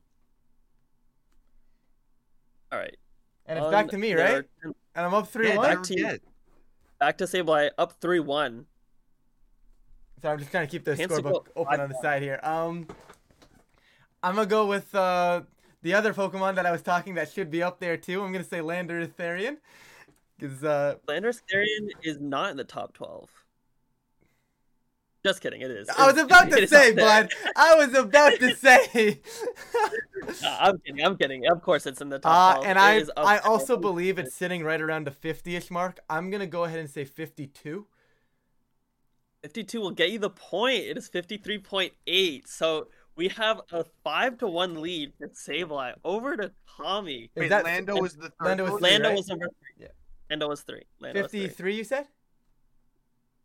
All 2.72 2.80
right. 2.80 2.96
And 3.46 3.58
it's 3.58 3.66
On 3.66 3.70
back 3.70 3.88
to 3.90 3.98
me, 3.98 4.12
their- 4.12 4.34
right? 4.38 4.44
And 4.96 5.06
I'm 5.06 5.14
up 5.14 5.28
three 5.28 5.50
Yeah, 5.50 5.56
one. 5.58 5.74
back 5.74 5.82
to 5.84 5.94
you. 5.96 6.18
Back 7.04 7.18
to 7.18 7.24
Sableye, 7.24 7.68
up 7.76 8.00
three 8.00 8.18
one. 8.18 8.64
So 10.22 10.30
I'm 10.30 10.38
just 10.38 10.50
trying 10.50 10.66
to 10.66 10.70
keep 10.70 10.86
the 10.86 10.94
scorebook 10.94 11.48
open 11.54 11.78
on 11.78 11.90
the 11.90 11.98
side 12.00 12.22
here. 12.22 12.40
Um, 12.42 12.86
I'm 14.22 14.36
gonna 14.36 14.46
go 14.46 14.64
with 14.64 14.94
uh 14.94 15.42
the 15.82 15.92
other 15.92 16.14
Pokemon 16.14 16.54
that 16.54 16.64
I 16.64 16.72
was 16.72 16.80
talking 16.80 17.16
that 17.16 17.30
should 17.30 17.50
be 17.50 17.62
up 17.62 17.78
there 17.78 17.98
too. 17.98 18.22
I'm 18.22 18.32
gonna 18.32 18.42
say 18.42 18.60
Landorus 18.60 19.10
because 20.38 20.64
uh 20.64 20.94
Landorus 21.06 21.42
Therian 21.52 21.90
is 22.02 22.22
not 22.22 22.52
in 22.52 22.56
the 22.56 22.64
top 22.64 22.94
twelve. 22.94 23.28
Just 25.24 25.40
kidding, 25.40 25.62
it 25.62 25.70
is. 25.70 25.88
I 25.88 26.06
was 26.12 26.18
about 26.20 26.48
it 26.52 26.60
to 26.60 26.68
say, 26.68 26.90
up 26.90 26.96
bud. 26.96 27.32
I 27.56 27.74
was 27.76 27.94
about 27.94 28.38
to 28.40 28.54
say. 28.56 29.20
I'm 30.46 30.78
kidding. 30.80 31.02
I'm 31.04 31.16
kidding. 31.16 31.46
Of 31.50 31.62
course, 31.62 31.86
it's 31.86 32.00
in 32.02 32.10
the 32.10 32.18
top. 32.18 32.58
Uh, 32.58 32.60
12. 32.62 32.66
and 32.66 32.78
It 32.78 32.82
I 32.82 32.94
is 32.96 33.10
I 33.16 33.36
there. 33.36 33.46
also 33.46 33.76
believe 33.78 34.18
it's 34.18 34.34
sitting 34.34 34.62
right 34.64 34.80
around 34.80 35.06
the 35.06 35.10
50ish 35.12 35.70
mark. 35.70 36.00
I'm 36.10 36.30
gonna 36.30 36.46
go 36.46 36.64
ahead 36.64 36.78
and 36.78 36.90
say 36.90 37.04
52. 37.06 37.86
52 39.42 39.80
will 39.80 39.90
get 39.92 40.10
you 40.10 40.18
the 40.18 40.30
point. 40.30 40.76
It 40.84 40.98
is 40.98 41.08
53.8. 41.08 42.46
So 42.48 42.88
we 43.16 43.28
have 43.28 43.60
a 43.72 43.84
five 44.02 44.38
to 44.38 44.46
one 44.46 44.80
lead 44.82 45.12
for 45.18 45.28
Sableye 45.28 45.94
over 46.04 46.36
to 46.36 46.52
Tommy. 46.76 47.30
Is 47.34 47.40
Wait, 47.40 47.48
that 47.48 47.64
Lando 47.64 47.96
was 48.00 48.14
the 48.16 48.28
third. 48.28 48.58
Lando 48.58 48.64
was 48.64 48.72
vote? 48.72 48.80
three, 48.80 48.90
Lando 48.90 49.08
right? 49.08 49.16
was 49.16 49.28
number 49.28 49.46
three. 49.46 49.84
Yeah. 49.86 49.88
Lando 50.30 50.48
was 50.48 50.60
three. 50.62 50.82
Lando 51.00 51.22
was 51.22 51.30
three. 51.30 51.40
53? 51.42 51.76
You 51.76 51.84
said? 51.84 52.06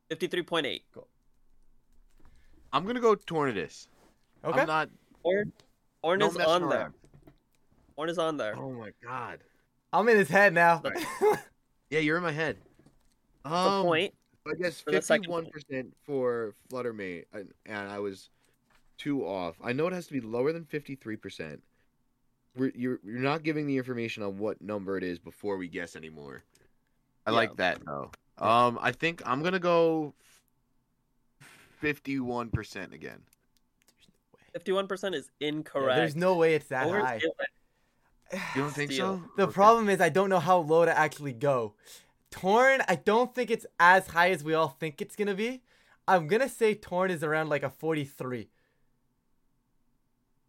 53.8. 0.09 0.81
I'm 2.73 2.85
gonna 2.85 2.99
go 2.99 3.15
Tornadus. 3.15 3.87
Okay. 4.43 4.61
I'm 4.61 4.67
not. 4.67 4.89
Orn, 5.23 5.51
Orn 6.03 6.21
is 6.21 6.37
messing 6.37 6.51
on 6.51 6.69
there. 6.69 6.79
around. 6.79 6.93
Orn 7.97 8.09
is 8.09 8.17
on 8.17 8.37
there. 8.37 8.55
Oh 8.57 8.71
my 8.71 8.91
god. 9.03 9.39
I'm 9.91 10.07
in 10.09 10.17
his 10.17 10.29
head 10.29 10.53
now. 10.53 10.81
Yeah, 11.91 12.01
you're 12.01 12.17
in 12.17 12.23
my 12.23 12.31
head. 12.31 12.57
The 13.43 13.51
Um, 13.51 13.83
point. 13.83 14.13
I 14.47 14.53
guess 14.61 14.79
for 14.79 14.91
the 14.91 15.01
second 15.01 15.23
fifty-one 15.23 15.47
percent 15.47 15.95
for 16.03 16.53
Flutter 16.69 16.93
Mane, 16.93 17.23
and, 17.33 17.51
and 17.65 17.89
I 17.89 17.97
was 17.97 18.29
two 18.99 19.25
off. 19.25 19.55
I 19.63 19.73
know 19.73 19.87
it 19.87 19.93
has 19.93 20.05
to 20.05 20.13
be 20.13 20.21
lower 20.21 20.53
than 20.53 20.65
fifty-three 20.65 21.15
percent. 21.15 21.63
You're 22.55 22.71
you're 22.75 22.99
not 23.03 23.41
giving 23.41 23.65
the 23.65 23.75
information 23.77 24.21
on 24.21 24.37
what 24.37 24.61
number 24.61 24.97
it 24.99 25.03
is 25.03 25.17
before 25.17 25.57
we 25.57 25.67
guess 25.67 25.95
anymore. 25.95 26.43
I 27.25 27.31
Yeah. 27.31 27.37
like 27.37 27.55
that 27.55 27.83
though. 27.83 28.11
Um, 28.37 28.77
I 28.79 28.91
think 28.91 29.23
I'm 29.25 29.41
gonna 29.41 29.57
go 29.59 30.13
fifty-one 31.79 32.49
percent 32.49 32.93
again. 32.93 33.21
51% 34.57 35.13
is 35.13 35.29
Yeah, 35.39 35.49
incorrect. 35.49 35.95
There's 35.97 36.15
no 36.15 36.35
way 36.35 36.55
it's 36.55 36.67
that 36.69 36.87
Over 36.87 36.99
high. 37.01 37.19
Sableye. 37.19 38.39
You 38.55 38.61
don't 38.63 38.71
think 38.73 38.91
Steal. 38.91 39.17
so? 39.17 39.23
The 39.37 39.43
Okay. 39.43 39.53
problem 39.53 39.89
is 39.89 40.01
I 40.01 40.09
don't 40.09 40.29
know 40.29 40.39
how 40.39 40.57
low 40.59 40.85
to 40.85 40.97
actually 40.97 41.33
go. 41.33 41.75
Torn, 42.31 42.81
I 42.87 42.95
don't 42.95 43.33
think 43.33 43.49
it's 43.51 43.65
as 43.79 44.07
high 44.07 44.31
as 44.31 44.43
we 44.43 44.53
all 44.55 44.69
think 44.69 45.01
it's 45.01 45.15
gonna 45.15 45.35
be. 45.35 45.61
I'm 46.07 46.27
gonna 46.27 46.49
say 46.49 46.73
Torn 46.75 47.11
is 47.11 47.23
around 47.23 47.49
like 47.49 47.61
a 47.63 47.69
43. 47.69 48.49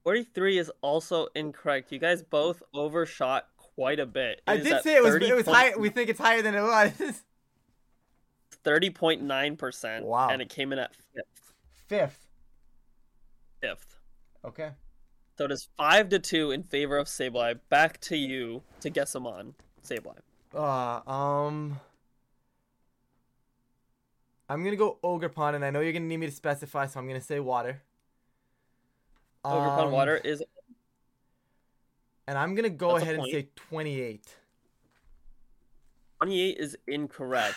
43 0.05 0.59
is 0.59 0.71
also 0.81 1.29
incorrect. 1.35 1.93
You 1.93 1.99
guys 1.99 2.23
both 2.23 2.63
overshot 2.73 3.49
quite 3.57 4.01
a 4.01 4.07
bit. 4.07 4.39
It 4.39 4.51
I 4.51 4.57
did 4.57 4.83
say 4.83 4.97
it 4.97 5.03
was 5.03 5.13
30 5.13 5.29
it 5.29 5.35
was 5.37 5.45
point- 5.45 5.57
high. 5.57 5.77
We 5.77 5.91
think 5.91 6.09
it's 6.09 6.19
higher 6.21 6.41
than 6.43 6.55
it 6.55 6.63
was. 6.63 7.23
30.9%. 8.65 10.03
Wow. 10.03 10.29
And 10.31 10.43
it 10.43 10.49
came 10.49 10.73
in 10.73 10.79
at 10.79 10.95
fifth. 11.15 11.55
Fifth. 11.89 12.27
Fifth. 13.61 13.99
Okay. 14.45 14.71
So 15.37 15.45
it 15.45 15.53
is 15.53 15.69
five 15.77 16.09
to 16.11 16.19
two 16.19 16.51
in 16.51 16.63
favor 16.63 16.97
of 16.99 17.07
Sableye. 17.07 17.59
Back 17.69 18.01
to 18.03 18.17
you 18.17 18.63
to 18.81 18.91
guess 18.91 19.13
them 19.13 19.27
on 19.27 19.55
Sableye. 19.85 20.19
Uh, 20.55 21.11
um. 21.11 21.81
I'm 24.49 24.65
gonna 24.65 24.77
go 24.77 24.99
Ogerpon, 25.05 25.55
and 25.55 25.65
I 25.65 25.71
know 25.71 25.81
you're 25.81 25.93
gonna 25.93 26.07
need 26.07 26.17
me 26.17 26.27
to 26.27 26.33
specify, 26.33 26.87
so 26.87 26.99
I'm 26.99 27.07
gonna 27.07 27.21
say 27.21 27.39
water. 27.39 27.83
Ogerpon 29.45 29.87
Um, 29.87 29.93
Water 29.93 30.17
is 30.17 30.43
And 32.27 32.37
I'm 32.39 32.55
gonna 32.55 32.69
go 32.69 32.93
That's 32.93 33.03
ahead 33.03 33.15
and 33.17 33.27
say 33.31 33.49
28. 33.57 34.37
28 36.19 36.59
is 36.59 36.77
incorrect. 36.87 37.57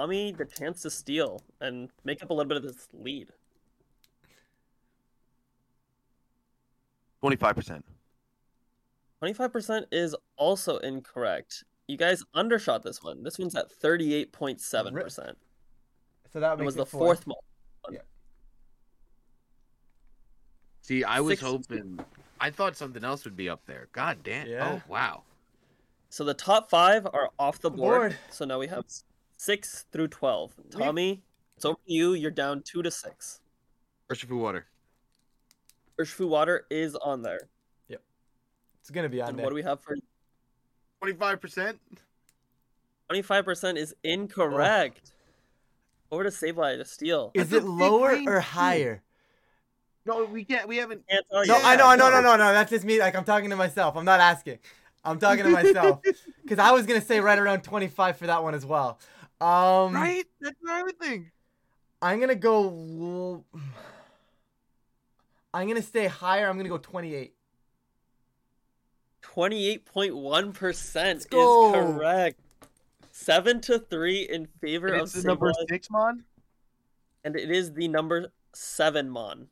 Tommy, 0.00 0.32
the 0.32 0.46
chance 0.46 0.80
to 0.80 0.88
steal 0.88 1.42
and 1.60 1.90
make 2.04 2.22
up 2.22 2.30
a 2.30 2.32
little 2.32 2.48
bit 2.48 2.56
of 2.56 2.62
this 2.62 2.88
lead. 2.94 3.28
Twenty-five 7.20 7.54
percent. 7.54 7.84
25% 9.22 9.84
is 9.92 10.16
also 10.38 10.78
incorrect. 10.78 11.64
You 11.86 11.98
guys 11.98 12.24
undershot 12.32 12.82
this 12.82 13.02
one. 13.02 13.22
This 13.22 13.38
one's 13.38 13.54
at 13.54 13.66
38.7%. 13.70 15.34
So 16.32 16.40
that 16.40 16.52
It 16.54 16.58
makes 16.60 16.64
was 16.64 16.74
the 16.76 16.82
it 16.82 16.88
four. 16.88 17.00
fourth 17.00 17.26
one. 17.26 17.36
See, 20.80 21.04
I 21.04 21.20
was 21.20 21.32
Six- 21.40 21.42
hoping. 21.42 22.00
I 22.40 22.48
thought 22.48 22.74
something 22.78 23.04
else 23.04 23.26
would 23.26 23.36
be 23.36 23.50
up 23.50 23.66
there. 23.66 23.88
God 23.92 24.20
damn. 24.24 24.46
Yeah. 24.46 24.78
Oh 24.80 24.82
wow. 24.90 25.24
So 26.08 26.24
the 26.24 26.32
top 26.32 26.70
five 26.70 27.04
are 27.12 27.28
off 27.38 27.58
the 27.60 27.70
board. 27.70 28.00
Board. 28.12 28.16
So 28.30 28.46
now 28.46 28.58
we 28.58 28.66
have 28.68 28.84
s- 28.86 29.04
six 29.44 29.86
through 29.90 30.08
12. 30.08 30.52
Tommy, 30.70 31.22
it's 31.56 31.64
over 31.64 31.78
to 31.86 31.92
you. 31.92 32.12
You're 32.14 32.30
down 32.30 32.62
two 32.62 32.82
to 32.82 32.90
six. 32.90 33.40
Urshifu 34.12 34.38
water. 34.38 34.66
Urshifu 35.98 36.28
Water 36.28 36.66
is 36.70 36.94
on 36.96 37.22
there. 37.22 37.48
Yep. 37.88 38.00
It's 38.80 38.90
gonna 38.90 39.08
be 39.08 39.20
on 39.20 39.30
And 39.30 39.38
there. 39.38 39.44
what 39.44 39.50
do 39.50 39.54
we 39.54 39.62
have 39.62 39.80
for 39.80 39.96
Twenty-five 41.00 41.40
percent. 41.40 41.78
25% 43.10 43.76
is 43.76 43.94
incorrect. 44.04 45.12
Over 46.12 46.24
to 46.24 46.30
Sableye 46.30 46.76
to 46.76 46.84
steal. 46.84 47.32
Is 47.34 47.50
That's 47.50 47.64
it 47.64 47.68
lower 47.68 48.12
or 48.12 48.16
too. 48.16 48.40
higher? 48.40 49.02
No, 50.06 50.24
we 50.26 50.44
can't. 50.44 50.68
We 50.68 50.76
haven't. 50.76 51.02
Can't 51.08 51.24
No, 51.32 51.42
you. 51.42 51.52
I 51.54 51.76
know, 51.76 51.86
I 51.88 51.96
know, 51.96 52.08
no, 52.10 52.20
no. 52.20 52.36
no, 52.36 52.36
no. 52.36 52.52
That's 52.52 52.70
just 52.70 52.84
me. 52.84 53.00
Like 53.00 53.16
I'm 53.16 53.24
talking 53.24 53.50
to 53.50 53.56
myself. 53.56 53.96
I'm 53.96 54.04
not 54.04 54.20
asking. 54.20 54.58
I'm 55.04 55.18
talking 55.18 55.44
to 55.44 55.50
myself 55.50 56.00
because 56.42 56.58
I 56.58 56.70
was 56.72 56.86
gonna 56.86 57.00
say 57.00 57.20
right 57.20 57.38
around 57.38 57.62
25 57.62 58.16
for 58.16 58.26
that 58.26 58.42
one 58.42 58.54
as 58.54 58.64
well. 58.66 58.98
Um, 59.40 59.94
Right? 59.94 60.24
That's 60.40 60.56
what 60.60 60.72
I 60.72 60.82
would 60.82 60.98
think. 60.98 61.32
I'm 62.02 62.20
gonna 62.20 62.34
go. 62.34 63.44
I'm 65.52 65.68
gonna 65.68 65.82
stay 65.82 66.06
higher. 66.06 66.48
I'm 66.48 66.56
gonna 66.56 66.68
go 66.68 66.78
28. 66.78 67.34
28.1% 69.22 71.16
is 71.16 71.26
correct. 71.30 72.40
Seven 73.12 73.60
to 73.62 73.78
three 73.78 74.22
in 74.22 74.46
favor 74.60 74.88
And 74.88 74.96
of 74.96 75.02
it's 75.02 75.12
the 75.14 75.22
number 75.28 75.52
six, 75.68 75.90
mon. 75.90 76.24
and 77.24 77.36
it 77.36 77.50
is 77.50 77.72
the 77.74 77.86
number 77.88 78.28
seven 78.54 79.10
Mon. 79.10 79.48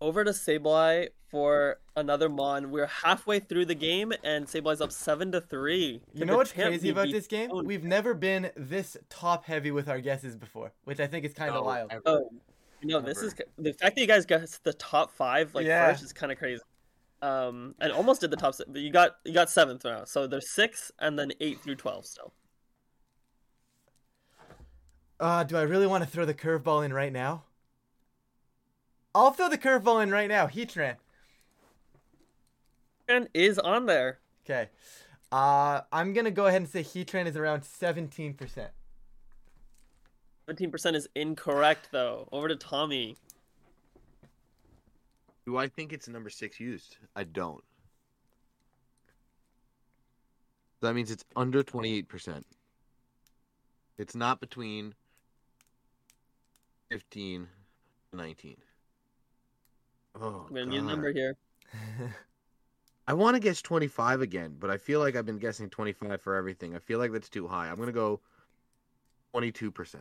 Over 0.00 0.22
to 0.24 0.30
Sableye 0.30 1.08
for 1.34 1.80
another 1.96 2.28
Mon. 2.28 2.70
We're 2.70 2.86
halfway 2.86 3.40
through 3.40 3.64
the 3.64 3.74
game, 3.74 4.12
and 4.22 4.46
Sableye's 4.46 4.80
up 4.80 4.92
seven 4.92 5.32
to 5.32 5.40
three. 5.40 6.00
You 6.12 6.26
know 6.26 6.36
what's 6.36 6.52
crazy 6.52 6.90
about 6.90 7.10
this 7.10 7.26
game? 7.26 7.48
down? 7.50 7.64
We've 7.64 7.82
never 7.82 8.14
been 8.14 8.52
this 8.56 8.96
top 9.10 9.44
heavy 9.44 9.72
with 9.72 9.88
our 9.88 10.00
guesses 10.00 10.36
before, 10.36 10.70
which 10.84 11.00
I 11.00 11.08
think 11.08 11.24
is 11.24 11.34
kind 11.34 11.48
of 11.48 11.56
No, 11.56 11.62
wild. 11.64 11.90
ever. 11.90 12.02
Oh, 12.06 12.30
you 12.80 12.86
know, 12.86 13.00
this 13.00 13.18
Ever. 13.18 13.26
is 13.26 13.34
the 13.58 13.72
fact 13.72 13.96
that 13.96 14.00
you 14.00 14.06
guys 14.06 14.24
got 14.26 14.42
the 14.62 14.74
top 14.74 15.10
five 15.10 15.52
like 15.56 15.66
Yeah. 15.66 15.88
first 15.90 16.04
is 16.04 16.12
kind 16.12 16.30
of 16.30 16.38
crazy. 16.38 16.62
Um, 17.20 17.74
and 17.80 17.90
almost 17.92 18.20
did 18.20 18.30
the 18.30 18.36
top 18.36 18.54
six, 18.54 18.70
but 18.70 18.80
you 18.80 18.92
got 18.92 19.16
you 19.24 19.32
got 19.34 19.50
seventh 19.50 19.84
now. 19.84 20.04
So 20.04 20.28
there's 20.28 20.54
six 20.54 20.92
and 21.00 21.18
then 21.18 21.32
eight 21.40 21.58
through 21.58 21.74
twelve 21.76 22.06
still. 22.06 22.32
Uh, 25.18 25.42
do 25.42 25.56
I 25.56 25.62
really 25.62 25.88
want 25.88 26.04
to 26.04 26.08
throw 26.10 26.24
the 26.26 26.34
curveball 26.34 26.84
in 26.84 26.92
right 26.92 27.12
now? 27.12 27.42
I'll 29.16 29.32
throw 29.32 29.48
the 29.48 29.58
curveball 29.58 30.00
in 30.00 30.12
right 30.12 30.28
now. 30.28 30.46
Heatran. 30.46 30.96
And 33.08 33.28
is 33.34 33.58
on 33.58 33.86
there. 33.86 34.18
Okay. 34.44 34.68
Uh, 35.30 35.80
I'm 35.92 36.12
gonna 36.12 36.30
go 36.30 36.46
ahead 36.46 36.62
and 36.62 36.68
say 36.70 36.82
Heatran 36.82 37.26
is 37.26 37.36
around 37.36 37.62
17%. 37.62 38.68
Seventeen 40.46 40.70
percent 40.70 40.94
is 40.94 41.08
incorrect 41.14 41.88
though. 41.90 42.28
Over 42.30 42.48
to 42.48 42.56
Tommy. 42.56 43.16
Do 45.46 45.56
I 45.56 45.68
think 45.68 45.92
it's 45.92 46.06
number 46.06 46.28
six 46.28 46.60
used? 46.60 46.98
I 47.16 47.24
don't. 47.24 47.64
That 50.82 50.94
means 50.94 51.10
it's 51.10 51.24
under 51.34 51.62
twenty-eight 51.62 52.08
percent. 52.08 52.46
It's 53.96 54.14
not 54.14 54.38
between 54.38 54.94
fifteen 56.90 57.48
and 58.12 58.20
nineteen. 58.20 58.58
Oh, 60.20 60.44
I'm 60.48 60.54
gonna 60.54 60.66
need 60.66 60.78
a 60.78 60.82
number 60.82 61.10
here. 61.10 61.36
I 63.06 63.12
want 63.12 63.34
to 63.34 63.40
guess 63.40 63.60
25 63.60 64.22
again, 64.22 64.56
but 64.58 64.70
I 64.70 64.78
feel 64.78 65.00
like 65.00 65.14
I've 65.16 65.26
been 65.26 65.38
guessing 65.38 65.68
25 65.68 66.20
for 66.22 66.34
everything. 66.36 66.74
I 66.74 66.78
feel 66.78 66.98
like 66.98 67.12
that's 67.12 67.28
too 67.28 67.46
high. 67.46 67.68
I'm 67.68 67.76
going 67.76 67.88
to 67.88 67.92
go 67.92 68.20
22%. 69.34 69.96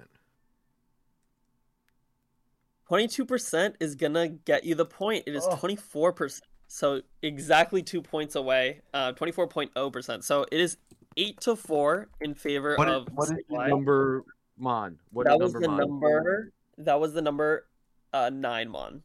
Twenty-two 2.85 3.25
percent 3.25 3.75
is 3.79 3.95
gonna 3.95 4.27
get 4.27 4.65
you 4.65 4.75
the 4.75 4.85
point. 4.85 5.23
It 5.25 5.33
is 5.35 5.47
Oh. 5.49 5.55
twenty-four 5.55 6.11
percent. 6.13 6.43
So 6.67 7.01
exactly 7.23 7.81
two 7.81 8.01
points 8.01 8.35
away. 8.35 8.81
Uh, 8.93 9.13
twenty-four 9.13 9.47
point 9.47 9.71
oh 9.77 9.89
percent. 9.89 10.23
So 10.25 10.45
it 10.51 10.59
is 10.59 10.77
eight 11.15 11.39
to 11.41 11.55
four 11.55 12.09
in 12.21 12.35
favor 12.35 12.75
What 12.75 12.89
is, 12.89 12.93
of. 12.95 13.07
what 13.13 13.29
is 13.31 13.35
the 13.49 13.67
number, 13.67 14.23
Mon? 14.57 14.99
What 15.11 15.25
that 15.27 15.35
is 15.35 15.39
was 15.41 15.53
number, 15.53 15.61
the 15.63 15.69
Mon? 15.69 15.77
number. 15.87 16.51
That 16.77 16.99
was 16.99 17.13
the 17.13 17.21
number 17.21 17.67
uh, 18.11 18.29
nine 18.29 18.69
mon. 18.69 19.01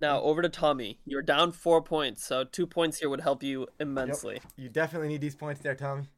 Now 0.00 0.20
over 0.20 0.42
to 0.42 0.48
Tommy. 0.48 0.98
You're 1.06 1.22
down 1.22 1.52
four 1.52 1.82
points, 1.82 2.24
so 2.24 2.44
two 2.44 2.66
points 2.66 2.98
here 2.98 3.08
would 3.08 3.20
help 3.22 3.42
you 3.42 3.66
immensely. 3.80 4.40
you 4.56 4.68
definitely 4.68 5.08
need 5.08 5.20
these 5.20 5.34
points 5.36 5.60
there, 5.60 5.74
Tommy. 5.74 6.08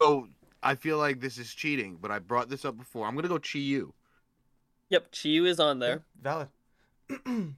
So 0.00 0.28
I 0.62 0.74
feel 0.74 0.98
like 0.98 1.20
this 1.20 1.38
is 1.38 1.52
cheating, 1.54 1.98
but 2.00 2.10
I 2.10 2.18
brought 2.18 2.48
this 2.48 2.64
up 2.64 2.76
before. 2.76 3.06
I'm 3.06 3.14
going 3.14 3.22
to 3.22 3.28
go 3.28 3.38
Chi 3.38 3.58
Yu. 3.58 3.92
Yep, 4.88 5.12
Chiyu 5.12 5.46
is 5.46 5.60
on 5.60 5.78
there. 5.78 6.02
Valid. 6.20 6.48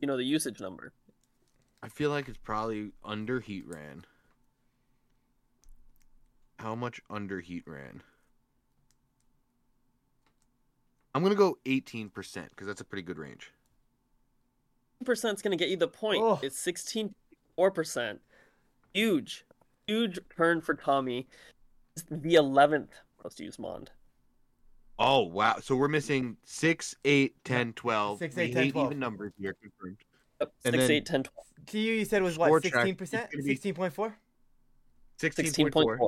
You 0.00 0.06
know 0.06 0.18
the 0.18 0.24
usage 0.24 0.60
number. 0.60 0.92
I 1.82 1.88
feel 1.88 2.10
like 2.10 2.28
it's 2.28 2.36
probably 2.36 2.92
under 3.02 3.40
Heatran. 3.40 4.02
How 6.58 6.74
much 6.74 7.00
under 7.08 7.40
Heatran? 7.40 8.00
I'm 11.14 11.22
gonna 11.22 11.34
go 11.34 11.58
18% 11.64 12.12
because 12.50 12.66
that's 12.66 12.80
a 12.80 12.84
pretty 12.84 13.02
good 13.02 13.18
range. 13.18 13.52
percent 15.04 15.36
is 15.36 15.42
going 15.42 15.56
to 15.56 15.62
get 15.62 15.70
you 15.70 15.76
the 15.76 15.88
point. 15.88 16.20
Oh. 16.22 16.38
It's 16.42 16.58
sixteen 16.58 17.14
four 17.56 17.70
percent. 17.70 18.20
Huge, 18.94 19.44
huge 19.86 20.18
turn 20.36 20.60
for 20.60 20.74
Tommy. 20.74 21.28
It's 21.96 22.04
the 22.10 22.34
eleventh 22.34 22.90
most 23.22 23.40
used 23.40 23.58
Mond. 23.58 23.90
Oh 24.98 25.22
wow! 25.22 25.56
So 25.62 25.76
we're 25.76 25.86
missing 25.88 26.36
6, 26.44 26.96
8, 27.04 27.44
10, 27.44 27.72
12. 27.74 28.18
Six, 28.18 28.34
we 28.36 28.42
eight, 28.42 28.52
10, 28.54 28.62
hate 28.64 28.72
12. 28.72 28.86
even 28.88 28.98
numbers 28.98 29.32
here 29.40 29.54
confirmed. 29.62 29.98
Yep, 30.40 30.52
And 30.64 30.74
six, 30.74 30.82
then- 30.86 30.90
eight, 30.96 31.06
10, 31.06 31.22
12. 31.22 31.34
To 31.66 31.78
you, 31.78 31.92
you 31.94 32.04
said 32.04 32.22
was 32.22 32.36
what? 32.38 32.62
Sixteen 32.62 32.96
percent. 32.96 33.28
Sixteen 33.40 33.74
point 33.74 33.92
four. 33.92 34.16
16.4. 35.20 35.72
16.4. 35.72 35.98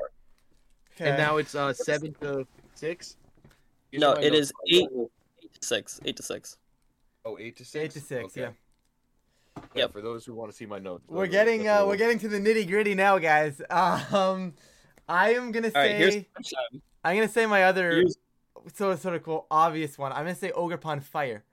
And 1.00 1.16
now 1.16 1.36
it's 1.38 1.54
uh 1.54 1.72
7 1.72 2.14
to 2.20 2.46
6? 3.92 4.00
No, 4.00 4.12
it 4.12 4.34
is 4.34 4.52
eight, 4.68 4.88
eight 5.42 5.52
to 5.60 5.66
six. 5.66 6.00
Eight 6.04 6.16
to 6.16 6.22
six. 6.22 6.56
Oh, 7.24 7.36
8 7.38 7.56
to 7.56 7.64
6? 7.64 7.76
eight 7.84 7.90
to 7.90 8.00
six. 8.00 8.24
Okay. 8.26 8.40
Yeah. 8.40 8.50
Yeah, 9.56 9.62
Yep. 9.82 9.92
for 9.92 10.00
those 10.00 10.24
who 10.24 10.34
want 10.34 10.50
to 10.50 10.56
see 10.56 10.64
my 10.64 10.78
notes. 10.78 11.04
We're 11.08 11.26
getting 11.26 11.68
uh, 11.68 11.84
we're 11.86 11.96
getting 11.96 12.18
to 12.20 12.28
the 12.28 12.38
nitty 12.38 12.66
gritty 12.66 12.94
now, 12.94 13.18
guys. 13.18 13.60
Um, 13.70 14.54
I 15.08 15.34
am 15.34 15.50
gonna 15.52 15.70
All 15.74 15.82
right, 15.82 15.96
here's 15.96 16.14
say 16.14 16.28
I'm 17.04 17.16
gonna 17.16 17.28
say 17.28 17.44
my 17.46 17.64
other 17.64 17.90
here's 17.90 18.16
sort 18.74 18.92
of 18.94 19.00
sort 19.00 19.16
of 19.16 19.22
cool 19.24 19.46
obvious 19.50 19.98
one. 19.98 20.12
I'm 20.12 20.18
gonna 20.18 20.34
say 20.34 20.50
Ogerpon 20.52 21.02
Fire. 21.02 21.44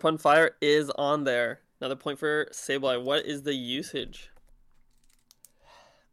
Pun 0.00 0.18
Fire 0.18 0.56
is 0.60 0.90
on 0.90 1.24
there. 1.24 1.60
Another 1.80 1.96
point 1.96 2.18
for 2.18 2.46
Sableye. 2.52 3.02
What 3.02 3.24
is 3.24 3.42
the 3.42 3.54
usage? 3.54 4.30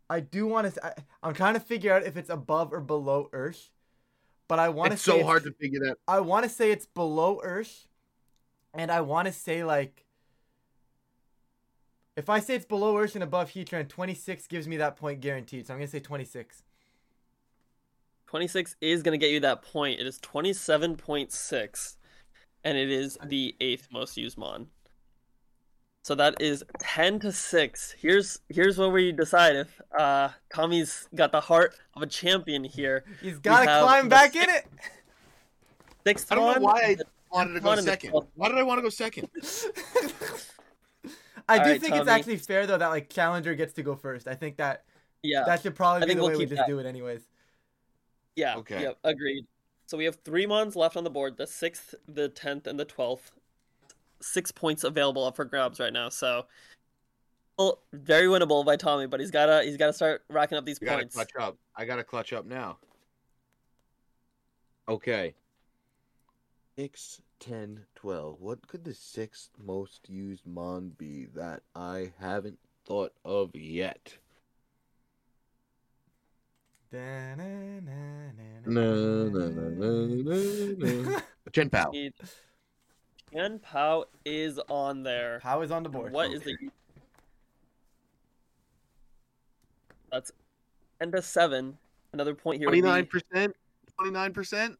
I 0.10 0.20
do 0.20 0.48
want 0.48 0.74
to. 0.74 0.96
I'm 1.24 1.34
trying 1.34 1.54
to 1.56 1.60
figure 1.60 1.94
out 1.94 2.04
if 2.04 2.18
it's 2.18 2.30
above 2.30 2.72
or 2.74 2.82
below 2.82 3.30
Earth, 3.34 3.70
but 4.50 4.60
I 4.60 4.68
want 4.68 4.89
to 4.89 4.93
It's 4.95 5.04
say 5.04 5.20
so 5.20 5.24
hard 5.24 5.43
to 5.43 5.54
figure 5.54 5.80
that. 5.86 5.97
I 6.06 6.20
want 6.20 6.43
to 6.43 6.50
say 6.50 6.72
it's 6.72 6.86
below 6.86 7.39
Earth, 7.41 7.88
and 8.74 8.91
I 8.91 9.00
want 9.00 9.28
to 9.28 9.32
say 9.32 9.64
like. 9.64 10.04
If 12.18 12.30
I 12.30 12.41
say 12.41 12.56
it's 12.56 12.66
below 12.66 12.97
Earth 12.97 13.16
and 13.16 13.24
above 13.24 13.52
Heatran, 13.52 13.88
26 13.88 14.47
gives 14.47 14.68
me 14.68 14.76
that 14.76 14.97
point 14.97 15.22
guaranteed. 15.22 15.68
So 15.68 15.74
I'm 15.74 15.80
gonna 15.80 15.88
say 15.88 16.02
26. 16.02 16.64
26 18.28 18.76
is 18.82 19.02
going 19.02 19.18
to 19.20 19.26
get 19.26 19.32
you 19.32 19.39
that 19.39 19.64
point. 19.64 20.00
It 20.00 20.06
is 20.06 20.20
27.6, 20.20 21.95
and 22.64 22.78
it 22.78 22.91
is 22.91 23.18
the 23.26 23.56
eighth 23.60 23.88
most 23.91 24.18
used 24.18 24.38
Mon. 24.38 24.68
So 26.04 26.16
that 26.16 26.41
is 26.41 26.64
10 26.80 27.20
to 27.20 27.32
6. 27.32 27.95
Here's 28.00 28.39
here's 28.50 28.78
where 28.78 28.89
we 28.89 29.12
decide 29.12 29.56
if 29.58 29.82
uh, 29.97 30.30
Tommy's 30.54 31.08
got 31.14 31.32
the 31.32 31.41
heart 31.41 31.76
of 31.95 32.02
a 32.02 32.08
champion 32.08 32.64
here. 32.64 33.04
He's 33.22 33.38
gotta 33.39 33.66
climb 33.66 34.10
back 34.10 34.34
six- 34.34 34.43
in 34.45 34.50
it. 34.56 34.66
Sixth 36.08 36.32
I 36.32 36.36
don't 36.36 36.56
know 36.56 36.62
why 36.62 36.82
I 36.82 36.97
wanted 37.32 37.54
to 37.56 37.60
go 37.60 37.68
One 37.70 37.80
in 37.80 37.86
the 37.86 37.91
second. 37.91 38.14
Why 38.36 38.47
did 38.47 38.58
I 38.58 38.64
want 38.64 38.78
to 38.80 38.82
go 38.82 38.89
second? 38.89 39.30
I 41.47 41.58
do 41.58 41.64
Alright, 41.64 41.82
think 41.82 41.95
it's 41.95 42.08
actually 42.08 42.38
fair 42.38 42.66
though 42.66 42.78
that 42.78 42.88
like 42.88 43.10
Challenger 43.10 43.54
gets 43.56 43.74
to 43.74 43.84
go 43.84 43.95
first. 43.95 44.28
I 44.28 44.36
think 44.36 44.58
that 44.58 44.86
Yeah, 45.22 45.43
that 45.45 45.62
should 45.62 45.76
probably 45.76 46.04
I 46.04 46.06
be 46.06 46.10
think 46.10 46.18
the 46.20 46.24
we'll 46.24 46.32
way 46.32 46.38
we 46.38 46.43
keep 46.43 46.50
just 46.50 46.60
that. 46.62 46.68
do 46.68 46.80
it 46.80 46.86
anyways. 46.86 47.28
yeah, 48.36 48.56
Okay. 48.58 48.82
Yep, 48.84 48.97
agreed. 49.04 49.45
So 49.88 49.97
we 49.97 50.06
have 50.06 50.16
three 50.24 50.45
Mons 50.45 50.76
left 50.76 50.95
on 50.95 51.04
the 51.04 51.10
board: 51.10 51.38
the 51.38 51.47
sixth, 51.47 51.95
the 52.08 52.30
tenth, 52.30 52.68
and 52.68 52.80
the 52.80 52.86
twelfth. 52.86 53.32
Six 54.22 54.52
points 54.52 54.84
available 54.84 55.24
up 55.26 55.36
for 55.36 55.46
grabs 55.46 55.80
right 55.80 55.94
now. 55.94 56.10
So, 56.10 56.46
well, 57.58 57.80
very 57.94 58.28
winnable 58.28 58.66
by 58.66 58.76
Tommy, 58.76 59.08
but 59.08 59.20
he's 59.20 59.32
gotta 59.32 59.64
he's 59.64 59.78
gotta 59.78 59.94
start 59.94 60.24
racking 60.30 60.58
up 60.58 60.66
these 60.66 60.80
I 60.82 60.86
gotta 60.86 60.98
points. 61.00 61.16
clutch 61.16 61.32
up. 61.40 61.58
I 61.76 61.86
gotta 61.86 62.04
clutch 62.04 62.34
up 62.34 62.46
now. 62.46 62.78
Okay. 64.88 65.36
6, 66.78 67.22
10, 67.42 67.86
12. 67.96 68.40
What 68.40 68.68
could 68.68 68.86
the 68.86 68.94
sixth 68.94 69.50
most 69.64 70.10
used 70.10 70.46
Mon 70.48 70.90
be 70.98 71.26
that 71.36 71.62
I 71.76 72.14
haven't 72.20 72.58
thought 72.86 73.14
of 73.26 73.54
yet? 73.54 74.18
No, 76.92 77.36
no, 77.36 77.80
Chien-Pao 83.34 84.06
is 84.26 84.60
on 84.70 85.04
there. 85.04 85.40
Pao 85.42 85.62
is 85.62 85.72
on 85.72 85.84
the 85.84 85.90
board? 85.90 86.12
What 86.12 86.32
is 86.32 86.42
the? 86.42 86.56
That's 90.12 90.32
and 91.00 91.14
a 91.14 91.22
seven. 91.22 91.78
Another 92.14 92.34
point 92.34 92.60
here. 92.60 92.70
29%? 92.70 93.54
29%? 94.00 94.76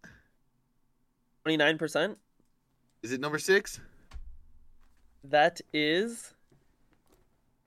Twenty-nine 1.44 1.78
percent. 1.78 2.18
Is 3.02 3.12
it 3.12 3.20
number 3.20 3.40
six? 3.40 3.80
That 5.24 5.62
is 5.74 6.34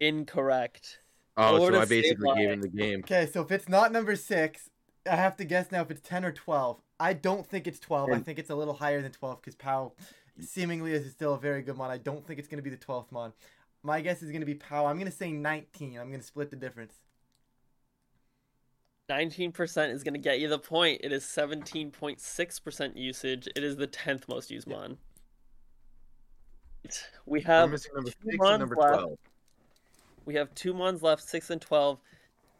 incorrect. 0.00 1.00
Oh, 1.36 1.56
Florida 1.56 1.78
so 1.78 1.82
I 1.82 1.84
State 1.86 2.02
basically 2.02 2.34
gave 2.36 2.50
him 2.50 2.60
the 2.60 2.68
game. 2.68 3.00
Okay, 3.00 3.28
so 3.32 3.40
if 3.40 3.50
it's 3.50 3.68
not 3.68 3.92
number 3.92 4.14
six, 4.14 4.70
I 5.10 5.16
have 5.16 5.36
to 5.38 5.44
guess 5.44 5.72
now 5.72 5.82
if 5.82 5.90
it's 5.90 6.00
ten 6.00 6.24
or 6.24 6.32
twelve. 6.32 6.80
I 7.00 7.14
don't 7.14 7.46
think 7.46 7.66
it's 7.66 7.80
twelve. 7.80 8.10
I 8.10 8.18
think 8.18 8.38
it's 8.38 8.50
a 8.50 8.54
little 8.54 8.74
higher 8.74 9.02
than 9.02 9.10
twelve 9.10 9.40
because 9.40 9.56
Pao 9.56 9.92
seemingly 10.42 10.92
this 10.92 11.04
is 11.04 11.12
still 11.12 11.34
a 11.34 11.38
very 11.38 11.62
good 11.62 11.76
mon. 11.76 11.90
I 11.90 11.98
don't 11.98 12.26
think 12.26 12.38
it's 12.38 12.48
gonna 12.48 12.62
be 12.62 12.70
the 12.70 12.76
twelfth 12.76 13.10
mon. 13.12 13.32
My 13.82 14.00
guess 14.00 14.22
is 14.22 14.30
gonna 14.30 14.46
be 14.46 14.54
Pao. 14.54 14.86
I'm 14.86 14.98
gonna 14.98 15.10
say 15.10 15.32
nineteen. 15.32 15.98
I'm 15.98 16.10
gonna 16.10 16.22
split 16.22 16.50
the 16.50 16.56
difference. 16.56 16.94
Nineteen 19.08 19.52
percent 19.52 19.92
is 19.92 20.02
going 20.02 20.14
to 20.14 20.20
get 20.20 20.40
you 20.40 20.48
the 20.48 20.58
point. 20.58 21.00
It 21.02 21.12
is 21.12 21.24
seventeen 21.24 21.90
point 21.90 22.20
six 22.20 22.58
percent 22.58 22.96
usage. 22.96 23.48
It 23.56 23.64
is 23.64 23.76
the 23.76 23.86
tenth 23.86 24.28
most 24.28 24.50
used 24.50 24.68
mon. 24.68 24.96
We 27.26 27.40
have 27.42 27.70
number 27.70 27.78
two 27.78 28.10
six 28.24 28.36
Mons 28.38 28.70
left. 28.70 28.94
12. 28.94 29.18
We 30.24 30.34
have 30.34 30.54
two 30.54 30.72
mons 30.72 31.02
left, 31.02 31.22
six 31.22 31.50
and 31.50 31.60
twelve. 31.60 31.98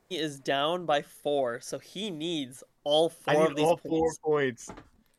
He 0.09 0.18
is 0.18 0.41
down 0.41 0.85
by 0.85 1.03
four, 1.03 1.61
so 1.61 1.78
he 1.78 2.11
needs 2.11 2.62
all 2.85 3.12
I 3.26 3.35
four 3.35 3.43
need 3.45 3.51
of 3.51 3.57
these 3.57 3.64
all 3.64 3.76
four 3.76 4.11
points. 4.22 4.68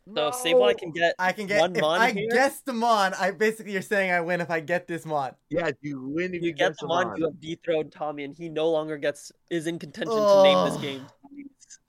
Points. 0.06 0.42
So 0.44 0.64
I 0.64 0.74
can 0.74 0.92
get 0.92 1.16
I 1.20 1.32
can 1.32 1.48
get 1.48 1.60
one 1.60 1.76
if 1.76 1.82
mon 1.82 2.00
I 2.02 2.12
here. 2.12 2.30
guess 2.32 2.62
the 2.62 2.74
mon. 2.74 3.14
I 3.20 3.32
basically 3.32 3.74
you're 3.74 3.82
saying 3.82 4.12
I 4.12 4.22
win 4.22 4.42
if 4.42 4.50
I 4.50 4.60
get 4.60 4.88
this 4.88 5.06
mon. 5.06 5.32
Yeah, 5.50 5.72
you 5.82 6.10
win 6.10 6.34
if 6.34 6.42
you 6.42 6.48
you, 6.48 6.54
get 6.54 6.72
guess 6.72 6.80
the 6.80 6.88
them 6.88 6.90
mon, 6.90 7.18
you 7.18 7.26
have 7.26 7.40
dethroned 7.40 7.92
Tommy, 7.92 8.24
and 8.24 8.36
he 8.36 8.50
no 8.50 8.70
longer 8.70 8.98
gets 8.98 9.32
is 9.50 9.68
in 9.68 9.80
contention 9.80 10.16
to 10.16 10.44
name 10.44 10.66
this 10.66 10.78
game 10.78 11.06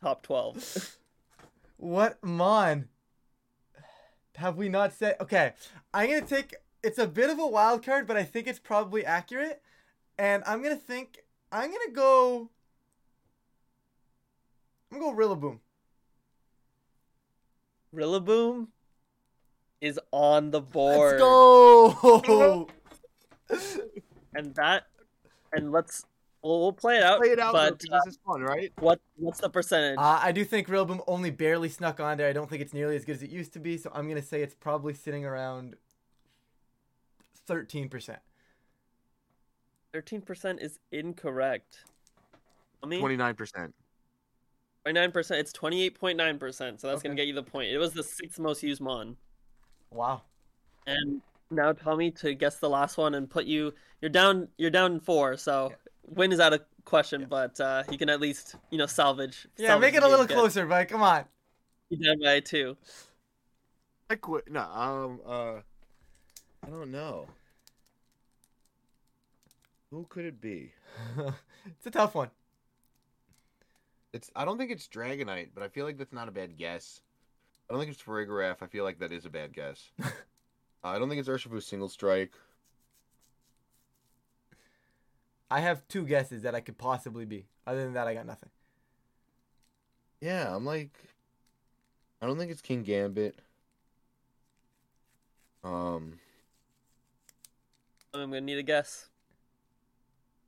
top 0.03 0.23
twelve. 0.23 0.97
What 1.77 2.23
mon? 2.25 2.89
Have 4.37 4.57
we 4.57 4.69
not 4.69 4.93
said? 4.93 5.17
Okay, 5.21 5.53
I'm 5.93 6.09
gonna 6.09 6.23
take. 6.23 6.55
It's 6.83 6.99
a 6.99 7.07
bit 7.07 7.31
of 7.31 7.39
a 7.39 7.47
wild 7.47 7.85
card, 7.85 8.07
but 8.07 8.17
I 8.17 8.25
think 8.25 8.47
it's 8.47 8.59
probably 8.59 9.05
accurate. 9.05 9.61
And 10.19 10.43
I'm 10.47 10.62
gonna 10.62 10.77
think. 10.77 11.19
I'm 11.53 11.71
gonna 11.71 11.93
go. 11.93 12.51
I'm 14.91 14.99
gonna 14.99 15.15
go 15.15 15.19
Rillaboom. 15.19 15.61
Rillaboom 17.95 18.68
is 19.80 19.99
on 20.11 20.51
the 20.51 20.61
board. 20.61 21.20
Let's 21.20 22.26
go. 22.26 22.68
and 24.34 24.55
that 24.55 24.86
and 25.53 25.70
let's 25.70 26.05
we'll, 26.42 26.61
we'll 26.61 26.72
play 26.72 26.97
it 26.97 27.03
out. 27.03 27.20
Play 27.20 27.30
it 27.30 27.38
out, 27.38 27.53
though, 27.53 27.70
but 27.70 27.78
'cause 27.78 27.88
uh, 27.90 28.01
this 28.05 28.14
is 28.14 28.18
fun, 28.26 28.40
right? 28.42 28.72
what 28.80 29.01
what's 29.16 29.40
the 29.40 29.51
percentage? 29.51 29.99
uh, 29.99 30.20
I 30.22 30.32
do 30.32 30.45
think 30.45 30.68
Rillaboom 30.68 31.03
only 31.07 31.30
barely 31.30 31.68
snuck 31.68 32.01
on 32.01 32.16
there. 32.18 32.28
I 32.28 32.32
don't 32.32 32.49
think 32.49 32.62
it's 32.62 32.74
nearly 32.74 32.97
as 32.97 33.05
good 33.05 33.16
as 33.16 33.22
it 33.22 33.30
used 33.30 33.53
to 33.55 33.61
be. 33.61 33.76
So 33.76 33.90
I'm 33.95 34.09
gonna 34.09 34.22
say 34.22 34.42
it's 34.42 34.55
probably 34.55 34.95
sitting 34.95 35.24
around 35.24 35.76
thirteen 37.47 37.88
percent. 37.88 38.20
Thirteen 39.92 40.22
percent 40.22 40.61
is 40.61 40.78
incorrect. 40.90 41.84
I 42.82 42.86
mean, 42.86 43.01
Twenty 43.01 43.16
nine 43.16 43.34
percent. 43.34 43.74
Twenty-nine 44.85 45.12
percent. 45.12 45.41
It's 45.41 45.53
twenty-eight 45.53 45.99
point 45.99 46.16
nine 46.16 46.39
percent. 46.39 46.80
So 46.80 46.89
that's 46.89 47.03
gonna 47.03 47.14
get 47.14 47.26
you 47.26 47.35
the 47.35 47.43
point. 47.43 47.70
It 47.70 47.78
was 47.78 47.93
the 47.93 48.03
sixth 48.03 48.39
most 48.39 48.62
used 48.62 48.80
mon. 48.80 49.16
Wow. 49.91 50.22
And 50.87 51.22
now 51.51 51.72
Tommy 51.72 52.11
to 52.12 52.35
guess 52.35 52.59
the 52.59 52.68
last 52.68 52.99
one 52.99 53.14
and 53.14 53.28
put 53.28 53.47
you. 53.47 53.72
You're 54.01 54.11
down. 54.11 54.49
You're 54.59 54.70
down 54.70 55.01
four. 55.01 55.37
So 55.37 55.72
win 56.07 56.32
is 56.32 56.41
out 56.41 56.53
of 56.53 56.61
question. 56.85 57.26
But 57.28 57.59
uh, 57.61 57.85
he 57.89 57.97
can 57.97 58.11
at 58.11 58.20
least 58.20 58.57
you 58.70 58.78
know 58.78 58.87
salvage. 58.87 59.47
Yeah, 59.57 59.68
salvage 59.68 59.93
make 59.93 59.95
it 59.97 60.03
a 60.03 60.09
little 60.09 60.26
closer, 60.26 60.66
but 60.66 60.89
come 60.89 61.03
on. 61.03 61.24
Be 61.91 61.97
down 61.97 62.20
by 62.22 62.41
two. 62.41 62.76
I 64.11 64.16
quit. 64.16 64.51
No, 64.51 64.61
um, 64.61 65.20
uh, 65.26 65.61
I 66.62 66.70
don't 66.70 66.91
know. 66.91 67.26
Who 69.91 70.05
could 70.09 70.24
it 70.24 70.41
be? 70.41 70.72
it's 71.66 71.87
a 71.87 71.91
tough 71.91 72.14
one. 72.14 72.30
It's. 74.15 74.31
I 74.37 74.45
don't 74.45 74.57
think 74.57 74.71
it's 74.71 74.87
Dragonite, 74.87 75.49
but 75.55 75.65
I 75.65 75.69
feel 75.69 75.85
like 75.85 75.99
that's 75.99 76.12
not 76.12 76.29
a 76.29 76.31
bad 76.31 76.57
guess. 76.57 77.01
I 77.69 77.73
don't 77.73 77.81
think 77.81 77.93
it's 77.93 78.03
Farigiraf. 78.03 78.62
I 78.62 78.67
feel 78.67 78.85
like 78.85 79.01
that 79.01 79.11
is 79.11 79.27
a 79.27 79.31
bad 79.31 79.53
guess. 79.53 79.91
uh, 80.03 80.09
I 80.85 81.01
don't 81.01 81.09
think 81.09 81.19
it's 81.19 81.29
Urshifu 81.29 81.61
single 81.61 81.89
strike. 81.89 82.33
I 85.51 85.59
have 85.61 85.87
two 85.89 86.07
guesses 86.07 86.43
that 86.43 86.55
I 86.55 86.61
could 86.61 86.79
possibly 86.79 87.25
be. 87.25 87.47
Other 87.67 87.83
than 87.83 87.95
that, 87.95 88.07
I 88.07 88.15
got 88.15 88.25
nothing. 88.25 88.51
Yeah, 90.21 90.55
I'm 90.55 90.65
like, 90.65 90.97
I 92.23 92.27
don't 92.27 92.39
think 92.39 92.53
it's 92.53 92.62
Kingambit. 92.62 93.33
Um, 95.65 96.21
I'm 98.12 98.31
gonna 98.31 98.41
need 98.41 98.59
a 98.59 98.62
guess. 98.62 99.09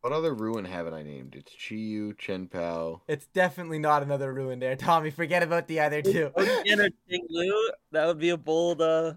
What 0.07 0.13
other 0.13 0.35
ruin 0.35 0.65
haven't 0.65 0.95
I 0.95 1.03
named? 1.03 1.35
It's 1.35 1.53
Chiyu, 1.53 2.17
Chien-Pao. 2.17 3.03
It's 3.09 3.27
definitely 3.27 3.81
not 3.81 4.05
another 4.05 4.33
ruin 4.33 4.61
there, 4.61 4.77
Tommy. 4.77 5.11
Forget 5.11 5.43
about 5.43 5.67
the 5.67 5.81
other 5.81 6.01
two. 6.01 6.31
Again, 6.37 6.93
Ting-Lu, 7.11 7.71
that 7.91 8.07
would 8.07 8.21
be 8.21 8.29
a 8.29 8.37
bold, 8.37 8.81
uh, 8.81 9.15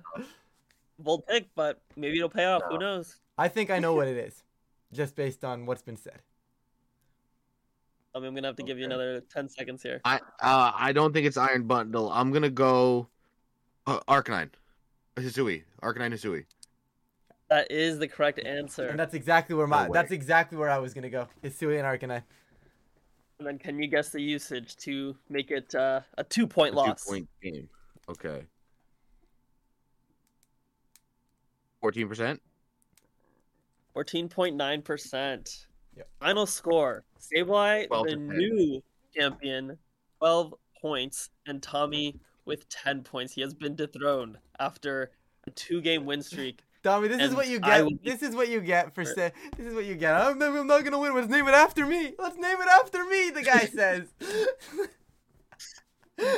bold 0.98 1.28
pick, 1.28 1.48
but 1.54 1.80
maybe 1.96 2.18
it'll 2.18 2.28
pay 2.28 2.46
off. 2.46 2.64
Who 2.70 2.80
knows? 2.80 3.18
I 3.38 3.50
think 3.50 3.70
I 3.70 3.78
know 3.78 3.94
what 3.94 4.08
it 4.08 4.18
is, 4.18 4.42
just 4.92 5.16
based 5.16 5.46
on 5.46 5.68
what's 5.68 5.84
been 5.84 5.96
said. 5.96 6.24
I 8.16 8.18
mean, 8.18 8.30
I'm 8.30 8.34
gonna 8.34 8.48
have 8.48 8.56
to 8.56 8.64
give 8.64 8.80
you 8.80 8.86
another 8.86 9.22
ten 9.32 9.48
seconds 9.48 9.84
here. 9.84 10.02
I 10.04 10.16
uh, 10.42 10.72
I 10.74 10.92
don't 10.92 11.14
think 11.14 11.28
it's 11.28 11.38
Iron 11.38 11.68
Bundle. 11.68 12.12
I'm 12.12 12.32
gonna 12.32 12.50
go 12.50 13.10
uh, 13.86 14.00
Arcanine. 14.08 14.50
Hisui. 15.16 15.66
Arcanine 15.84 16.14
Hisui. 16.14 16.46
That 17.50 17.72
is 17.72 17.98
the 17.98 18.08
correct 18.08 18.40
answer. 18.46 18.88
And 18.88 19.00
that's 19.00 19.16
exactly 19.16 19.56
where 19.56 19.68
my 19.68 19.88
No 19.88 19.94
that's 19.94 20.12
exactly 20.12 20.58
where 20.58 20.70
I 20.70 20.78
was 20.78 20.94
gonna 20.94 21.10
go. 21.10 21.28
Hisui 21.44 21.78
and 21.80 21.86
Arcanine. 21.86 22.24
And 23.40 23.48
then, 23.48 23.58
can 23.58 23.82
you 23.82 23.88
guess 23.88 24.10
the 24.10 24.22
usage 24.22 24.76
to 24.78 25.16
make 25.30 25.50
it 25.50 25.74
uh, 25.74 26.02
a 26.18 26.26
two-point 26.26 26.76
loss? 26.76 27.06
Two 27.06 27.12
point 27.12 27.28
game. 27.42 27.70
Okay. 28.10 28.44
Fourteen 31.80 32.08
percent. 32.10 32.42
Fourteen 33.94 34.28
point 34.28 34.56
nine 34.56 34.82
percent. 34.82 35.68
Yep. 35.96 36.10
Final 36.20 36.46
score: 36.46 37.06
Sableye, 37.20 37.88
12 37.88 38.06
the 38.06 38.12
10. 38.12 38.28
new 38.28 38.84
champion, 39.16 39.78
twelve 40.20 40.54
points, 40.82 41.30
and 41.48 41.64
Tommy 41.64 42.20
with 42.46 42.68
ten 42.68 43.02
points. 43.04 43.34
He 43.34 43.42
has 43.42 43.54
been 43.54 43.76
dethroned 43.76 44.38
after 44.60 45.12
a 45.48 45.52
two-game 45.52 46.06
win 46.06 46.22
streak. 46.22 46.62
Tommy, 46.82 47.10
this 47.10 47.22
is 47.22 47.36
what 47.36 47.48
you 47.48 47.60
get. 47.60 47.84
will 47.84 47.92
This 48.04 48.24
is 48.24 48.36
what 48.36 48.48
you 48.50 48.62
get 48.62 48.96
for 48.96 49.04
say. 49.04 49.32
This 49.58 49.68
is 49.68 49.74
what 49.74 49.86
you 49.86 49.96
get. 49.96 50.14
I'm, 50.16 50.42
I'm 50.42 50.68
not 50.68 50.84
gonna 50.84 51.00
win. 51.00 51.14
Let's 51.14 51.28
name 51.28 51.48
it 51.48 51.54
after 51.54 51.86
me. 51.86 52.14
Let's 52.18 52.38
name 52.38 52.58
it 52.60 52.68
after 52.70 53.04
me. 53.06 53.30
The 53.32 53.42
guy 53.44 53.66
says. 53.66 54.08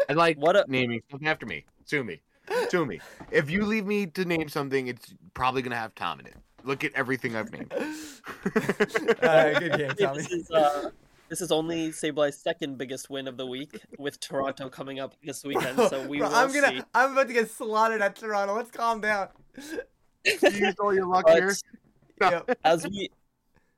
and 0.09 0.17
like 0.17 0.37
What 0.37 0.55
up, 0.55 0.67
naming 0.67 1.01
stuff 1.07 1.21
after 1.25 1.45
me. 1.45 1.65
Sue 1.85 2.03
me. 2.03 2.21
Sue 2.69 2.85
me. 2.85 2.99
If 3.31 3.51
you 3.51 3.65
leave 3.65 3.85
me 3.85 4.07
to 4.07 4.25
name 4.25 4.49
something, 4.49 4.87
it's 4.87 5.13
probably 5.33 5.61
gonna 5.61 5.75
have 5.75 5.93
Tom 5.95 6.19
in 6.19 6.25
it. 6.27 6.35
Look 6.63 6.83
at 6.83 6.93
everything 6.93 7.35
I've 7.35 7.51
named. 7.51 7.71
Alright, 9.23 9.59
good 9.59 9.77
game, 9.77 9.89
Tommy. 9.95 10.17
This 10.21 10.31
is 10.31 10.51
uh, 10.51 10.89
this 11.29 11.41
is 11.41 11.51
only 11.51 11.89
Sableye's 11.91 12.37
second 12.37 12.77
biggest 12.77 13.09
win 13.09 13.27
of 13.27 13.37
the 13.37 13.45
week, 13.45 13.79
with 13.97 14.19
Toronto 14.19 14.69
coming 14.69 14.99
up 14.99 15.15
this 15.23 15.43
weekend. 15.43 15.77
So 15.89 16.05
we 16.07 16.17
Bro, 16.19 16.29
will 16.29 16.35
I'm 16.35 16.53
gonna. 16.53 16.79
see. 16.79 16.83
I'm 16.93 17.13
about 17.13 17.27
to 17.27 17.33
get 17.33 17.49
slaughtered 17.49 18.01
at 18.01 18.15
Toronto. 18.15 18.55
Let's 18.55 18.71
calm 18.71 19.01
down. 19.01 19.29
You 20.26 20.38
used 20.51 20.80
all 20.80 20.93
your 20.93 21.07
luck 21.07 21.26
But 21.26 21.36
here. 21.38 21.53
Yep. 22.22 22.59
as 22.63 22.86
we 22.88 23.09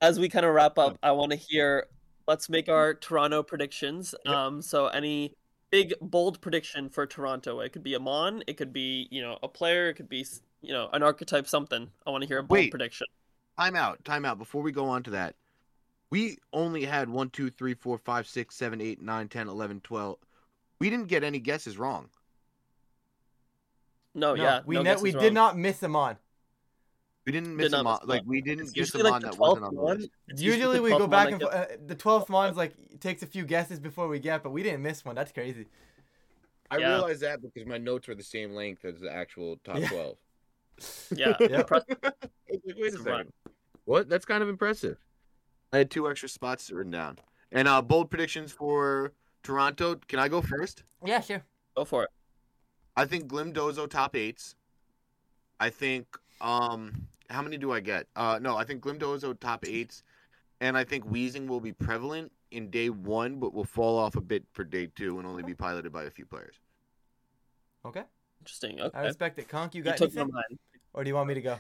as 0.02 0.20
we 0.20 0.28
kind 0.30 0.46
of 0.46 0.54
wrap 0.54 0.78
up, 0.78 0.98
I 1.02 1.12
want 1.12 1.32
to 1.32 1.38
hear. 1.38 1.88
Let's 2.28 2.50
make 2.50 2.70
our 2.70 2.94
Toronto 2.94 3.44
predictions. 3.44 4.16
Yep. 4.26 4.34
Um, 4.34 4.62
so 4.62 4.88
any 4.88 5.36
big 5.72 5.94
bold 6.02 6.39
prediction 6.41 6.89
for 6.89 7.06
Toronto? 7.06 7.60
It 7.60 7.74
could 7.74 7.84
be 7.84 7.96
a 7.96 8.00
Mon, 8.00 8.44
it 8.48 8.56
could 8.58 8.72
be 8.74 9.08
you 9.12 9.22
know 9.22 9.38
a 9.44 9.48
player, 9.48 9.89
it 9.89 9.96
could 9.96 10.10
be 10.10 10.26
you 10.62 10.74
know 10.74 10.89
an 10.94 11.04
archetype, 11.04 11.48
something. 11.48 11.89
I 12.06 12.12
want 12.12 12.22
to 12.22 12.28
hear 12.28 12.39
a 12.39 12.44
bold 12.44 12.58
Wait. 12.58 12.72
prediction. 12.72 13.08
Time 13.58 13.76
out. 13.76 14.04
Time 14.04 14.26
out. 14.26 14.38
Before 14.39 14.62
we 14.62 14.72
go 14.72 14.86
on 14.86 15.04
to 15.04 15.12
that, 15.12 15.36
we 16.10 16.38
only 16.54 16.86
had 16.86 17.10
one, 17.10 17.30
two, 17.30 17.50
three, 17.50 17.74
four, 17.74 17.98
five, 17.98 18.28
six, 18.28 18.56
seven, 18.56 18.82
eight, 18.82 19.02
nine, 19.02 19.28
ten, 19.28 19.48
eleven, 19.48 19.80
twelve. 19.82 20.18
We 20.80 20.89
didn't 20.89 21.08
get 21.08 21.24
any 21.24 21.39
guesses 21.39 21.78
wrong. 21.78 22.10
No, 24.16 24.36
No, 24.36 24.44
yeah, 24.44 24.62
we 24.66 24.76
no 24.76 24.82
ne- 24.84 24.96
we 25.02 25.12
guesses 25.12 25.22
did 25.22 25.34
not 25.34 25.58
miss 25.58 25.82
him 25.82 25.96
on. 25.96 26.18
We 27.26 27.32
didn't 27.32 27.56
miss 27.56 27.72
not 27.72 27.78
them 27.78 27.88
on. 27.88 28.00
Like 28.06 28.24
we 28.26 28.42
didn't 28.42 28.64
It's 28.64 28.72
get 28.72 28.80
usually 28.82 29.04
them 29.04 29.12
like 29.12 29.24
on 29.24 29.30
that 29.32 29.38
wasn't 29.38 29.64
twelfth 29.64 29.64
on 29.64 29.76
the 29.76 29.82
list. 30.02 30.10
Usually 30.44 30.80
we 30.80 30.90
go 30.90 31.08
back 31.08 31.32
and 31.32 31.40
that 31.42 31.52
forth. 31.52 31.72
Uh, 31.72 31.78
the 31.86 31.96
twelfth 31.96 32.30
one's 32.30 32.58
like 32.58 32.74
takes 33.00 33.24
a 33.24 33.28
few 33.28 33.46
guesses 33.46 33.80
before 33.80 34.08
we 34.08 34.20
get, 34.20 34.44
but 34.44 34.52
we 34.52 34.62
didn't 34.64 34.82
miss 34.82 35.06
one. 35.06 35.16
That's 35.16 35.32
crazy. 35.32 35.68
I 36.70 36.78
Yeah. 36.78 36.90
realized 36.96 37.22
that 37.22 37.42
because 37.42 37.66
my 37.68 37.78
notes 37.78 38.08
were 38.08 38.16
the 38.16 38.24
same 38.24 38.54
length 38.54 38.84
as 38.84 39.00
the 39.00 39.12
actual 39.14 39.58
top 39.64 39.78
Yeah. 39.80 39.88
twelve. 39.90 40.18
Yeah, 41.16 41.38
Yeah. 41.40 41.60
impressive. 41.62 41.98
I 42.04 42.12
was 42.50 42.62
like, 42.66 42.76
wait 42.76 42.78
a 42.78 42.86
It's 42.88 42.96
a 42.96 43.04
run. 43.04 43.18
second. 43.20 43.34
What? 43.86 44.10
That's 44.10 44.26
kind 44.26 44.42
of 44.44 44.50
impressive. 44.50 44.98
I 45.72 45.78
had 45.78 45.92
two 45.92 46.10
extra 46.10 46.28
spots 46.30 46.72
written 46.72 46.92
down. 46.92 47.20
And 47.52 47.68
uh 47.68 47.82
bold 47.82 48.10
predictions 48.10 48.52
for 48.52 49.14
Toronto. 49.44 49.96
Can 50.08 50.20
I 50.20 50.28
go 50.28 50.42
first? 50.42 50.84
Yeah, 51.06 51.22
sure. 51.22 51.44
Go 51.78 51.86
for 51.86 52.04
it. 52.04 52.10
I 52.96 53.06
think 53.06 53.28
Glimdozo 53.28 53.90
top 53.90 54.16
eights. 54.16 54.56
I 55.60 55.70
think 55.70 56.08
um 56.42 57.08
how 57.34 57.42
many 57.42 57.58
do 57.58 57.72
I 57.72 57.80
get? 57.80 58.08
Uh 58.16 58.40
no, 58.42 58.58
I 58.58 58.64
think 58.64 58.82
Glimdozo 58.82 59.38
top 59.40 59.66
eights. 59.66 60.04
And 60.62 60.78
I 60.78 60.84
think 60.86 61.06
Weezing 61.06 61.48
will 61.48 61.60
be 61.62 61.74
prevalent 61.74 62.32
in 62.52 62.70
day 62.70 62.90
one, 62.90 63.40
but 63.40 63.54
will 63.54 63.66
fall 63.66 63.98
off 64.00 64.16
a 64.16 64.22
bit 64.22 64.46
for 64.54 64.64
day 64.64 64.88
two 64.96 65.20
and 65.20 65.28
only 65.28 65.44
be 65.44 65.54
piloted 65.56 65.92
by 65.92 66.04
a 66.04 66.12
few 66.12 66.26
players. 66.26 66.56
Okay. 67.86 68.04
Interesting. 68.42 68.80
I 68.80 68.86
Okay, 68.86 69.08
respect 69.08 69.40
it. 69.40 69.48
Conk, 69.48 69.74
you 69.76 69.82
you 69.82 69.86
got 69.86 69.98
took 69.98 70.14
my 70.16 70.22
anything? 70.22 70.60
Or 70.94 71.04
do 71.04 71.10
you 71.10 71.16
want 71.16 71.28
me 71.28 71.34
to 71.34 71.42
go? 71.42 71.60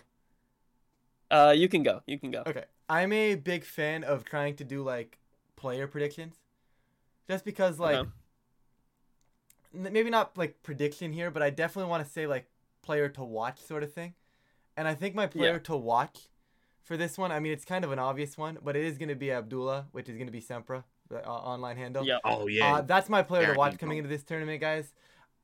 Uh, 1.31 1.53
you 1.55 1.67
can 1.67 1.83
go. 1.83 2.01
You 2.05 2.19
can 2.19 2.31
go. 2.31 2.43
Okay. 2.45 2.65
I'm 2.89 3.13
a 3.13 3.35
big 3.35 3.63
fan 3.63 4.03
of 4.03 4.23
trying 4.25 4.55
to 4.57 4.63
do 4.63 4.83
like 4.83 5.17
player 5.55 5.87
predictions. 5.87 6.35
Just 7.27 7.45
because 7.45 7.79
like 7.79 7.99
Okay. 7.99 8.09
n- 9.73 9.93
maybe 9.93 10.09
not 10.09 10.37
like 10.37 10.61
prediction 10.63 11.13
here, 11.13 11.31
but 11.31 11.41
I 11.41 11.49
definitely 11.49 11.89
want 11.89 12.05
to 12.05 12.09
say 12.11 12.27
like 12.27 12.47
player 12.81 13.09
to 13.09 13.23
watch 13.23 13.59
sort 13.59 13.83
of 13.83 13.93
thing. 13.93 14.13
And 14.77 14.87
I 14.87 14.95
think 14.95 15.15
my 15.15 15.27
player 15.27 15.53
Yeah. 15.53 15.59
to 15.59 15.77
watch 15.77 16.29
for 16.81 16.97
this 16.97 17.17
one, 17.17 17.31
I 17.31 17.39
mean 17.39 17.53
it's 17.53 17.65
kind 17.65 17.85
of 17.85 17.91
an 17.91 17.99
obvious 17.99 18.37
one, 18.37 18.57
but 18.63 18.75
it 18.75 18.83
is 18.85 18.97
going 18.97 19.09
to 19.09 19.15
be 19.15 19.31
Abdullah, 19.31 19.87
which 19.91 20.09
is 20.09 20.15
going 20.15 20.27
to 20.27 20.31
be 20.33 20.41
Sempra, 20.41 20.83
the 21.09 21.25
uh, 21.27 21.31
online 21.31 21.77
handle. 21.77 22.05
Yeah. 22.05 22.17
Oh 22.23 22.47
yeah. 22.47 22.75
Uh, 22.75 22.81
that's 22.81 23.09
my 23.09 23.21
player 23.23 23.53
to 23.53 23.57
watch 23.57 23.77
coming 23.77 23.97
into 23.99 24.09
this 24.09 24.23
tournament, 24.23 24.59
guys. 24.61 24.93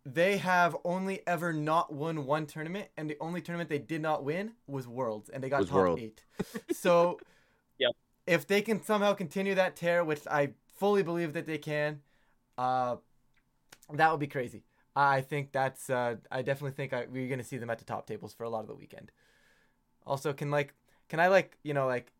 They 0.05 0.37
have 0.37 0.75
only 0.83 1.21
ever 1.27 1.53
not 1.53 1.93
won 1.93 2.25
one 2.25 2.45
tournament, 2.45 2.87
and 2.97 3.09
the 3.09 3.17
only 3.19 3.41
tournament 3.41 3.69
they 3.69 3.79
did 3.79 4.01
not 4.01 4.23
win 4.23 4.53
was 4.65 4.87
Worlds, 4.87 5.29
and 5.29 5.43
they 5.43 5.49
got 5.49 5.59
Was 5.59 5.69
top 5.69 5.77
World. 5.77 5.99
eight. 5.99 6.23
So, 6.71 7.19
yeah. 7.77 7.89
if 8.25 8.47
they 8.47 8.61
can 8.61 8.81
somehow 8.81 9.13
continue 9.13 9.55
that 9.55 9.75
tear, 9.75 10.03
which 10.03 10.25
I 10.25 10.53
fully 10.77 11.03
believe 11.03 11.33
that 11.33 11.45
they 11.45 11.57
can, 11.57 11.99
uh, 12.57 12.95
that 13.93 14.09
would 14.11 14.21
be 14.21 14.27
crazy. 14.27 14.63
I 14.95 15.21
think 15.21 15.51
that's. 15.51 15.89
Uh, 15.89 16.15
I 16.31 16.41
definitely 16.41 16.71
think 16.75 16.93
I, 16.93 17.05
we're 17.09 17.29
gonna 17.29 17.43
see 17.43 17.57
them 17.57 17.69
at 17.69 17.77
the 17.77 17.85
top 17.85 18.07
tables 18.07 18.33
for 18.33 18.43
a 18.45 18.49
lot 18.49 18.61
of 18.61 18.67
the 18.67 18.75
weekend. 18.75 19.11
Also, 20.09 20.33
can 20.33 20.49
like, 20.49 20.73
can 21.07 21.19
I 21.19 21.27
like, 21.27 21.57
you 21.63 21.73
know, 21.73 21.85
like, 21.87 22.11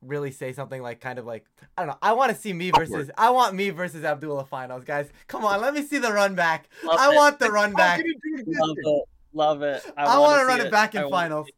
really 0.00 0.30
say 0.30 0.52
something 0.52 0.80
like, 0.82 1.00
kind 1.00 1.18
of 1.18 1.26
like, 1.26 1.46
I 1.76 1.82
don't 1.82 1.88
know. 1.88 1.98
I 2.00 2.12
want 2.12 2.30
to 2.32 2.38
see 2.38 2.52
me 2.52 2.70
Upward. 2.70 2.88
versus. 2.88 3.10
I 3.18 3.30
want 3.30 3.54
me 3.54 3.70
versus 3.70 4.04
Abdullah 4.04 4.44
finals, 4.44 4.84
guys. 4.84 5.10
Come 5.26 5.44
on, 5.44 5.60
let 5.60 5.74
me 5.74 5.82
see 5.82 5.98
the 5.98 6.12
run 6.12 6.34
back. 6.34 6.68
Love 6.84 7.00
I 7.00 7.12
it. 7.12 7.16
want 7.16 7.38
the 7.40 7.50
run 7.50 7.72
back. 7.76 8.00
Love 8.46 8.76
it. 8.78 9.04
Love 9.32 9.62
it. 9.62 9.82
I, 9.96 10.04
wanna 10.06 10.20
want 10.20 10.40
to 10.40 10.46
run 10.46 10.60
it 10.60 10.70
back 10.70 10.94
I 10.94 11.02
in 11.04 11.10
finals. 11.10 11.48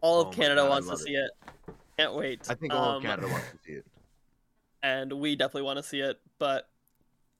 All 0.00 0.22
of 0.22 0.28
Oh 0.28 0.30
Canada 0.30 0.62
God, 0.62 0.70
wants 0.70 0.86
to 0.86 0.92
love 0.92 1.00
it. 1.00 1.04
see 1.04 1.14
it. 1.14 1.30
Can't 1.98 2.14
wait. 2.14 2.46
I 2.48 2.54
think 2.54 2.72
all 2.72 2.90
Um, 2.90 2.96
of 2.96 3.02
Canada 3.02 3.28
wants 3.28 3.50
to 3.50 3.58
see 3.66 3.72
it. 3.72 3.84
and 4.82 5.12
we 5.12 5.36
definitely 5.36 5.62
want 5.62 5.76
to 5.78 5.82
see 5.82 6.00
it. 6.00 6.18
But 6.38 6.70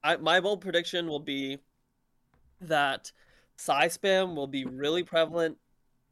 I, 0.03 0.17
my 0.17 0.41
bold 0.41 0.61
prediction 0.61 1.07
will 1.07 1.21
be 1.21 1.59
that 2.61 3.13
Psy 3.57 3.87
spam 3.87 4.35
will 4.35 4.47
be 4.47 4.65
really 4.65 5.03
prevalent 5.05 5.57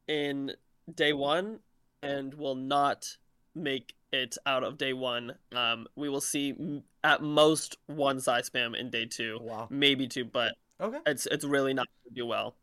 in 0.07 0.53
day 0.93 1.13
one 1.13 1.59
and 2.01 2.33
will 2.33 2.55
not 2.55 3.17
make 3.55 3.93
it 4.11 4.37
out 4.45 4.63
of 4.63 4.77
day 4.77 4.93
one. 4.93 5.35
Um, 5.53 5.87
we 5.95 6.09
will 6.09 6.21
see 6.21 6.81
at 7.03 7.21
most 7.21 7.77
one 7.87 8.19
Psy 8.19 8.41
spam 8.41 8.77
in 8.79 8.89
day 8.89 9.05
two, 9.05 9.39
Wow. 9.41 9.67
maybe 9.69 10.07
two, 10.07 10.25
but 10.25 10.53
Okay. 10.79 10.99
it's 11.05 11.25
it's 11.27 11.43
really 11.43 11.73
not 11.73 11.87
going 11.87 12.13
to 12.13 12.21
do 12.21 12.25
well. 12.25 12.55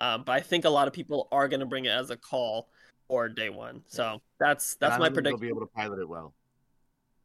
Um, 0.00 0.24
but 0.24 0.32
I 0.32 0.40
think 0.40 0.64
a 0.64 0.70
lot 0.70 0.88
of 0.88 0.94
people 0.94 1.28
are 1.30 1.46
going 1.48 1.60
to 1.60 1.66
bring 1.66 1.84
it 1.84 1.90
as 1.90 2.10
a 2.10 2.16
call 2.16 2.68
or 3.08 3.28
day 3.28 3.50
one. 3.50 3.82
So 3.86 4.20
that's 4.38 4.74
that's 4.76 4.98
my 4.98 5.08
think 5.08 5.14
they'll 5.24 5.38
prediction. 5.38 5.40
be 5.40 5.48
able 5.48 5.60
to 5.60 5.66
pilot 5.66 5.98
it 6.00 6.08
well. 6.08 6.34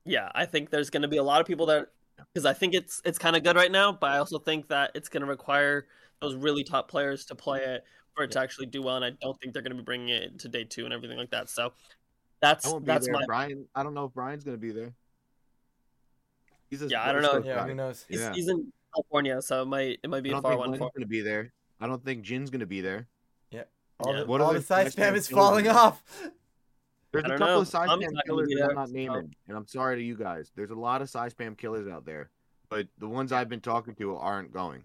Yeah, 0.05 0.29
I 0.35 0.45
think 0.45 0.69
there's 0.69 0.89
going 0.89 1.01
to 1.01 1.07
be 1.07 1.17
a 1.17 1.23
lot 1.23 1.41
of 1.41 1.47
people 1.47 1.65
that 1.67 1.87
because 2.33 2.45
I 2.45 2.53
think 2.53 2.73
it's 2.73 3.01
it's 3.05 3.17
kind 3.17 3.35
of 3.35 3.43
good 3.43 3.55
right 3.55 3.71
now, 3.71 3.91
but 3.91 4.11
I 4.11 4.17
also 4.19 4.39
think 4.39 4.67
that 4.69 4.91
it's 4.93 5.09
going 5.09 5.21
to 5.21 5.27
require 5.27 5.87
those 6.21 6.35
really 6.35 6.63
top 6.63 6.89
players 6.89 7.25
to 7.25 7.35
play 7.35 7.61
it 7.63 7.83
for 8.15 8.23
it 8.23 8.31
to 8.31 8.39
actually 8.39 8.65
do 8.67 8.81
well, 8.81 8.95
and 8.95 9.05
I 9.05 9.11
don't 9.21 9.39
think 9.39 9.53
they're 9.53 9.61
going 9.61 9.71
to 9.75 9.77
be 9.77 9.83
bringing 9.83 10.09
it 10.09 10.39
to 10.39 10.47
day 10.49 10.63
two 10.63 10.85
and 10.85 10.93
everything 10.93 11.17
like 11.17 11.31
that. 11.31 11.49
So 11.49 11.73
that's 12.41 12.65
I 12.65 12.79
that's 12.81 13.05
there. 13.05 13.13
my 13.13 13.25
Brian. 13.25 13.67
I 13.75 13.83
don't 13.83 13.93
know 13.93 14.05
if 14.05 14.13
Brian's 14.13 14.43
gonna 14.43 14.57
be 14.57 14.71
there. 14.71 14.93
He's 16.69 16.81
a 16.81 16.87
Yeah, 16.87 17.03
I 17.07 17.11
don't 17.11 17.21
know. 17.21 17.41
Yeah, 17.43 17.55
guy. 17.55 17.67
who 17.69 17.75
knows? 17.75 18.05
he's, 18.07 18.19
Yeah. 18.21 18.33
he's 18.33 18.47
in 18.47 18.71
California, 18.93 19.41
so 19.41 19.61
it 19.61 19.65
might 19.65 19.99
it 20.03 20.09
might 20.09 20.23
be 20.23 20.29
a 20.29 20.33
don't 20.33 20.41
far 20.41 20.51
think 20.51 20.59
one 20.59 20.69
Glenn's 20.69 20.79
for. 20.79 20.91
gonna 20.95 21.07
be 21.07 21.21
there. 21.21 21.53
I 21.79 21.87
don't 21.87 22.03
think 22.03 22.23
Jin's 22.23 22.49
gonna 22.49 22.65
be 22.65 22.81
there. 22.81 23.07
All 23.97 24.11
Yeah. 24.13 24.19
the, 24.21 24.25
What 24.25 24.41
all 24.41 24.51
the 24.51 24.59
the 24.59 24.65
side 24.65 24.91
side 24.91 25.13
spam 25.13 25.15
is 25.15 25.29
falling 25.29 25.63
killers? 25.63 25.77
off. 25.77 26.03
There's 27.13 27.23
a 27.23 27.29
couple 27.29 27.47
know. 27.47 27.59
of 27.61 27.67
side 27.69 27.87
I'm 27.87 28.01
spam 28.01 28.11
killers 28.25 28.49
that 28.49 28.67
I'm 28.71 28.75
not 28.75 28.89
so- 28.89 28.93
naming, 28.93 29.33
and 29.47 29.55
I'm 29.55 29.65
sorry 29.67 29.95
to 29.95 30.03
you 30.03 30.17
guys. 30.17 30.51
There's 30.53 30.71
a 30.71 30.75
lot 30.75 31.01
of 31.01 31.09
side 31.09 31.33
spam 31.33 31.57
killers 31.57 31.87
out 31.87 32.03
there, 32.05 32.29
but 32.67 32.89
the 32.97 33.07
ones 33.07 33.31
I've 33.31 33.47
been 33.47 33.61
talking 33.61 33.95
to 33.95 34.17
aren't 34.17 34.51
going. 34.51 34.83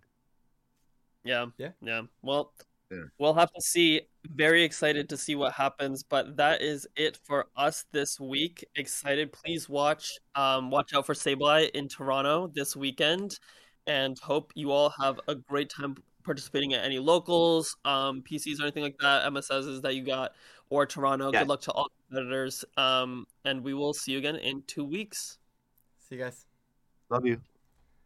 Yeah. 1.25 1.47
Yeah. 1.59 1.73
Yeah. 1.83 2.03
Well, 2.23 2.53
Yeah. 2.91 3.05
we'll 3.19 3.35
have 3.35 3.53
to 3.53 3.61
see. 3.61 4.03
Very 4.35 4.65
excited 4.65 5.09
to 5.09 5.17
see 5.17 5.35
what 5.35 5.53
happens, 5.53 6.03
but 6.03 6.37
that 6.37 6.61
is 6.61 6.87
it 6.97 7.17
for 7.25 7.47
us 7.57 7.85
this 7.93 8.19
week. 8.21 8.65
Excited. 8.77 9.33
Please 9.33 9.69
watch 9.69 10.19
um 10.35 10.71
watch 10.71 10.93
out 10.95 11.07
for 11.07 11.15
Sableye 11.15 11.71
in 11.71 11.89
Toronto 11.89 12.49
this 12.55 12.77
weekend 12.77 13.39
and 13.87 14.19
hope 14.19 14.53
you 14.55 14.71
all 14.73 14.93
have 15.01 15.21
a 15.29 15.35
great 15.35 15.71
time 15.71 15.97
participating 16.25 16.75
at 16.75 16.85
any 16.85 16.99
locals, 16.99 17.77
um 17.85 18.23
PCs 18.23 18.61
or 18.61 18.65
anything 18.65 18.83
like 18.83 18.99
that, 19.01 19.25
MSSs 19.33 19.81
that 19.83 19.95
you 19.95 20.05
got 20.05 20.33
or 20.69 20.85
Toronto. 20.85 21.31
Yeah. 21.33 21.41
Good 21.41 21.49
luck 21.49 21.61
to 21.63 21.73
all 21.73 21.89
competitors. 22.09 22.65
Um 22.77 23.27
and 23.45 23.63
we 23.65 23.73
will 23.73 23.95
see 23.95 24.13
you 24.13 24.19
again 24.19 24.37
in 24.37 24.63
2 24.67 24.85
weeks. 24.85 25.39
See 26.09 26.17
you 26.17 26.23
guys. 26.23 26.45
Love 27.09 27.25
you. 27.25 27.41